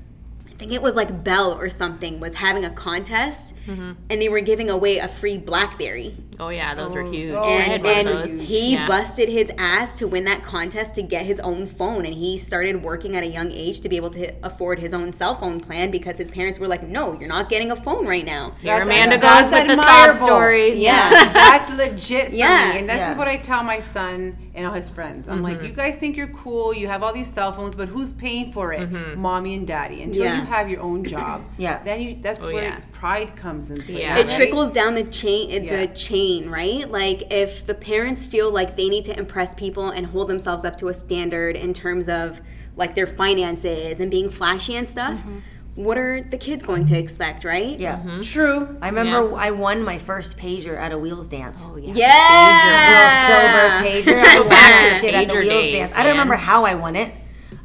think 0.63 0.73
it 0.73 0.81
was 0.81 0.95
like 0.95 1.23
bell 1.23 1.53
or 1.59 1.69
something 1.69 2.19
was 2.19 2.35
having 2.35 2.65
a 2.65 2.69
contest 2.69 3.55
Mm-hmm. 3.63 3.91
and 4.09 4.21
they 4.21 4.27
were 4.27 4.41
giving 4.41 4.69
away 4.69 4.97
a 4.97 5.07
free 5.07 5.37
blackberry 5.37 6.17
Oh 6.37 6.49
yeah, 6.49 6.73
those 6.75 6.93
were 6.93 7.03
huge. 7.09 7.31
Oh, 7.31 7.41
I 7.43 7.51
had 7.61 7.71
and, 7.75 7.83
one 7.83 7.91
of 7.93 7.97
and 8.23 8.29
those. 8.29 8.41
he 8.41 8.73
Yeah. 8.73 8.87
busted 8.87 9.29
his 9.29 9.49
ass 9.57 9.93
to 9.99 10.07
win 10.07 10.25
that 10.25 10.43
contest 10.43 10.95
to 10.95 11.01
get 11.03 11.25
his 11.25 11.39
own 11.39 11.67
phone 11.67 12.05
and 12.05 12.13
he 12.13 12.37
started 12.37 12.83
working 12.83 13.15
at 13.15 13.23
a 13.23 13.27
young 13.27 13.51
age 13.53 13.79
to 13.81 13.87
be 13.87 13.95
able 13.95 14.09
to 14.09 14.33
afford 14.45 14.79
his 14.79 14.93
own 14.93 15.13
cell 15.13 15.39
phone 15.39 15.61
plan 15.61 15.91
because 15.91 16.17
his 16.17 16.29
parents 16.29 16.59
were 16.59 16.67
like 16.67 16.83
no 16.83 17.13
you're 17.17 17.29
not 17.29 17.47
getting 17.47 17.71
a 17.71 17.75
phone 17.77 18.05
right 18.05 18.25
now 18.25 18.51
Here 18.59 18.73
That's- 18.79 18.85
Amanda 18.87 19.17
that's 19.17 19.49
goes 19.49 19.59
with 19.59 19.77
the 19.77 19.81
sob 19.81 20.15
stories. 20.15 20.77
Yeah. 20.77 21.09
That's 21.33 21.69
legit 21.69 22.31
for 22.31 22.35
Yeah. 22.35 22.71
me. 22.73 22.79
And 22.79 22.89
this 22.89 22.97
Yeah. 22.97 23.11
is 23.13 23.17
what 23.17 23.29
I 23.29 23.37
tell 23.37 23.63
my 23.63 23.79
son 23.79 24.35
and 24.55 24.67
all 24.67 24.73
his 24.73 24.89
friends. 24.89 25.29
I'm 25.29 25.35
Mm-hmm. 25.35 25.43
like, 25.45 25.63
you 25.63 25.69
guys 25.71 25.97
think 25.97 26.17
you're 26.17 26.27
cool, 26.27 26.73
you 26.73 26.87
have 26.89 27.01
all 27.03 27.13
these 27.13 27.31
cell 27.31 27.53
phones, 27.53 27.75
but 27.77 27.87
who's 27.87 28.11
paying 28.11 28.51
for 28.51 28.73
it? 28.73 28.81
Mm-hmm. 28.91 29.21
Mommy 29.21 29.53
and 29.55 29.65
daddy. 29.65 30.01
Until 30.03 30.23
Yeah. 30.23 30.41
you 30.41 30.45
have 30.53 30.69
your 30.69 30.81
own 30.81 31.03
job. 31.03 31.41
Yeah. 31.57 31.83
Then 31.83 32.01
you 32.01 32.17
that's 32.21 32.43
Oh, 32.43 32.53
where 32.53 32.63
yeah. 32.63 32.79
pride 32.91 33.35
comes 33.35 33.69
in 33.71 33.77
play. 33.81 34.01
Yeah. 34.01 34.17
it 34.17 34.27
right? 34.27 34.35
trickles 34.37 34.71
down 34.71 34.95
the 34.95 35.03
chain 35.05 35.63
Yeah. 35.63 35.77
the 35.85 35.87
chain 35.93 36.49
right 36.49 36.89
like 36.89 37.31
if 37.31 37.65
the 37.65 37.73
parents 37.75 38.25
feel 38.25 38.49
like 38.51 38.75
they 38.75 38.89
need 38.89 39.03
to 39.05 39.17
impress 39.17 39.53
people 39.55 39.89
and 39.89 40.05
hold 40.07 40.27
themselves 40.29 40.63
up 40.65 40.75
to 40.77 40.87
a 40.87 40.93
standard 40.93 41.55
in 41.55 41.73
terms 41.73 42.07
of 42.09 42.41
like 42.75 42.95
their 42.95 43.07
finances 43.07 43.99
and 43.99 44.09
being 44.09 44.29
flashy 44.31 44.75
and 44.75 44.87
stuff 44.89 45.19
what 45.75 45.97
are 45.97 46.21
the 46.21 46.37
kids 46.37 46.61
going 46.61 46.85
to 46.85 46.97
expect 46.97 47.43
right 47.43 47.79
Yeah. 47.79 47.97
Mm-hmm. 47.97 48.21
True. 48.21 48.77
I 48.81 48.89
remember 48.89 49.35
I 49.35 49.49
won 49.51 49.83
my 49.83 49.97
first 49.97 50.37
pager 50.37 50.77
at 50.77 50.91
a 50.91 50.97
wheels 50.97 51.27
dance. 51.27 51.65
Oh 51.67 51.75
yeah. 51.77 51.93
yeah 51.95 52.93
Little 52.93 54.03
silver 54.03 54.13
pager. 54.13 54.23
I 54.23 54.39
whacked 54.49 54.93
the 54.93 54.99
shit 55.07 55.15
at 55.15 55.27
the 55.29 55.33
wheels 55.35 55.49
days, 55.49 55.73
dance. 55.73 55.95
I 55.95 56.03
don't 56.03 56.11
remember 56.13 56.35
how 56.35 56.63
I 56.65 56.75
won 56.75 56.95
it. 56.95 57.13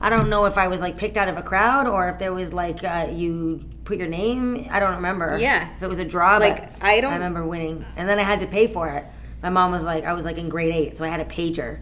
I 0.01 0.11
don't 0.11 0.29
know 0.31 0.45
if 0.45 0.57
I 0.59 0.69
was 0.69 0.81
like 0.81 0.97
picked 0.97 1.17
out 1.17 1.29
of 1.29 1.37
a 1.37 1.43
crowd 1.43 1.87
or 1.89 2.09
if 2.09 2.19
there 2.19 2.33
was 2.33 2.53
like 2.53 2.85
uh, 2.85 3.09
you 3.13 3.65
put 3.85 3.99
your 3.99 4.07
name. 4.09 4.67
I 4.71 4.79
don't 4.81 4.97
remember. 4.97 5.39
Yeah. 5.39 5.69
If 5.77 5.83
it 5.83 5.89
was 5.89 5.99
a 5.99 6.05
draw, 6.05 6.37
Like, 6.39 6.79
but 6.79 6.85
I 6.85 7.01
don't- 7.01 7.13
I 7.13 7.17
remember 7.17 7.45
winning, 7.47 7.85
and 7.97 8.09
then 8.09 8.19
I 8.19 8.23
had 8.23 8.41
to 8.41 8.47
pay 8.47 8.67
for 8.67 8.89
it. 8.91 9.05
My 9.43 9.51
mom 9.51 9.71
was 9.73 9.85
like, 9.85 10.05
I 10.05 10.13
was 10.15 10.25
like 10.25 10.39
in 10.39 10.49
grade 10.49 10.75
eight, 10.75 10.97
so 10.97 11.05
I 11.05 11.09
had 11.09 11.21
a 11.21 11.25
pager. 11.25 11.81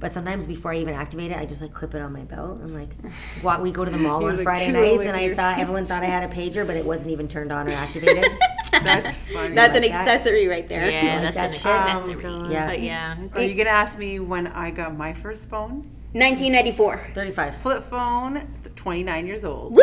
But 0.00 0.12
sometimes 0.12 0.46
before 0.46 0.72
I 0.72 0.76
even 0.76 0.94
activate 0.94 1.32
it, 1.32 1.36
I 1.36 1.44
just 1.44 1.60
like 1.60 1.72
clip 1.74 1.92
it 1.94 2.00
on 2.00 2.12
my 2.12 2.22
belt 2.22 2.60
and 2.60 2.72
like 2.72 2.90
walk, 3.42 3.60
we 3.60 3.72
go 3.72 3.84
to 3.84 3.90
the 3.90 3.98
mall 3.98 4.24
on 4.26 4.38
Friday 4.38 4.70
nights, 4.70 5.04
and 5.06 5.16
I 5.16 5.22
your- 5.24 5.34
thought 5.34 5.58
everyone 5.64 5.86
thought 5.86 6.02
I 6.02 6.06
had 6.06 6.22
a 6.22 6.32
pager, 6.32 6.64
but 6.66 6.76
it 6.76 6.84
wasn't 6.86 7.10
even 7.10 7.26
turned 7.28 7.50
on 7.52 7.66
or 7.68 7.72
activated. 7.72 8.24
That's 8.70 9.16
funny. 9.16 9.54
that's 9.54 9.74
an 9.74 9.82
that. 9.82 9.90
accessory 9.90 10.46
right 10.46 10.68
there 10.68 10.88
Yeah, 10.90 11.20
like 11.22 11.34
that's 11.34 11.34
that 11.34 11.46
an 11.46 11.52
shit? 11.52 11.90
accessory. 12.22 12.52
Yeah. 12.52 12.66
But 12.68 12.80
yeah. 12.80 13.16
Are 13.34 13.42
you 13.42 13.54
gonna 13.56 13.70
ask 13.70 13.98
me 13.98 14.20
when 14.20 14.46
I 14.46 14.70
got 14.70 14.96
my 14.96 15.14
first 15.14 15.48
phone? 15.48 15.84
1994 16.12 17.08
Thirty-five. 17.12 17.56
Flip 17.56 17.84
phone, 17.84 18.48
29 18.76 19.26
years 19.26 19.44
old. 19.44 19.76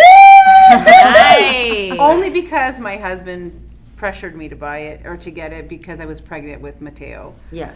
Nice. 0.70 1.98
Only 2.00 2.30
because 2.32 2.80
my 2.80 2.98
husband 2.98 3.62
pressured 3.96 4.36
me 4.36 4.50
to 4.50 4.56
buy 4.56 4.80
it 4.80 5.06
or 5.06 5.18
to 5.18 5.32
get 5.32 5.54
it 5.54 5.70
because 5.70 6.00
I 6.00 6.06
was 6.06 6.20
pregnant 6.20 6.62
with 6.62 6.82
Mateo. 6.82 7.36
Yeah. 7.52 7.72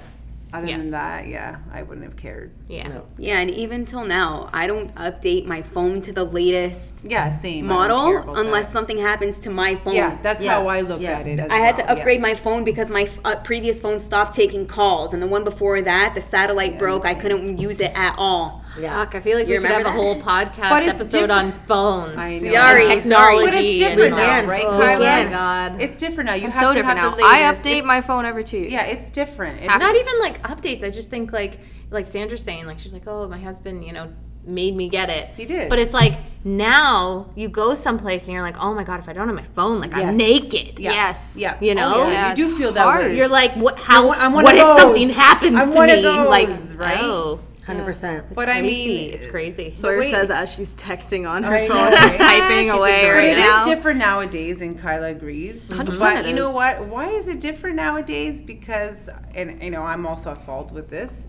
Other 0.51 0.67
Yeah. 0.67 0.77
than 0.77 0.91
that, 0.91 1.27
yeah, 1.27 1.57
I 1.71 1.83
wouldn't 1.83 2.05
have 2.05 2.15
cared. 2.15 2.51
Yeah. 2.67 2.87
No. 2.87 3.05
yeah 3.17 3.39
and 3.39 3.49
even 3.51 3.83
till 3.85 4.05
now 4.05 4.49
i 4.53 4.67
don't 4.67 4.93
update 4.95 5.45
my 5.45 5.61
phone 5.61 6.01
to 6.03 6.11
the 6.13 6.23
latest 6.23 7.05
Yeah, 7.07 7.29
same. 7.31 7.71
I 7.71 7.87
don't 7.87 8.11
care 8.11 8.19
model 8.25 8.35
unless 8.35 8.67
that. 8.67 8.73
something 8.73 8.97
happens 8.99 9.39
to 9.39 9.49
my 9.49 9.75
phone 9.75 9.93
Yeah, 9.93 10.17
that's 10.21 10.43
Yeah, 10.43 10.53
how 10.55 10.67
I 10.67 10.81
look 10.81 11.01
yeah. 11.01 11.19
at 11.19 11.27
it. 11.27 11.39
As 11.39 11.49
I 11.51 11.57
had 11.57 11.75
to 11.77 11.81
well, 11.83 11.95
yeah. 11.95 11.99
upgrade 12.01 12.21
my 12.21 12.35
phone 12.35 12.63
because 12.63 12.89
my 12.89 13.09
uh, 13.25 13.37
previous 13.43 13.79
phone 13.81 13.99
stopped 13.99 14.33
taking 14.35 14.65
calls, 14.67 15.13
and 15.13 15.21
the 15.21 15.27
one 15.27 15.43
before 15.43 15.81
that, 15.81 16.13
the 16.15 16.21
satellite 16.21 16.77
broke. 16.79 17.05
I 17.05 17.13
couldn't 17.13 17.57
use 17.57 17.79
it 17.79 17.91
at 17.95 18.15
all. 18.17 18.58
Yeah. 18.77 18.99
Fuck, 19.03 19.15
I 19.15 19.19
feel 19.21 19.37
like 19.37 19.47
You 19.47 19.55
we 19.55 19.59
could 19.61 19.71
have 19.71 19.77
remember 19.85 19.99
a 19.99 20.01
whole 20.01 20.21
podcast 20.21 20.69
But 20.69 20.83
it's 20.83 20.99
episode 20.99 21.29
on 21.29 21.51
phones. 21.67 22.17
I 22.17 22.39
know. 22.39 22.45
and 22.47 22.53
Sorry, 22.53 22.83
sorry. 22.83 22.95
technology. 23.01 23.45
But 23.45 23.53
it's 23.55 23.81
and- 23.81 23.97
different 23.97 23.97
We 23.97 24.09
now, 24.21 24.25
can. 24.41 24.47
right, 24.47 24.65
oh, 24.65 24.69
oh 24.69 24.99
my 24.99 25.29
god. 25.31 25.81
It's 25.81 25.95
different 25.95 26.27
now. 26.27 26.33
You 26.35 26.47
It's 26.47 26.57
have 26.57 26.63
so 26.65 26.69
to 26.73 26.79
different 26.79 26.99
have 26.99 27.11
now. 27.11 27.17
the 27.17 27.23
I 27.25 27.39
update 27.53 27.71
It's- 27.71 27.85
my 27.85 28.01
phone 28.01 28.25
every 28.25 28.43
two 28.43 28.57
years. 28.57 28.71
Yeah, 28.71 28.85
it's 28.85 29.09
different. 29.09 29.61
It- 29.63 29.67
not 29.67 29.95
even 29.95 30.19
like 30.19 30.41
updates. 30.43 30.83
I 30.83 30.89
just 30.89 31.09
think 31.09 31.31
like 31.33 31.59
like 31.91 32.07
Sandra's 32.07 32.43
saying, 32.43 32.67
like 32.67 32.77
she's 32.79 32.93
like, 32.93 33.07
oh, 33.07 33.27
my 33.27 33.39
husband, 33.39 33.83
you 33.83 33.91
know, 33.93 34.13
made 34.45 34.75
me 34.75 34.87
get 34.89 35.09
it. 35.09 35.29
He 35.35 35.45
did. 35.45 35.67
But 35.69 35.79
it's 35.79 35.93
like 35.93 36.13
now 36.45 37.31
you 37.35 37.49
go 37.49 37.73
someplace 37.73 38.25
and 38.27 38.33
you're 38.33 38.41
like, 38.43 38.57
oh 38.61 38.73
my 38.73 38.83
god, 38.83 38.99
if 38.99 39.09
I 39.09 39.13
don't 39.13 39.27
have 39.27 39.35
my 39.35 39.41
phone, 39.43 39.79
like 39.79 39.93
I'm 39.95 40.15
naked. 40.15 40.79
Yeah. 40.79 40.91
Yes. 40.91 41.35
Yeah. 41.37 41.57
You 41.59 41.71
oh, 41.71 41.73
know? 41.73 41.93
Oh, 41.95 42.07
yeah. 42.07 42.11
Yeah, 42.11 42.29
you 42.29 42.35
do 42.35 42.49
it's 42.49 42.57
feel 42.59 42.71
that 42.73 42.83
hard. 42.83 43.05
way. 43.07 43.17
You're 43.17 43.27
like, 43.27 43.55
what? 43.55 43.77
How? 43.79 44.11
I'm 44.11 44.33
one 44.33 44.43
what 44.43 44.53
of 44.53 44.59
if 44.61 44.65
those. 44.67 44.79
something 44.81 45.09
happens 45.09 45.57
I'm 45.59 45.71
to 45.71 45.77
one 45.77 45.89
of 45.89 45.95
me? 45.97 46.01
those, 46.03 46.27
like, 46.27 46.49
right? 46.79 46.99
oh, 47.01 47.39
Hundred 47.69 47.85
percent. 47.85 48.25
but 48.33 48.49
I 48.49 48.61
mean, 48.61 49.13
it's 49.13 49.25
crazy. 49.27 49.73
Sawyer 49.75 49.99
wait- 49.99 50.11
says 50.11 50.29
as 50.31 50.51
she's 50.53 50.75
texting 50.75 51.29
on 51.29 51.43
her 51.43 51.53
I 51.53 51.67
phone, 51.67 51.91
she's 51.95 52.17
typing 52.17 52.65
She's 52.65 52.73
away 52.73 52.97
ignoring 52.99 53.13
But 53.13 53.17
right 53.17 53.25
it 53.29 53.37
is 53.37 53.45
now. 53.45 53.65
different 53.65 53.99
nowadays, 53.99 54.61
and 54.61 54.79
Kyla 54.79 55.07
agrees. 55.11 55.65
100% 55.67 55.99
But 55.99 56.27
you 56.27 56.33
know 56.33 56.51
what? 56.51 56.85
Why 56.87 57.09
is 57.09 57.27
it 57.27 57.39
different 57.39 57.75
nowadays? 57.75 58.41
Because, 58.41 59.09
and 59.35 59.61
you 59.63 59.71
know, 59.71 59.83
I'm 59.83 60.05
also 60.05 60.31
at 60.31 60.45
fault 60.45 60.71
with 60.71 60.89
this. 60.89 61.25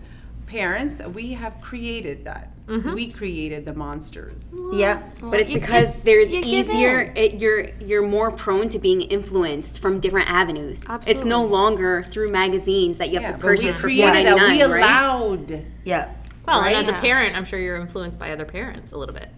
Parents, 0.47 1.01
we 1.13 1.31
have 1.33 1.61
created 1.61 2.25
that. 2.25 2.49
Mm-hmm. 2.67 2.93
We 2.93 3.09
created 3.11 3.63
the 3.65 3.73
monsters. 3.73 4.53
Yeah. 4.73 5.01
But 5.21 5.39
it's 5.39 5.51
because 5.53 5.89
it's- 5.89 6.03
there's 6.03 6.33
you 6.33 6.41
easier. 6.43 7.11
It, 7.15 7.35
you're 7.41 7.69
you're 7.79 8.01
more 8.05 8.31
prone 8.31 8.67
to 8.69 8.79
being 8.79 9.01
influenced 9.01 9.79
from 9.79 9.99
different 9.99 10.29
avenues. 10.29 10.83
Absolutely. 10.87 11.11
It's 11.13 11.25
no 11.25 11.43
longer 11.43 12.01
through 12.03 12.31
magazines 12.31 12.97
that 12.97 13.09
you 13.09 13.15
have 13.15 13.23
Yeah, 13.23 13.31
to 13.31 13.37
but 13.37 13.49
we 13.51 13.55
purchase 13.57 13.75
for 13.75 13.81
four 13.81 13.87
created 13.89 14.13
ninety 14.13 14.29
that. 14.29 14.35
We 14.35 14.57
nine, 14.59 14.71
right? 14.71 14.79
allowed. 14.83 15.65
Yeah. 15.85 16.13
Well, 16.51 16.61
right? 16.61 16.75
and 16.75 16.87
as 16.87 16.91
a 16.91 16.99
parent, 16.99 17.35
I'm 17.35 17.45
sure 17.45 17.59
you're 17.59 17.77
influenced 17.77 18.19
by 18.19 18.31
other 18.31 18.45
parents 18.45 18.91
a 18.91 18.97
little 18.97 19.15
bit. 19.15 19.29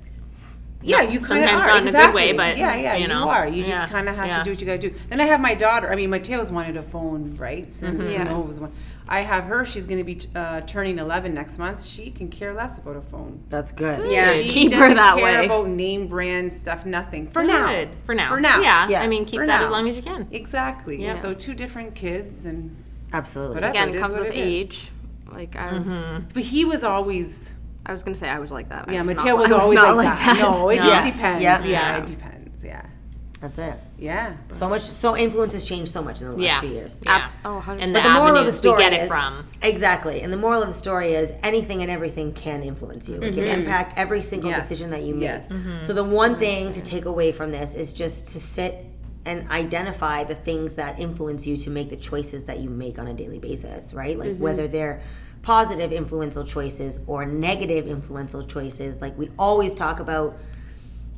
Yeah, 0.86 1.02
you 1.02 1.20
kind 1.22 1.44
of 1.44 1.50
sometimes 1.50 1.64
are. 1.64 1.68
not 1.68 1.82
in 1.84 1.88
a 1.88 1.92
good 1.92 2.14
way, 2.14 2.34
but, 2.34 2.58
yeah, 2.58 2.76
yeah, 2.76 2.96
you 2.96 3.04
you, 3.04 3.08
know, 3.08 3.30
are. 3.30 3.48
You 3.48 3.64
yeah, 3.64 3.70
just 3.70 3.88
kind 3.88 4.10
of 4.10 4.18
have 4.18 4.28
yeah. 4.28 4.38
to 4.40 4.44
do 4.44 4.50
what 4.52 4.60
you 4.60 4.68
got 4.68 4.82
to 4.82 4.90
do. 4.90 4.96
Then 5.08 5.22
I 5.22 5.26
have 5.26 5.40
my 5.40 5.54
daughter. 5.56 5.90
I 5.90 5.96
mean, 5.96 6.10
Mateo's 6.10 6.52
wanted 6.52 6.76
a 6.76 6.84
phone, 6.84 7.38
right? 7.38 7.70
Since 7.72 8.04
Mm-hmm. 8.04 8.12
Yeah. 8.14 8.24
Snow 8.26 8.42
was 8.42 8.60
one. 8.60 8.74
I 9.08 9.22
have 9.22 9.46
her. 9.46 9.66
She's 9.66 9.86
going 9.88 10.00
to 10.00 10.04
be 10.04 10.20
uh, 10.36 10.62
turning 10.62 11.00
11 11.00 11.34
next 11.34 11.58
month. 11.58 11.86
She 11.86 12.12
can 12.12 12.30
care 12.30 12.54
less 12.54 12.80
about 12.80 12.98
a 12.98 13.02
phone. 13.02 13.44
That's 13.50 13.72
good. 13.72 14.12
Yeah. 14.12 14.34
She 14.34 14.50
Keep 14.50 14.74
her 14.74 14.80
doesn't 14.80 14.98
that 14.98 15.18
care 15.18 15.40
way. 15.40 15.46
about 15.46 15.70
name 15.70 16.08
brand 16.08 16.52
stuff. 16.52 16.86
Nothing 16.86 17.30
for 17.30 17.44
now. 17.44 17.68
Good. 17.70 17.90
For 18.06 18.14
now. 18.16 18.30
For 18.30 18.40
now. 18.42 18.60
Yeah. 18.60 18.90
Yeah. 18.90 19.02
I 19.04 19.08
mean, 19.08 19.24
keep 19.26 19.40
For 19.40 19.48
that 19.48 19.60
now. 19.62 19.66
as 19.66 19.72
long 19.72 19.88
as 19.88 19.96
you 19.96 20.04
can. 20.04 20.28
Exactly. 20.32 21.02
Yeah. 21.02 21.16
So 21.16 21.34
two 21.34 21.54
different 21.54 21.96
kids, 21.96 22.44
and 22.46 22.76
Absolutely. 23.14 23.56
Whatever. 23.56 23.72
Again, 23.72 23.90
it 23.90 23.92
it 23.92 23.96
is 23.96 24.02
comes 24.02 24.14
what 24.14 24.22
with 24.24 24.34
it 24.34 24.38
is. 24.38 24.46
age. 24.66 24.92
Like 25.34 25.56
I, 25.56 25.70
Mm-hmm. 25.72 26.26
but 26.34 26.44
he 26.44 26.66
was 26.66 26.84
always. 26.84 27.52
I 27.86 27.92
was 27.92 28.02
gonna 28.04 28.16
say 28.16 28.30
I 28.30 28.40
was 28.40 28.52
like 28.52 28.70
that. 28.70 28.86
I 28.88 28.94
Yeah, 28.94 29.02
was 29.04 29.16
Mateo 29.16 29.36
not, 29.36 29.42
was 29.42 29.52
I 29.52 29.56
was 29.56 29.64
always 29.66 29.76
not 29.76 29.98
like, 29.98 30.08
like 30.08 30.18
that. 30.20 30.38
that. 30.38 30.52
No, 30.52 30.70
it 30.70 30.76
Yeah. 30.76 30.82
just 30.84 31.06
depends. 31.14 31.44
Yeah. 31.44 31.62
Yeah. 31.64 31.68
Yeah. 31.70 31.98
it 31.98 32.06
depends. 32.06 32.64
Yeah, 32.64 32.86
That's 33.42 33.58
it. 33.58 33.74
yeah. 34.00 34.38
So 34.52 34.70
much. 34.70 34.84
So 34.84 35.18
influence 35.18 35.52
has 35.52 35.66
changed 35.66 35.92
so 35.92 36.02
much 36.02 36.22
in 36.22 36.28
the 36.28 36.34
last 36.34 36.42
Yeah. 36.44 36.62
few 36.62 36.70
years. 36.70 36.98
Yeah. 37.04 37.12
Abs- 37.18 37.40
oh, 37.44 37.60
100%. 37.66 37.82
And 37.82 37.92
But 37.94 38.04
the 38.04 38.10
moral 38.12 38.38
of 38.38 38.46
the 38.46 38.54
story 38.54 38.86
we 38.86 38.90
get 38.90 39.04
is 39.04 39.10
from. 39.10 39.46
exactly, 39.62 40.22
and 40.22 40.32
the 40.32 40.38
moral 40.38 40.62
of 40.62 40.70
the 40.70 40.74
story 40.74 41.14
is 41.14 41.34
anything 41.44 41.82
and 41.82 41.92
everything 41.92 42.32
can 42.32 42.64
influence 42.64 43.10
you. 43.10 43.16
It 43.22 43.34
can 43.34 43.44
impact 43.44 43.96
every 43.98 44.22
single 44.22 44.50
Yes. 44.52 44.62
decision 44.62 44.92
that 44.92 45.02
you 45.04 45.14
make. 45.14 45.24
Yes. 45.24 45.52
So 45.82 45.92
the 45.92 46.06
one 46.06 46.38
thing 46.38 46.72
to 46.72 46.82
take 46.82 47.04
away 47.04 47.34
from 47.34 47.52
this 47.52 47.76
is 47.76 47.92
just 47.92 48.28
to 48.28 48.40
sit 48.40 48.86
and 49.26 49.50
identify 49.50 50.24
the 50.24 50.36
things 50.36 50.76
that 50.76 51.00
influence 51.00 51.48
you 51.48 51.58
to 51.58 51.70
make 51.70 51.90
the 51.90 51.96
choices 51.96 52.44
that 52.46 52.60
you 52.60 52.70
make 52.70 53.00
on 53.00 53.08
a 53.08 53.14
daily 53.14 53.40
basis, 53.40 53.94
right? 53.94 54.18
Like 54.18 54.32
mm-hmm. 54.32 54.44
whether 54.44 54.68
they're 54.68 55.02
positive 55.42 55.92
influential 55.92 56.44
choices 56.44 57.00
or 57.08 57.26
negative 57.26 57.88
influential 57.88 58.44
choices. 58.44 59.02
Like 59.02 59.18
we 59.18 59.30
always 59.38 59.74
talk 59.76 60.00
about 60.00 60.38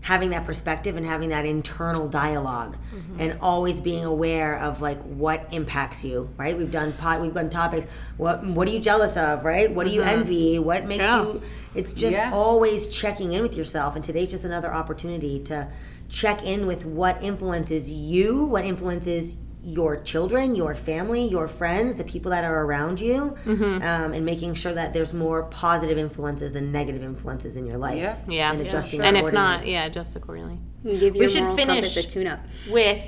having 0.06 0.30
that 0.30 0.46
perspective 0.46 0.96
and 0.96 1.04
having 1.04 1.30
that 1.30 1.48
internal 1.48 2.08
dialog 2.08 2.76
mm-hmm. 2.76 3.20
and 3.20 3.40
always 3.42 3.82
being 3.82 4.06
aware 4.06 4.60
of 4.60 4.80
like 4.80 5.02
what 5.02 5.52
impacts 5.52 6.06
you 6.06 6.30
right? 6.38 6.56
We've 6.56 6.70
done 6.70 6.94
pot 6.94 7.22
we've 7.22 7.34
done 7.34 7.50
topics. 7.50 7.92
What 8.16 8.46
what 8.46 8.68
are 8.68 8.72
you 8.72 8.80
jealous 8.80 9.18
of 9.18 9.44
right? 9.44 9.74
What 9.74 9.88
do 9.88 9.92
you 9.92 10.02
mm-hmm. 10.02 10.20
envy? 10.20 10.60
What 10.60 10.86
makes 10.86 11.02
Yeah. 11.02 11.24
you 11.24 11.42
it's 11.74 11.92
just 11.92 12.16
Yeah. 12.16 12.30
always 12.32 12.88
checking 12.88 13.34
in 13.34 13.42
with 13.42 13.58
yourself 13.58 13.96
and 13.96 14.06
today's 14.06 14.30
just 14.30 14.46
another 14.46 14.72
opportunity 14.72 15.40
to 15.46 15.70
check 16.08 16.44
in 16.44 16.68
with 16.68 16.86
what 16.86 17.24
influences 17.24 17.90
you 17.90 18.46
what 18.46 18.64
influences 18.64 19.36
your 19.66 20.00
children, 20.02 20.56
your 20.56 20.76
family, 20.76 21.28
your 21.28 21.48
friends, 21.48 21.96
the 21.96 22.04
people 22.04 22.30
that 22.32 22.44
are 22.44 22.64
around 22.66 23.02
you, 23.02 23.36
Mm-hmm. 23.46 23.82
um, 23.82 24.14
and 24.14 24.24
making 24.24 24.54
sure 24.54 24.74
that 24.74 24.94
there's 24.94 25.12
more 25.14 25.44
positive 25.46 25.98
influences 25.98 26.54
than 26.54 26.72
negative 26.72 27.02
influences 27.04 27.58
in 27.58 27.66
your 27.66 27.78
life. 27.78 27.98
Yeah. 27.98 28.16
Yeah. 28.28 28.52
And 28.52 28.62
adjusting 28.62 29.02
And 29.02 29.18
if 29.18 29.34
not, 29.34 29.66
yeah, 29.66 29.86
adjust 29.86 30.16
accordingly. 30.16 30.60
Give 30.84 31.16
your 31.16 31.28
should 31.28 31.56
finish. 31.56 31.86
compass 31.96 31.98
a 31.98 32.08
tune-up. 32.08 32.40
With 32.70 33.04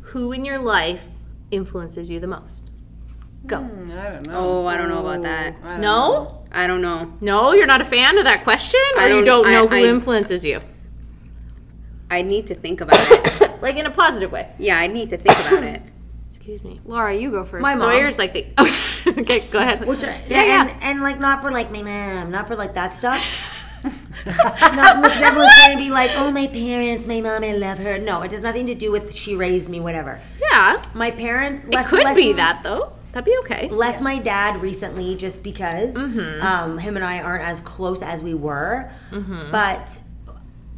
who 0.00 0.32
in 0.32 0.44
your 0.44 0.58
life 0.58 1.06
influences 1.50 2.10
you 2.10 2.18
the 2.18 2.26
most? 2.26 2.70
Go. 3.46 3.58
I 3.58 3.60
don't 4.08 4.26
know. 4.26 4.32
Oh, 4.62 4.66
I 4.66 4.76
don't 4.76 4.88
know 4.88 5.00
about 5.00 5.22
that. 5.22 5.54
I 5.64 5.76
No? 5.76 5.80
know. 5.80 6.44
I 6.52 6.66
don't 6.66 6.80
know. 6.80 7.12
No, 7.20 7.52
you're 7.52 7.66
not 7.66 7.80
a 7.80 7.84
fan 7.84 8.16
of 8.18 8.24
that 8.24 8.44
question? 8.44 8.80
Or 8.96 9.00
I 9.02 9.06
you 9.08 9.14
don't- 9.16 9.44
don't 9.44 9.50
know 9.52 9.64
I- 9.64 9.80
who 9.80 9.86
I- 9.86 9.88
influences 9.90 10.44
you? 10.44 10.60
I 12.12 12.22
need 12.22 12.46
to 12.48 12.54
think 12.54 12.80
about 12.80 12.98
it. 13.10 13.50
Like 13.62 13.76
in 13.76 13.86
a 13.86 13.90
positive 13.90 14.32
way. 14.32 14.50
yeah, 14.58 14.76
I 14.76 14.88
need 14.88 15.10
to 15.10 15.16
think 15.16 15.38
about 15.38 15.62
it. 15.62 15.80
Excuse 16.28 16.64
me. 16.64 16.80
Laura, 16.84 17.14
you 17.14 17.30
go 17.30 17.44
first. 17.44 17.62
My 17.62 17.74
mom. 17.76 17.82
Sawyer's 17.92 18.18
like 18.18 18.32
the. 18.32 18.44
okay, 19.20 19.38
go 19.52 19.58
ahead. 19.60 19.86
Which, 19.86 20.02
I- 20.02 20.20
Yeah, 20.26 20.60
and, 20.62 20.68
yeah. 20.68 20.78
and 20.82 21.00
like 21.00 21.20
not 21.20 21.42
for 21.42 21.52
like 21.52 21.70
my 21.70 21.82
mom, 21.82 22.32
not 22.32 22.48
for 22.48 22.56
like 22.56 22.74
that 22.74 22.92
stuff. 22.92 23.22
not 24.26 25.02
because 25.02 25.20
everyone's 25.20 25.54
trying 25.54 25.76
to 25.78 25.84
be 25.84 25.90
like, 25.90 26.10
oh, 26.14 26.30
my 26.32 26.46
parents, 26.48 27.06
my 27.06 27.20
mom, 27.20 27.44
I 27.44 27.52
love 27.52 27.78
her. 27.78 27.98
No, 27.98 28.22
it 28.22 28.32
has 28.32 28.42
nothing 28.42 28.66
to 28.66 28.74
do 28.74 28.90
with 28.90 29.14
she 29.14 29.36
raised 29.36 29.68
me, 29.70 29.78
whatever. 29.80 30.20
yeah. 30.50 30.82
My 30.94 31.10
parents, 31.12 31.62
It 31.64 31.72
less, 31.74 31.88
could 31.90 32.02
less, 32.04 32.16
be 32.16 32.32
that 32.32 32.62
though. 32.64 32.92
That'd 33.12 33.26
be 33.26 33.36
okay. 33.42 33.68
less 33.68 34.00
my 34.00 34.18
dad 34.18 34.60
recently, 34.62 35.14
just 35.16 35.42
because 35.44 35.94
Mm-hmm. 35.94 36.42
um, 36.44 36.78
him 36.78 36.96
and 36.96 37.04
I 37.04 37.20
aren't 37.20 37.44
as 37.44 37.60
close 37.60 38.02
as 38.02 38.22
we 38.22 38.34
were. 38.34 38.90
Mm-hmm. 39.12 39.50
But 39.52 40.00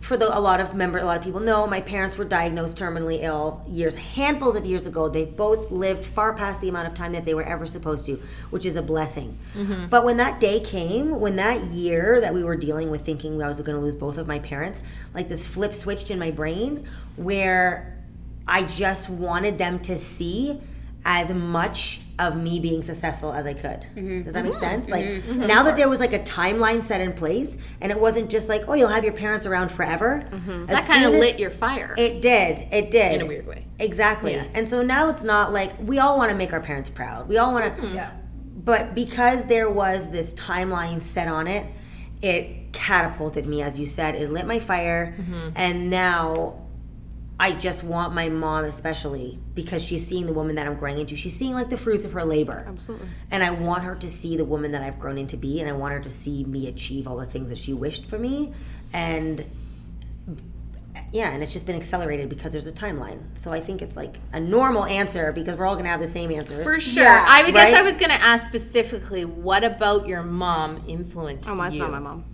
for 0.05 0.19
the, 0.19 0.37
a 0.37 0.39
lot 0.39 0.61
of 0.61 0.75
member, 0.75 0.99
a 0.99 1.05
lot 1.05 1.17
of 1.17 1.25
people 1.25 1.41
know, 1.41 1.67
my 1.67 1.81
parents 1.81 2.19
were 2.19 2.27
diagnosed 2.27 2.77
terminally 2.77 3.23
ill 3.23 3.65
years, 3.67 3.97
handfuls 3.97 4.55
of 4.55 4.67
years 4.67 4.85
ago. 4.85 5.09
They've 5.09 5.35
both 5.35 5.71
lived 5.71 6.05
far 6.05 6.35
past 6.35 6.61
the 6.61 6.69
amount 6.69 6.89
of 6.89 6.93
time 6.93 7.13
that 7.13 7.25
they 7.25 7.33
were 7.33 7.43
ever 7.43 7.67
supposed 7.67 8.05
to, 8.05 8.17
which 8.51 8.67
is 8.67 8.77
a 8.77 8.83
blessing. 8.83 9.39
Mm-hmm. 9.57 9.87
But 9.87 10.05
when 10.05 10.19
that 10.19 10.41
day 10.41 10.61
came, 10.61 11.21
when 11.21 11.37
that 11.37 11.59
year 11.69 12.21
that 12.21 12.35
we 12.35 12.45
were 12.45 12.55
dealing 12.55 12.91
with 12.91 13.01
thinking 13.01 13.43
I 13.43 13.49
was 13.49 13.59
going 13.61 13.77
to 13.77 13.83
lose 13.83 13.95
both 13.95 14.19
of 14.19 14.27
my 14.27 14.41
parents, 14.41 14.83
like 15.15 15.31
this 15.31 15.47
flip 15.47 15.73
switched 15.73 16.11
in 16.11 16.19
my 16.19 16.31
brain 16.31 16.87
where 17.17 17.99
I 18.47 18.65
just 18.65 19.09
wanted 19.09 19.57
them 19.57 19.79
to 19.81 19.97
see 19.97 20.61
as 21.07 21.33
much 21.33 22.03
of 22.19 22.37
me 22.37 22.61
being 22.61 22.83
successful 22.83 23.33
as 23.33 23.47
I 23.47 23.55
could. 23.55 23.81
Mm-hmm. 23.81 24.23
Does 24.23 24.35
that 24.35 24.45
make 24.45 24.53
mm-hmm. 24.53 24.61
sense? 24.61 24.89
Like 24.89 25.05
mm-hmm. 25.05 25.47
now 25.47 25.63
that 25.65 25.77
there 25.77 25.89
was 25.89 26.01
like 26.01 26.13
a 26.13 26.21
timeline 26.21 26.83
set 26.83 27.01
in 27.01 27.13
place 27.13 27.59
and 27.81 27.91
it 27.91 27.99
wasn't 27.99 28.31
just 28.31 28.49
like, 28.49 28.63
oh, 28.69 28.75
you'll 28.75 28.89
have 28.89 29.05
your 29.05 29.13
parents 29.13 29.47
around 29.47 29.71
forever. 29.71 30.29
as 30.33 30.67
That 30.67 30.87
kind 30.87 31.05
of 31.05 31.13
lit 31.13 31.39
your 31.39 31.51
fire. 31.51 31.95
It 31.99 32.23
did. 32.23 32.69
It 32.73 32.91
did. 32.91 33.17
In 33.17 33.23
a 33.23 33.27
weird 33.27 33.47
way. 33.47 33.67
Exactly. 33.79 34.35
Yeah. 34.35 34.47
And 34.55 34.69
so 34.69 34.83
now 34.83 35.09
it's 35.09 35.25
not 35.25 35.53
like 35.53 35.73
we 35.81 35.99
all 35.99 36.17
want 36.17 36.31
to 36.31 36.37
make 36.37 36.53
our 36.53 36.61
parents 36.61 36.91
proud. 36.91 37.29
We 37.29 37.39
all 37.39 37.53
want 37.53 37.65
to. 37.77 37.83
Mm-hmm. 37.83 37.95
Yeah. 37.95 38.11
But 38.57 38.95
because 38.95 39.47
there 39.47 39.69
was 39.69 40.11
this 40.11 40.33
timeline 40.35 41.03
set 41.03 41.29
on 41.29 41.47
it, 41.47 41.67
it 42.23 42.73
catapulted 42.73 43.47
me, 43.47 43.61
as 43.61 43.79
you 43.79 43.87
said. 43.87 44.15
It 44.15 44.31
lit 44.31 44.47
my 44.47 44.59
fire, 44.59 45.15
Mm-hmm. 45.19 45.51
and 45.57 45.91
now 45.91 46.64
I 47.39 47.51
just 47.53 47.83
want 47.83 48.15
my 48.15 48.29
mom, 48.29 48.65
especially 48.65 49.41
because 49.55 49.85
she's 49.85 50.07
seeing 50.07 50.27
the 50.27 50.33
woman 50.33 50.55
that 50.55 50.69
I'm 50.69 50.77
growing 50.77 50.99
into. 50.99 51.17
She's 51.17 51.35
seeing 51.35 51.55
like 51.55 51.69
the 51.69 51.77
fruits 51.77 52.05
of 52.05 52.13
her 52.13 52.25
labor. 52.25 52.65
Absolutely. 52.69 53.09
And 53.31 53.43
I 53.43 53.51
want 53.51 53.83
her 53.83 53.97
to 53.97 54.09
see 54.09 54.37
the 54.37 54.45
woman 54.45 54.71
that 54.73 54.83
I've 54.83 54.99
grown 55.01 55.19
into 55.19 55.37
be, 55.37 55.61
and 55.61 55.69
I 55.69 55.73
want 55.73 55.95
her 55.95 56.01
to 56.01 56.11
see 56.11 56.45
me 56.45 56.69
achieve 56.69 57.09
all 57.09 57.17
the 57.17 57.27
things 57.27 57.49
that 57.49 57.59
she 57.59 57.73
wished 57.73 58.07
for 58.07 58.19
me. 58.19 58.53
And 58.93 59.45
yeah, 61.11 61.31
and 61.33 61.43
it's 61.43 61.53
just 61.53 61.67
been 61.67 61.77
accelerated 61.77 62.29
because 62.29 62.53
there's 62.53 62.69
a 62.69 62.73
timeline. 62.73 63.21
So 63.35 63.53
I 63.53 63.59
think 63.59 63.83
it's 63.83 63.97
like 63.97 64.19
a 64.33 64.39
normal 64.39 64.85
answer 64.85 65.33
because 65.33 65.59
we're 65.59 65.67
all 65.67 65.75
gonna 65.77 65.89
have 65.89 66.01
the 66.01 66.07
same 66.07 66.31
answers. 66.31 66.63
For 66.65 66.81
sure. 66.81 67.07
I 67.07 67.43
would 67.43 67.55
guess 67.55 67.75
I 67.75 67.83
was 67.83 67.97
going 67.97 68.11
to 68.11 68.23
ask 68.23 68.47
specifically, 68.49 69.25
what 69.25 69.65
about 69.65 70.07
your 70.07 70.23
mom 70.23 70.85
influenced 70.87 71.49
Oh, 71.49 71.55
mine's 71.57 71.77
you? 71.77 71.83
not 71.83 71.91
my 71.91 71.99
mom. 71.99 72.25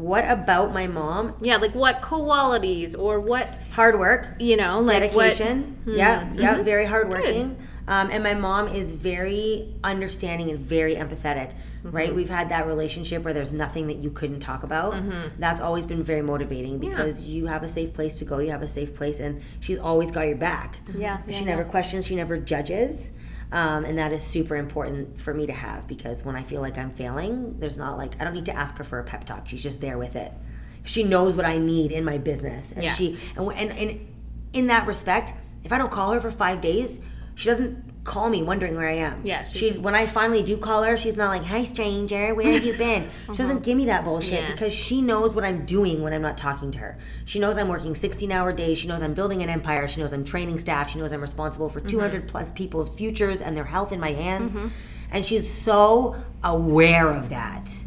What 0.00 0.28
about 0.28 0.72
my 0.72 0.86
mom? 0.86 1.34
Yeah, 1.42 1.56
like 1.56 1.74
what 1.74 2.00
qualities 2.00 2.94
or 2.94 3.20
what 3.20 3.48
Hard 3.72 3.98
work, 3.98 4.36
you 4.40 4.56
know, 4.56 4.80
like 4.80 5.02
dedication. 5.02 5.78
What, 5.84 5.96
Yeah, 5.96 6.20
Mm-hmm. 6.22 6.40
yeah, 6.40 6.62
very 6.62 6.86
hardworking. 6.86 7.56
Um, 7.86 8.08
and 8.12 8.22
my 8.22 8.34
mom 8.34 8.68
is 8.68 8.92
very 8.92 9.74
understanding 9.82 10.48
and 10.50 10.58
very 10.58 10.94
empathetic. 10.94 11.52
Mm-hmm. 11.82 11.90
Right? 11.90 12.14
We've 12.14 12.28
had 12.28 12.48
that 12.50 12.66
relationship 12.66 13.24
where 13.24 13.34
there's 13.34 13.52
nothing 13.52 13.88
that 13.88 13.96
you 13.98 14.10
couldn't 14.10 14.40
talk 14.40 14.62
about. 14.62 14.94
Mm-hmm. 14.94 15.40
That's 15.40 15.60
always 15.60 15.86
been 15.86 16.02
very 16.04 16.22
motivating 16.22 16.78
because 16.78 17.22
you 17.22 17.46
have 17.46 17.62
a 17.62 17.68
safe 17.68 17.92
place 17.92 18.18
to 18.20 18.24
go. 18.24 18.38
You 18.38 18.50
have 18.50 18.62
a 18.62 18.68
safe 18.68 18.94
place, 18.94 19.18
and 19.18 19.42
she's 19.60 19.78
always 19.78 20.10
got 20.12 20.26
your 20.26 20.36
back. 20.36 20.76
Yeah, 20.94 21.18
She 21.28 21.40
yeah, 21.40 21.46
never 21.46 21.64
questions. 21.64 22.06
She 22.06 22.14
never 22.14 22.36
judges. 22.38 23.10
Um, 23.52 23.84
and 23.84 23.98
that 23.98 24.12
is 24.12 24.22
super 24.22 24.54
important 24.56 25.20
for 25.20 25.34
me 25.34 25.46
to 25.46 25.52
have 25.52 25.86
because 25.88 26.24
when 26.24 26.36
I 26.36 26.42
feel 26.42 26.60
like 26.60 26.78
I'm 26.78 26.90
failing, 26.90 27.58
there's 27.58 27.76
not 27.76 27.96
like 27.98 28.20
I 28.20 28.24
don't 28.24 28.34
need 28.34 28.46
to 28.46 28.54
ask 28.54 28.76
her 28.78 28.84
for 28.84 28.98
a 29.00 29.04
pep 29.04 29.24
talk. 29.24 29.48
She's 29.48 29.62
just 29.62 29.80
there 29.80 29.98
with 29.98 30.14
it. 30.14 30.32
She 30.84 31.02
knows 31.02 31.34
what 31.34 31.44
I 31.44 31.58
need 31.58 31.90
in 31.92 32.04
my 32.04 32.16
business, 32.18 32.72
and 32.72 32.84
Yeah. 32.84 32.94
she 32.94 33.18
and, 33.36 33.50
and 33.52 33.70
and 33.72 34.06
in 34.52 34.66
that 34.68 34.86
respect, 34.86 35.34
if 35.64 35.72
I 35.72 35.78
don't 35.78 35.90
call 35.90 36.12
her 36.12 36.20
for 36.20 36.30
five 36.30 36.60
days, 36.60 37.00
she 37.34 37.48
doesn't 37.48 37.89
call 38.02 38.30
me 38.30 38.42
wondering 38.42 38.76
where 38.76 38.88
I 38.88 38.94
am. 38.94 39.20
Yeah, 39.24 39.44
she 39.44 39.58
she 39.72 39.78
when 39.78 39.94
I 39.94 40.06
finally 40.06 40.42
do 40.42 40.56
call 40.56 40.82
her, 40.84 40.96
she's 40.96 41.16
not 41.16 41.28
like, 41.28 41.44
"Hi, 41.44 41.64
stranger, 41.64 42.34
where 42.34 42.50
have 42.52 42.64
you 42.64 42.72
been?" 42.72 43.08
She 43.32 43.36
doesn't 43.36 43.62
give 43.62 43.76
me 43.76 43.84
that 43.86 44.04
bullshit 44.04 44.32
Uh-huh. 44.38 44.42
Yeah. 44.48 44.52
because 44.52 44.72
she 44.74 45.02
knows 45.02 45.34
what 45.34 45.44
I'm 45.44 45.66
doing 45.66 46.02
when 46.02 46.12
I'm 46.12 46.22
not 46.22 46.36
talking 46.38 46.70
to 46.72 46.78
her. 46.78 46.98
She 47.26 47.38
knows 47.38 47.58
I'm 47.58 47.68
working 47.68 47.92
16-hour 47.92 48.52
days. 48.54 48.78
She 48.78 48.88
knows 48.88 49.02
I'm 49.02 49.14
building 49.14 49.42
an 49.42 49.50
empire. 49.50 49.86
She 49.86 50.00
knows 50.00 50.12
I'm 50.14 50.24
training 50.24 50.58
staff. 50.58 50.90
She 50.90 50.98
knows 50.98 51.12
I'm 51.12 51.20
responsible 51.20 51.68
for 51.68 51.80
Mm-hmm. 51.80 51.88
200 51.88 52.28
plus 52.28 52.50
people's 52.50 52.88
futures 52.96 53.40
and 53.42 53.56
their 53.56 53.64
health 53.64 53.92
in 53.92 54.00
my 54.00 54.12
hands. 54.12 54.56
And 55.12 55.26
she's 55.26 55.52
so 55.52 56.16
aware 56.42 57.10
of 57.10 57.28
that. 57.28 57.82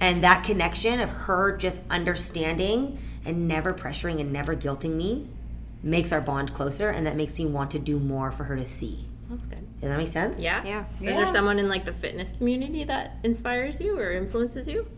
And 0.00 0.22
that 0.22 0.44
connection 0.44 1.00
of 1.00 1.08
her 1.08 1.56
just 1.56 1.80
understanding 1.90 2.98
and 3.24 3.48
never 3.48 3.72
pressuring 3.74 4.20
and 4.20 4.32
never 4.32 4.54
guilting 4.54 4.94
me 4.94 5.28
makes 5.82 6.12
our 6.12 6.20
bond 6.20 6.52
closer 6.54 6.90
and 6.90 7.06
that 7.06 7.16
makes 7.16 7.38
me 7.38 7.46
want 7.46 7.70
to 7.72 7.78
do 7.78 7.98
more 7.98 8.30
for 8.30 8.44
her 8.44 8.56
to 8.56 8.64
see. 8.66 9.06
That's 9.30 9.46
good. 9.46 9.80
Does 9.80 9.90
that 9.90 9.98
make 9.98 10.08
sense? 10.08 10.40
Yeah. 10.40 10.64
Yeah. 10.64 10.84
Is 11.02 11.16
there 11.16 11.26
someone 11.26 11.58
in 11.58 11.68
like 11.68 11.84
the 11.84 11.92
fitness 11.92 12.32
community 12.32 12.84
that 12.84 13.16
inspires 13.24 13.80
you 13.80 13.98
or 13.98 14.12
influences 14.12 14.66
you? 14.66 14.88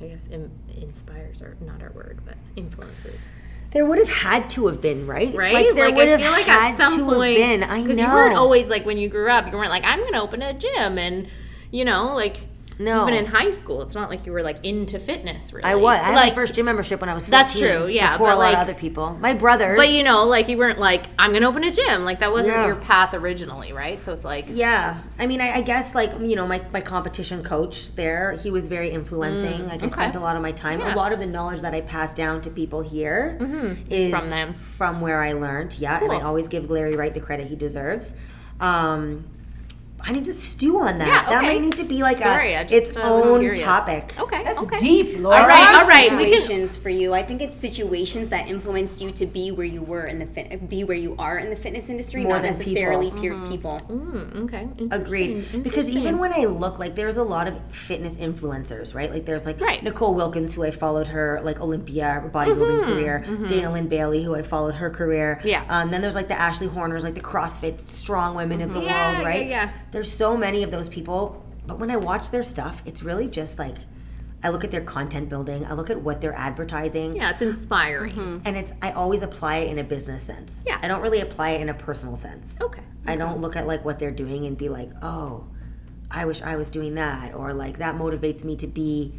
I 0.00 0.06
guess 0.06 0.28
Im- 0.30 0.50
inspires 0.80 1.42
are 1.42 1.56
not 1.60 1.82
our 1.82 1.90
word, 1.92 2.20
but 2.24 2.36
influences. 2.56 3.36
There 3.72 3.84
would 3.86 3.98
have 3.98 4.10
had 4.10 4.50
to 4.50 4.66
have 4.66 4.80
been, 4.80 5.06
right? 5.06 5.32
Right? 5.34 5.52
Like, 5.54 5.74
there 5.74 5.90
would 5.94 6.08
I 6.08 6.10
have 6.10 6.20
feel 6.20 6.32
like 6.32 6.46
had 6.46 6.72
at 6.72 6.76
some 6.76 6.98
to 6.98 7.14
point, 7.14 7.38
have 7.38 7.60
been. 7.60 7.62
I 7.62 7.76
know. 7.78 7.82
Because 7.84 7.98
you 7.98 8.06
weren't 8.08 8.36
always 8.36 8.68
like 8.68 8.84
when 8.84 8.98
you 8.98 9.08
grew 9.08 9.30
up, 9.30 9.46
you 9.50 9.56
weren't 9.56 9.70
like 9.70 9.84
I'm 9.84 10.00
going 10.00 10.14
to 10.14 10.20
open 10.22 10.42
a 10.42 10.52
gym, 10.54 10.98
and 10.98 11.28
you 11.70 11.84
know, 11.84 12.14
like 12.14 12.38
No. 12.80 13.02
even 13.06 13.14
in 13.14 13.26
high 13.26 13.50
school, 13.52 13.82
it's 13.82 13.94
not 13.94 14.10
like 14.10 14.26
you 14.26 14.32
were 14.32 14.42
like 14.42 14.64
into 14.64 14.98
fitness. 14.98 15.52
Really, 15.52 15.64
I 15.64 15.74
was. 15.76 15.98
I 16.00 16.02
had 16.02 16.14
like, 16.16 16.28
my 16.30 16.34
first 16.34 16.54
gym 16.54 16.64
membership 16.64 17.00
when 17.00 17.08
I 17.10 17.14
was 17.14 17.26
14. 17.26 17.30
That's 17.38 17.58
true, 17.58 17.86
yeah, 17.88 18.12
Before 18.14 18.28
but, 18.28 18.34
a 18.34 18.38
lot 18.38 18.44
like- 18.46 18.54
of 18.54 18.60
other 18.60 18.74
people. 18.74 19.14
My 19.20 19.34
brothers. 19.34 19.76
But 19.76 19.90
you 19.90 20.02
know, 20.02 20.24
like 20.24 20.48
you 20.48 20.56
weren't 20.58 20.78
like 20.80 21.04
I'm 21.18 21.30
going 21.30 21.42
to 21.42 21.48
open 21.48 21.62
a 21.62 21.70
gym. 21.70 22.04
Like 22.04 22.20
that 22.20 22.32
wasn't 22.32 22.54
Yeah. 22.54 22.66
your 22.66 22.76
path 22.76 23.14
originally, 23.14 23.72
right? 23.72 24.02
So 24.02 24.12
it's 24.14 24.24
like 24.24 24.46
Yeah, 24.48 24.98
I 25.18 25.26
mean, 25.26 25.40
I, 25.40 25.56
I 25.56 25.60
guess 25.60 25.94
like 25.94 26.10
you 26.20 26.34
know, 26.36 26.46
my, 26.46 26.60
my 26.72 26.80
competition 26.80 27.42
coach 27.44 27.94
there, 27.94 28.32
he 28.32 28.50
was 28.50 28.66
very 28.66 28.90
influencing. 28.90 29.66
like 29.68 29.82
I 29.82 29.88
spent 29.88 30.16
a 30.16 30.20
lot 30.20 30.34
of 30.36 30.42
my 30.42 30.52
time. 30.52 30.80
Mm, 30.80 30.84
Yeah. 30.86 30.94
A 30.94 30.96
lot 30.96 31.12
of 31.12 31.20
the 31.20 31.26
knowledge 31.26 31.60
that 31.60 31.74
I 31.74 31.82
pass 31.82 32.14
down 32.14 32.40
to 32.40 32.50
people 32.50 32.80
here 32.80 33.36
is 33.90 34.10
from 34.10 34.30
them. 34.30 34.48
from 34.54 35.00
where 35.02 35.22
I 35.22 35.34
learned. 35.34 35.78
Yeah, 35.78 36.02
and 36.02 36.10
I 36.10 36.22
always 36.22 36.48
give 36.48 36.70
Larry 36.70 36.96
Wright 36.96 37.12
the 37.12 37.20
credit 37.20 37.46
he 37.46 37.56
deserves. 37.56 38.14
Um, 38.58 39.24
I 40.02 40.12
need 40.12 40.24
to 40.24 40.34
stew 40.34 40.78
on 40.78 40.98
that. 40.98 41.06
Yeah, 41.08 41.30
That 41.30 41.42
might 41.42 41.60
need 41.60 41.76
to 41.76 41.84
be 41.84 42.02
like 42.02 42.18
Sorry, 42.18 42.54
a 42.54 42.60
I 42.60 42.64
just, 42.64 42.74
its 42.90 42.96
uh, 42.96 43.00
own 43.02 43.40
curious. 43.40 43.60
topic. 43.60 44.14
okay, 44.18 44.42
That's 44.44 44.62
okay. 44.62 44.78
deep, 44.78 45.18
Laura. 45.18 45.40
All 45.40 45.46
right, 45.46 45.80
all 45.80 45.86
right. 45.88 46.10
We 46.16 46.30
can 46.30 46.40
situations 46.40 46.76
for 46.76 46.88
you. 46.88 47.12
I 47.14 47.22
think 47.22 47.42
it's 47.42 47.56
situations 47.56 48.28
that 48.30 48.48
influenced 48.48 49.00
you 49.00 49.10
to 49.12 49.26
be 49.26 49.50
where 49.52 49.66
you 49.66 49.82
were 49.82 50.06
in 50.06 50.18
the 50.18 50.26
fit, 50.26 50.68
be 50.68 50.84
where 50.84 50.96
you 50.96 51.14
are 51.18 51.38
in 51.38 51.50
the 51.50 51.56
fitness 51.56 51.88
industry, 51.88 52.22
More 52.22 52.32
not 52.34 52.42
than 52.42 52.58
necessarily 52.58 53.10
people. 53.10 53.20
pure 53.20 53.48
people. 53.50 53.80
Mm, 53.88 54.44
okay. 54.44 54.68
Agreed. 54.90 55.30
Interesting, 55.30 55.62
Because 55.62 55.94
even 55.94 56.18
when 56.18 56.32
I 56.32 56.44
look, 56.46 56.78
like 56.78 56.94
there's 56.94 57.16
a 57.16 57.24
lot 57.24 57.46
of 57.48 57.60
fitness 57.70 58.16
influencers, 58.16 58.94
right? 58.94 59.10
Like 59.10 59.26
there's 59.26 59.46
like 59.46 59.60
Right. 59.60 59.82
Nicole 59.82 60.14
Wilkins, 60.14 60.54
who 60.54 60.64
I 60.64 60.70
followed 60.70 61.08
her 61.08 61.40
like 61.44 61.60
Olympia 61.60 62.28
bodybuilding 62.32 62.84
career. 62.84 63.24
Dana 63.48 63.72
Lynn 63.72 63.88
Bailey, 63.88 64.24
who 64.24 64.34
I 64.34 64.42
followed 64.42 64.74
her 64.76 64.90
career. 64.90 65.36
Mm-hmm, 65.40 65.48
Yeah. 65.48 65.64
Um, 65.68 65.90
then 65.90 66.00
there's 66.02 66.14
like 66.14 66.28
the 66.28 66.38
Ashley 66.40 66.66
Horners, 66.68 67.04
like 67.04 67.14
the 67.14 67.20
CrossFit 67.20 67.80
strong 67.86 68.34
women 68.34 68.60
of 68.62 68.72
the 68.72 68.80
Mm-hmm. 68.80 68.88
Yeah, 68.88 69.08
world, 69.10 69.18
yeah, 69.22 69.26
right? 69.28 69.46
yeah. 69.46 69.70
There's 69.90 70.12
so 70.12 70.36
many 70.36 70.62
of 70.62 70.70
those 70.70 70.88
people, 70.88 71.44
but 71.66 71.78
when 71.78 71.90
I 71.90 71.96
watch 71.96 72.30
their 72.30 72.42
stuff, 72.42 72.82
it's 72.84 73.02
really 73.02 73.28
just 73.28 73.58
like 73.58 73.76
I 74.42 74.48
look 74.48 74.64
at 74.64 74.70
their 74.70 74.80
content 74.80 75.28
building. 75.28 75.66
I 75.66 75.74
look 75.74 75.90
at 75.90 76.00
what 76.00 76.20
they're 76.20 76.34
advertising. 76.34 77.14
yeah, 77.14 77.30
it's 77.30 77.42
inspiring. 77.42 78.14
Mm-hmm. 78.14 78.38
And 78.44 78.56
it's 78.56 78.72
I 78.80 78.92
always 78.92 79.22
apply 79.22 79.58
it 79.58 79.70
in 79.70 79.78
a 79.78 79.84
business 79.84 80.22
sense. 80.22 80.64
Yeah. 80.66 80.78
I 80.82 80.88
don't 80.88 81.02
really 81.02 81.20
apply 81.20 81.50
it 81.50 81.60
in 81.60 81.68
a 81.68 81.74
personal 81.74 82.16
sense. 82.16 82.60
Okay. 82.60 82.82
I 83.06 83.16
don't 83.16 83.40
look 83.40 83.56
at 83.56 83.66
like 83.66 83.84
what 83.84 83.98
they're 83.98 84.10
doing 84.10 84.46
and 84.46 84.56
be 84.56 84.68
like, 84.68 84.90
"Oh, 85.02 85.48
I 86.10 86.24
wish 86.24 86.42
I 86.42 86.56
was 86.56 86.70
doing 86.70 86.94
that," 86.94 87.34
or 87.34 87.52
like 87.52 87.78
that 87.78 87.96
motivates 87.96 88.44
me 88.44 88.56
to 88.56 88.66
be 88.66 89.14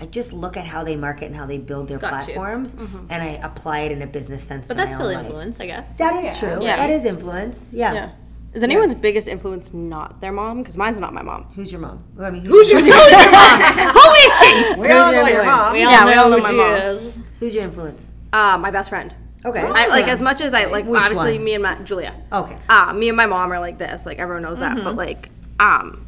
I 0.00 0.06
just 0.06 0.32
look 0.32 0.56
at 0.56 0.66
how 0.66 0.82
they 0.82 0.96
market 0.96 1.26
and 1.26 1.36
how 1.36 1.44
they 1.44 1.58
build 1.58 1.88
their 1.88 1.98
Got 1.98 2.26
you. 2.26 2.32
platforms, 2.32 2.74
mm-hmm. 2.74 3.06
and 3.10 3.22
I 3.22 3.26
apply 3.42 3.80
it 3.80 3.92
in 3.92 4.00
a 4.00 4.06
business 4.06 4.42
sense. 4.42 4.68
But 4.68 4.74
to 4.74 4.78
that's 4.78 4.92
my 4.92 4.94
still 4.94 5.08
own 5.08 5.14
life. 5.14 5.24
influence, 5.26 5.60
I 5.60 5.66
guess. 5.66 5.96
That 5.98 6.14
is 6.24 6.38
true. 6.38 6.58
Yeah. 6.62 6.76
That 6.76 6.90
is 6.90 7.04
influence. 7.04 7.74
Yeah. 7.74 7.92
Yeah. 7.92 8.10
Is 8.52 8.62
anyone's 8.64 8.94
biggest 8.94 9.28
influence 9.28 9.72
not 9.72 10.20
their 10.20 10.32
mom? 10.32 10.58
Because 10.58 10.76
mine's 10.76 10.98
not 10.98 11.14
my 11.14 11.22
mom. 11.22 11.44
Who's 11.54 11.70
your 11.70 11.80
mom? 11.80 12.02
I 12.18 12.30
mean, 12.30 12.44
who's, 12.44 12.68
your, 12.70 12.80
mom? 12.80 12.88
Who 12.90 14.10
is 14.10 14.40
she? 14.40 14.74
We 14.80 14.90
all 14.90 15.12
know 15.12 15.20
your 15.20 15.28
your 15.28 15.44
mom. 15.44 15.72
We 15.72 15.84
all 15.84 15.92
Yeah, 15.92 16.00
know 16.04 16.06
we 16.10 16.14
all 16.14 16.30
know 16.30 16.36
who 16.38 16.42
my 16.42 16.50
mom. 16.50 16.74
is. 16.74 17.32
who's 17.38 17.54
your 17.54 17.62
influence? 17.64 18.10
Uh, 18.32 18.58
my 18.58 18.70
best 18.72 18.88
friend. 18.88 19.14
Okay. 19.44 19.60
I, 19.60 19.86
like 19.86 20.06
as 20.08 20.20
much 20.20 20.40
as 20.40 20.52
I 20.52 20.64
like, 20.66 20.84
Which 20.84 21.00
obviously 21.00 21.34
one? 21.34 21.44
me 21.44 21.54
and 21.54 21.62
my 21.62 21.76
Julia. 21.82 22.14
Okay. 22.32 22.56
Uh, 22.68 22.92
me 22.92 23.08
and 23.08 23.16
my 23.16 23.26
mom 23.26 23.52
are 23.52 23.60
like 23.60 23.78
this. 23.78 24.04
Like 24.04 24.18
everyone 24.18 24.42
knows 24.42 24.58
Mm-hmm. 24.58 24.76
that. 24.78 24.84
But 24.84 24.96
like, 24.96 25.30
um, 25.60 26.06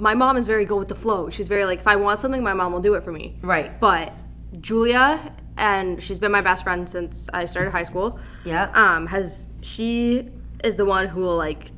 my 0.00 0.14
mom 0.14 0.36
is 0.38 0.46
very 0.46 0.64
go 0.64 0.76
with 0.76 0.88
the 0.88 0.94
flow. 0.94 1.28
She's 1.30 1.48
very 1.48 1.64
like, 1.66 1.80
if 1.80 1.86
I 1.86 1.96
want 1.96 2.20
something, 2.20 2.42
my 2.42 2.54
mom 2.54 2.72
will 2.72 2.80
do 2.80 2.94
it 2.94 3.04
for 3.04 3.12
me. 3.12 3.36
Right. 3.42 3.78
But 3.78 4.14
Julia, 4.60 5.32
and 5.58 6.02
she's 6.02 6.18
been 6.18 6.32
my 6.32 6.40
best 6.40 6.64
friend 6.64 6.88
since 6.88 7.28
I 7.34 7.44
started 7.44 7.70
high 7.70 7.82
school. 7.82 8.18
Yeah. 8.44 8.70
Um, 8.74 9.06
has 9.08 9.46
she 9.62 10.30
is 10.64 10.76
the 10.76 10.84
one 10.84 11.06
who 11.06 11.20
will 11.20 11.36
like 11.36 11.70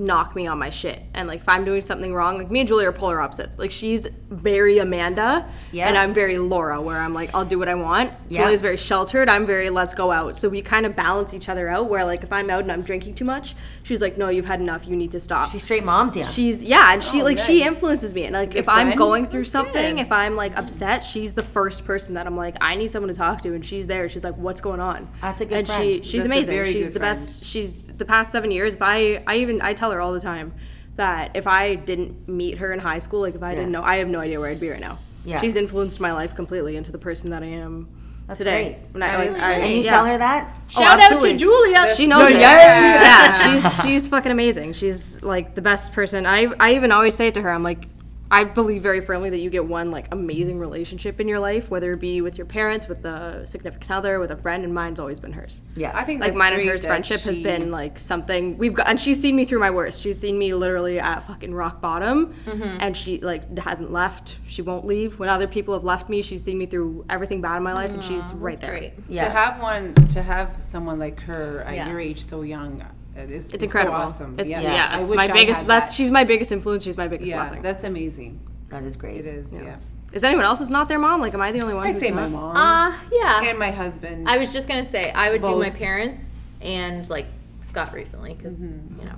knock 0.00 0.34
me 0.34 0.46
on 0.46 0.58
my 0.58 0.70
shit 0.70 1.02
and 1.12 1.28
like 1.28 1.40
if 1.40 1.48
I'm 1.48 1.64
doing 1.64 1.82
something 1.82 2.14
wrong, 2.14 2.38
like 2.38 2.50
me 2.50 2.60
and 2.60 2.68
Julia 2.68 2.88
are 2.88 2.92
polar 2.92 3.20
opposites. 3.20 3.58
Like 3.58 3.70
she's 3.70 4.06
very 4.30 4.78
Amanda, 4.78 5.46
Yeah. 5.72 5.88
and 5.88 5.98
I'm 5.98 6.14
very 6.14 6.38
Laura, 6.38 6.80
where 6.80 6.98
I'm 6.98 7.12
like 7.12 7.30
I'll 7.34 7.44
do 7.44 7.58
what 7.58 7.68
I 7.68 7.74
want. 7.74 8.12
Yeah. 8.28 8.42
Julia's 8.42 8.62
very 8.62 8.76
sheltered. 8.78 9.28
I'm 9.28 9.44
very 9.46 9.68
let's 9.70 9.92
go 9.94 10.10
out. 10.10 10.36
So 10.36 10.48
we 10.48 10.62
kind 10.62 10.86
of 10.86 10.96
balance 10.96 11.34
each 11.34 11.48
other 11.48 11.68
out. 11.68 11.88
Where 11.90 12.04
like 12.04 12.22
if 12.22 12.32
I'm 12.32 12.48
out 12.48 12.62
and 12.62 12.72
I'm 12.72 12.82
drinking 12.82 13.14
too 13.14 13.24
much, 13.26 13.54
she's 13.82 14.00
like, 14.00 14.16
no, 14.16 14.28
you've 14.30 14.46
had 14.46 14.60
enough. 14.60 14.88
You 14.88 14.96
need 14.96 15.12
to 15.12 15.20
stop. 15.20 15.50
She's 15.50 15.62
straight 15.62 15.84
moms 15.84 16.16
yeah. 16.16 16.26
She's 16.26 16.64
yeah, 16.64 16.92
and 16.92 17.02
she 17.02 17.20
oh, 17.20 17.24
like 17.24 17.38
she 17.38 17.62
influences 17.62 18.14
me. 18.14 18.24
And 18.24 18.32
like 18.34 18.50
good 18.52 18.58
if 18.60 18.68
I'm 18.68 18.96
going 18.96 19.26
through 19.26 19.44
something, 19.44 19.98
if 19.98 20.10
I'm 20.10 20.34
like 20.34 20.56
upset, 20.56 21.04
she's 21.04 21.34
the 21.34 21.42
first 21.42 21.84
person 21.84 22.14
that 22.14 22.26
I'm 22.26 22.36
like, 22.36 22.56
I 22.60 22.74
need 22.74 22.90
someone 22.92 23.08
to 23.10 23.14
talk 23.14 23.42
to, 23.42 23.52
and 23.54 23.64
she's 23.64 23.86
there. 23.86 24.08
She's 24.08 24.24
like, 24.24 24.36
what's 24.36 24.60
going 24.62 24.80
on? 24.80 25.08
That's 25.20 25.42
a 25.42 25.46
good 25.46 25.58
and 25.58 25.66
friend. 25.66 25.82
she 25.82 26.02
she's 26.02 26.22
That's 26.22 26.26
amazing. 26.26 26.64
She's 26.64 26.86
good 26.86 26.94
the 26.94 27.00
friend. 27.00 27.16
best. 27.16 27.44
She's 27.44 27.82
the 27.82 28.04
past 28.06 28.32
seven 28.32 28.50
years. 28.50 28.74
If 28.74 28.82
I 28.82 29.22
I 29.26 29.36
even 29.36 29.60
I 29.60 29.74
tell 29.74 29.89
her 29.90 30.00
all 30.00 30.12
the 30.12 30.20
time 30.20 30.52
that 30.96 31.30
if 31.34 31.46
I 31.46 31.74
didn't 31.76 32.28
meet 32.28 32.58
her 32.58 32.72
in 32.72 32.78
high 32.80 32.98
school, 32.98 33.20
like 33.20 33.34
if 33.34 33.42
I 33.42 33.54
didn't 33.54 33.72
know, 33.72 33.82
I 33.82 33.96
have 33.96 34.08
no 34.08 34.18
idea 34.20 34.40
where 34.40 34.50
I'd 34.50 34.60
be 34.60 34.68
right 34.70 34.80
now. 34.80 34.98
Yeah. 35.24 35.40
She's 35.40 35.56
influenced 35.56 36.00
my 36.00 36.12
life 36.12 36.34
completely 36.34 36.76
into 36.76 36.92
the 36.92 36.98
person 36.98 37.30
that 37.30 37.42
I 37.42 37.46
am 37.46 37.88
That's 38.26 38.38
today. 38.38 38.72
great. 38.72 38.94
And 38.94 39.04
I, 39.04 39.16
like, 39.16 39.42
I- 39.42 39.52
and 39.52 39.72
you 39.72 39.80
yeah. 39.82 39.90
tell 39.90 40.04
her 40.06 40.16
that? 40.18 40.54
Oh, 40.56 40.60
Shout 40.82 41.00
out 41.00 41.20
to. 41.22 41.36
Julia. 41.36 41.94
She 41.94 42.06
knows 42.06 42.30
it. 42.30 42.40
yeah. 42.40 43.02
Yeah, 43.02 43.60
she's 43.60 43.82
she's 43.84 44.08
fucking 44.08 44.32
amazing. 44.32 44.72
She's 44.72 45.22
like 45.22 45.54
the 45.54 45.62
best 45.62 45.92
person. 45.92 46.26
I 46.26 46.46
I 46.58 46.74
even 46.74 46.90
always 46.92 47.14
say 47.14 47.28
it 47.28 47.34
to 47.34 47.42
her. 47.42 47.50
I'm 47.50 47.62
like, 47.62 47.84
I 48.30 48.44
believe 48.44 48.82
very 48.82 49.00
firmly 49.00 49.30
that 49.30 49.38
you 49.38 49.50
get 49.50 49.64
one 49.64 49.90
like 49.90 50.06
amazing 50.12 50.58
relationship 50.58 51.20
in 51.20 51.26
your 51.26 51.40
life, 51.40 51.70
whether 51.70 51.92
it 51.92 52.00
be 52.00 52.20
with 52.20 52.38
your 52.38 52.46
parents, 52.46 52.86
with 52.86 53.04
a 53.04 53.46
significant 53.46 53.90
other, 53.90 54.20
with 54.20 54.30
a 54.30 54.36
friend, 54.36 54.64
and 54.64 54.72
mine's 54.72 55.00
always 55.00 55.18
been 55.18 55.32
hers. 55.32 55.62
Yeah. 55.74 55.92
I 55.94 56.04
think 56.04 56.20
Like 56.20 56.30
that's 56.30 56.38
mine 56.38 56.52
and 56.52 56.62
hers 56.62 56.82
that 56.82 56.88
friendship 56.88 57.22
has 57.22 57.40
been 57.40 57.70
like 57.70 57.98
something 57.98 58.56
we've 58.56 58.74
got, 58.74 58.86
and 58.88 59.00
she's 59.00 59.20
seen 59.20 59.34
me 59.34 59.44
through 59.44 59.58
my 59.58 59.70
worst. 59.70 60.02
She's 60.02 60.18
seen 60.18 60.38
me 60.38 60.54
literally 60.54 61.00
at 61.00 61.20
fucking 61.26 61.52
rock 61.52 61.80
bottom, 61.80 62.34
mm-hmm. 62.46 62.76
and 62.80 62.96
she 62.96 63.18
like 63.18 63.58
hasn't 63.58 63.90
left. 63.92 64.38
She 64.46 64.62
won't 64.62 64.86
leave. 64.86 65.18
When 65.18 65.28
other 65.28 65.48
people 65.48 65.74
have 65.74 65.84
left 65.84 66.08
me, 66.08 66.22
she's 66.22 66.44
seen 66.44 66.58
me 66.58 66.66
through 66.66 67.04
everything 67.10 67.40
bad 67.40 67.56
in 67.56 67.62
my 67.64 67.72
life, 67.72 67.90
and 67.92 68.04
she's 68.04 68.32
right 68.34 68.60
there. 68.60 68.70
Great. 68.70 68.92
Yeah. 69.08 69.24
To 69.24 69.30
have 69.30 69.60
one, 69.60 69.94
to 69.94 70.22
have 70.22 70.60
someone 70.64 70.98
like 70.98 71.20
her 71.20 71.62
at 71.66 71.74
Yeah. 71.74 71.90
your 71.90 71.98
age, 72.00 72.22
so 72.22 72.42
young, 72.42 72.84
is, 73.16 73.52
It's 73.52 73.64
incredible. 73.64 73.96
So 73.96 74.02
awesome. 74.04 74.38
It's 74.38 74.50
Yes. 74.50 74.62
yeah, 74.62 74.88
I 74.92 74.98
it's 74.98 75.08
wish 75.08 75.16
my 75.16 75.24
I 75.24 75.32
biggest. 75.32 75.60
had 75.60 75.68
That's 75.68 75.88
that. 75.90 75.94
she's 75.94 76.10
my 76.10 76.24
biggest 76.24 76.52
influence. 76.52 76.84
She's 76.84 76.96
my 76.96 77.08
biggest 77.08 77.28
yeah, 77.28 77.36
blessing. 77.40 77.62
that's 77.62 77.84
amazing. 77.84 78.40
That 78.68 78.84
is 78.84 78.94
great. 78.96 79.18
It 79.20 79.26
is. 79.26 79.52
Yeah. 79.52 79.76
Is 80.12 80.24
anyone 80.24 80.44
else 80.44 80.60
is 80.60 80.70
not 80.70 80.88
their 80.88 80.98
mom? 80.98 81.20
Like, 81.20 81.34
am 81.34 81.40
I 81.40 81.52
the 81.52 81.60
only 81.62 81.74
one? 81.74 81.86
I 81.86 81.92
who's 81.92 82.00
say 82.00 82.10
my 82.10 82.28
not? 82.28 82.30
mom 82.30 82.56
Uh, 82.56 82.96
yeah. 83.12 83.42
and 83.50 83.58
my 83.58 83.70
husband. 83.70 84.28
I 84.28 84.38
was 84.38 84.52
just 84.52 84.68
gonna 84.68 84.84
say 84.84 85.10
I 85.12 85.30
would 85.30 85.42
do 85.42 85.56
my 85.56 85.70
parents 85.70 86.36
and 86.60 87.08
like 87.10 87.26
Scott 87.62 87.92
recently 87.92 88.34
because 88.34 88.58
Mm-hmm. 88.58 89.00
you 89.00 89.06
know 89.06 89.14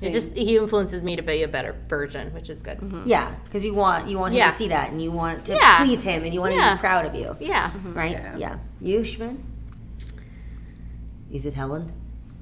it 0.00 0.12
just 0.12 0.36
he 0.36 0.56
influences 0.56 1.02
me 1.02 1.16
to 1.16 1.22
be 1.22 1.42
a 1.42 1.48
better 1.48 1.74
version, 1.88 2.32
which 2.32 2.48
is 2.50 2.62
good. 2.62 2.78
Yeah, 3.04 3.34
because 3.44 3.64
you 3.64 3.74
want 3.74 4.08
you 4.08 4.16
want 4.18 4.32
him 4.34 4.38
Yeah. 4.38 4.50
to 4.50 4.56
see 4.56 4.68
that, 4.68 4.90
and 4.92 5.02
you 5.02 5.10
want 5.10 5.44
to 5.46 5.54
Yeah. 5.54 5.78
please 5.78 6.04
him, 6.04 6.22
and 6.24 6.32
you 6.32 6.40
want 6.40 6.54
him 6.54 6.60
to 6.60 6.74
be 6.74 6.78
proud 6.78 7.04
of 7.06 7.14
you, 7.16 7.36
Yeah. 7.40 7.72
right? 7.94 8.12
Yeah. 8.12 8.36
Yeah. 8.36 8.58
You, 8.80 9.00
Shmin? 9.00 9.38
Is 11.32 11.44
it 11.44 11.54
Helen? 11.54 11.92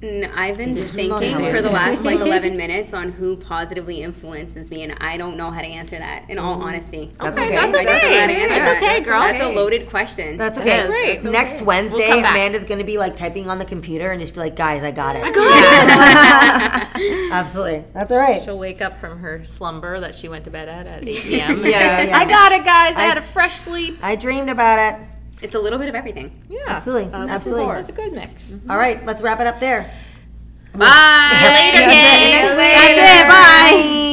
N- 0.03 0.31
I've 0.35 0.57
been 0.57 0.75
thinking 0.75 1.49
for 1.49 1.59
the 1.59 1.71
last 1.71 2.03
like 2.03 2.19
11 2.19 2.55
minutes 2.57 2.93
on 2.93 3.11
who 3.11 3.35
positively 3.35 4.03
influences 4.03 4.69
me, 4.69 4.83
and 4.83 4.95
I 4.99 5.17
don't 5.17 5.37
know 5.37 5.49
how 5.49 5.61
to 5.61 5.67
answer 5.67 5.97
that. 5.97 6.29
In 6.29 6.37
all 6.37 6.59
mm. 6.59 6.65
honesty, 6.65 7.11
That's 7.19 7.35
Okay, 7.35 7.47
okay. 7.47 7.55
that's 7.55 7.67
I 7.69 7.83
don't 7.83 7.85
know 7.85 7.91
how 7.91 7.99
to 7.99 8.05
okay. 8.05 8.41
answer 8.41 8.55
It's 8.55 8.77
okay, 8.77 9.01
girl. 9.01 9.21
That's 9.21 9.43
a 9.43 9.49
loaded 9.49 9.89
question. 9.89 10.37
That's 10.37 10.59
okay. 10.59 10.81
is. 10.81 10.87
Great. 10.87 11.15
It's 11.15 11.25
Next 11.25 11.63
Wednesday, 11.63 12.09
come 12.09 12.21
back. 12.21 12.35
Amanda's 12.35 12.63
going 12.63 12.77
to 12.77 12.85
be 12.85 12.99
like 12.99 13.15
typing 13.15 13.49
on 13.49 13.57
the 13.57 13.65
computer 13.65 14.11
and 14.11 14.21
just 14.21 14.35
be 14.35 14.39
like, 14.39 14.55
guys, 14.55 14.83
I 14.83 14.91
got 14.91 15.15
it. 15.15 15.23
I 15.23 15.31
got 16.91 17.01
it. 17.01 17.31
Absolutely. 17.31 17.83
That's 17.93 18.11
all 18.11 18.19
right. 18.19 18.39
She'll 18.43 18.59
wake 18.59 18.83
up 18.83 18.99
from 18.99 19.17
her 19.17 19.43
slumber 19.45 19.99
that 19.99 20.13
she 20.13 20.29
went 20.29 20.45
to 20.45 20.51
bed 20.51 20.69
at 20.69 20.85
at 20.85 21.07
8 21.07 21.23
p.m. 21.23 21.57
Yeah, 21.57 21.65
yeah, 21.65 22.01
yeah. 22.03 22.17
I 22.17 22.25
got 22.25 22.51
it, 22.51 22.63
guys. 22.63 22.95
I, 22.97 23.01
had 23.01 23.17
a 23.17 23.23
fresh 23.23 23.55
sleep. 23.55 23.97
I 24.03 24.15
dreamed 24.15 24.51
about 24.51 24.77
it 24.93 25.07
it's 25.41 25.55
a 25.55 25.59
little 25.59 25.79
bit 25.79 25.89
of 25.89 25.95
everything. 25.95 26.43
Yeah, 26.49 26.59
absolutely, 26.67 27.13
uh, 27.13 27.27
absolutely. 27.27 27.75
It's 27.77 27.89
a 27.89 27.93
good 27.93 28.13
mix. 28.13 28.51
Mm-hmm. 28.51 28.71
All 28.71 28.77
right, 28.77 29.05
let's 29.05 29.21
wrap 29.21 29.39
it 29.39 29.47
up 29.47 29.59
there. 29.59 29.91
Bye. 30.73 31.31
Later, 31.43 31.79
guys. 31.79 32.55
That's 32.55 32.97
it. 32.97 33.27
Bye. 33.27 34.06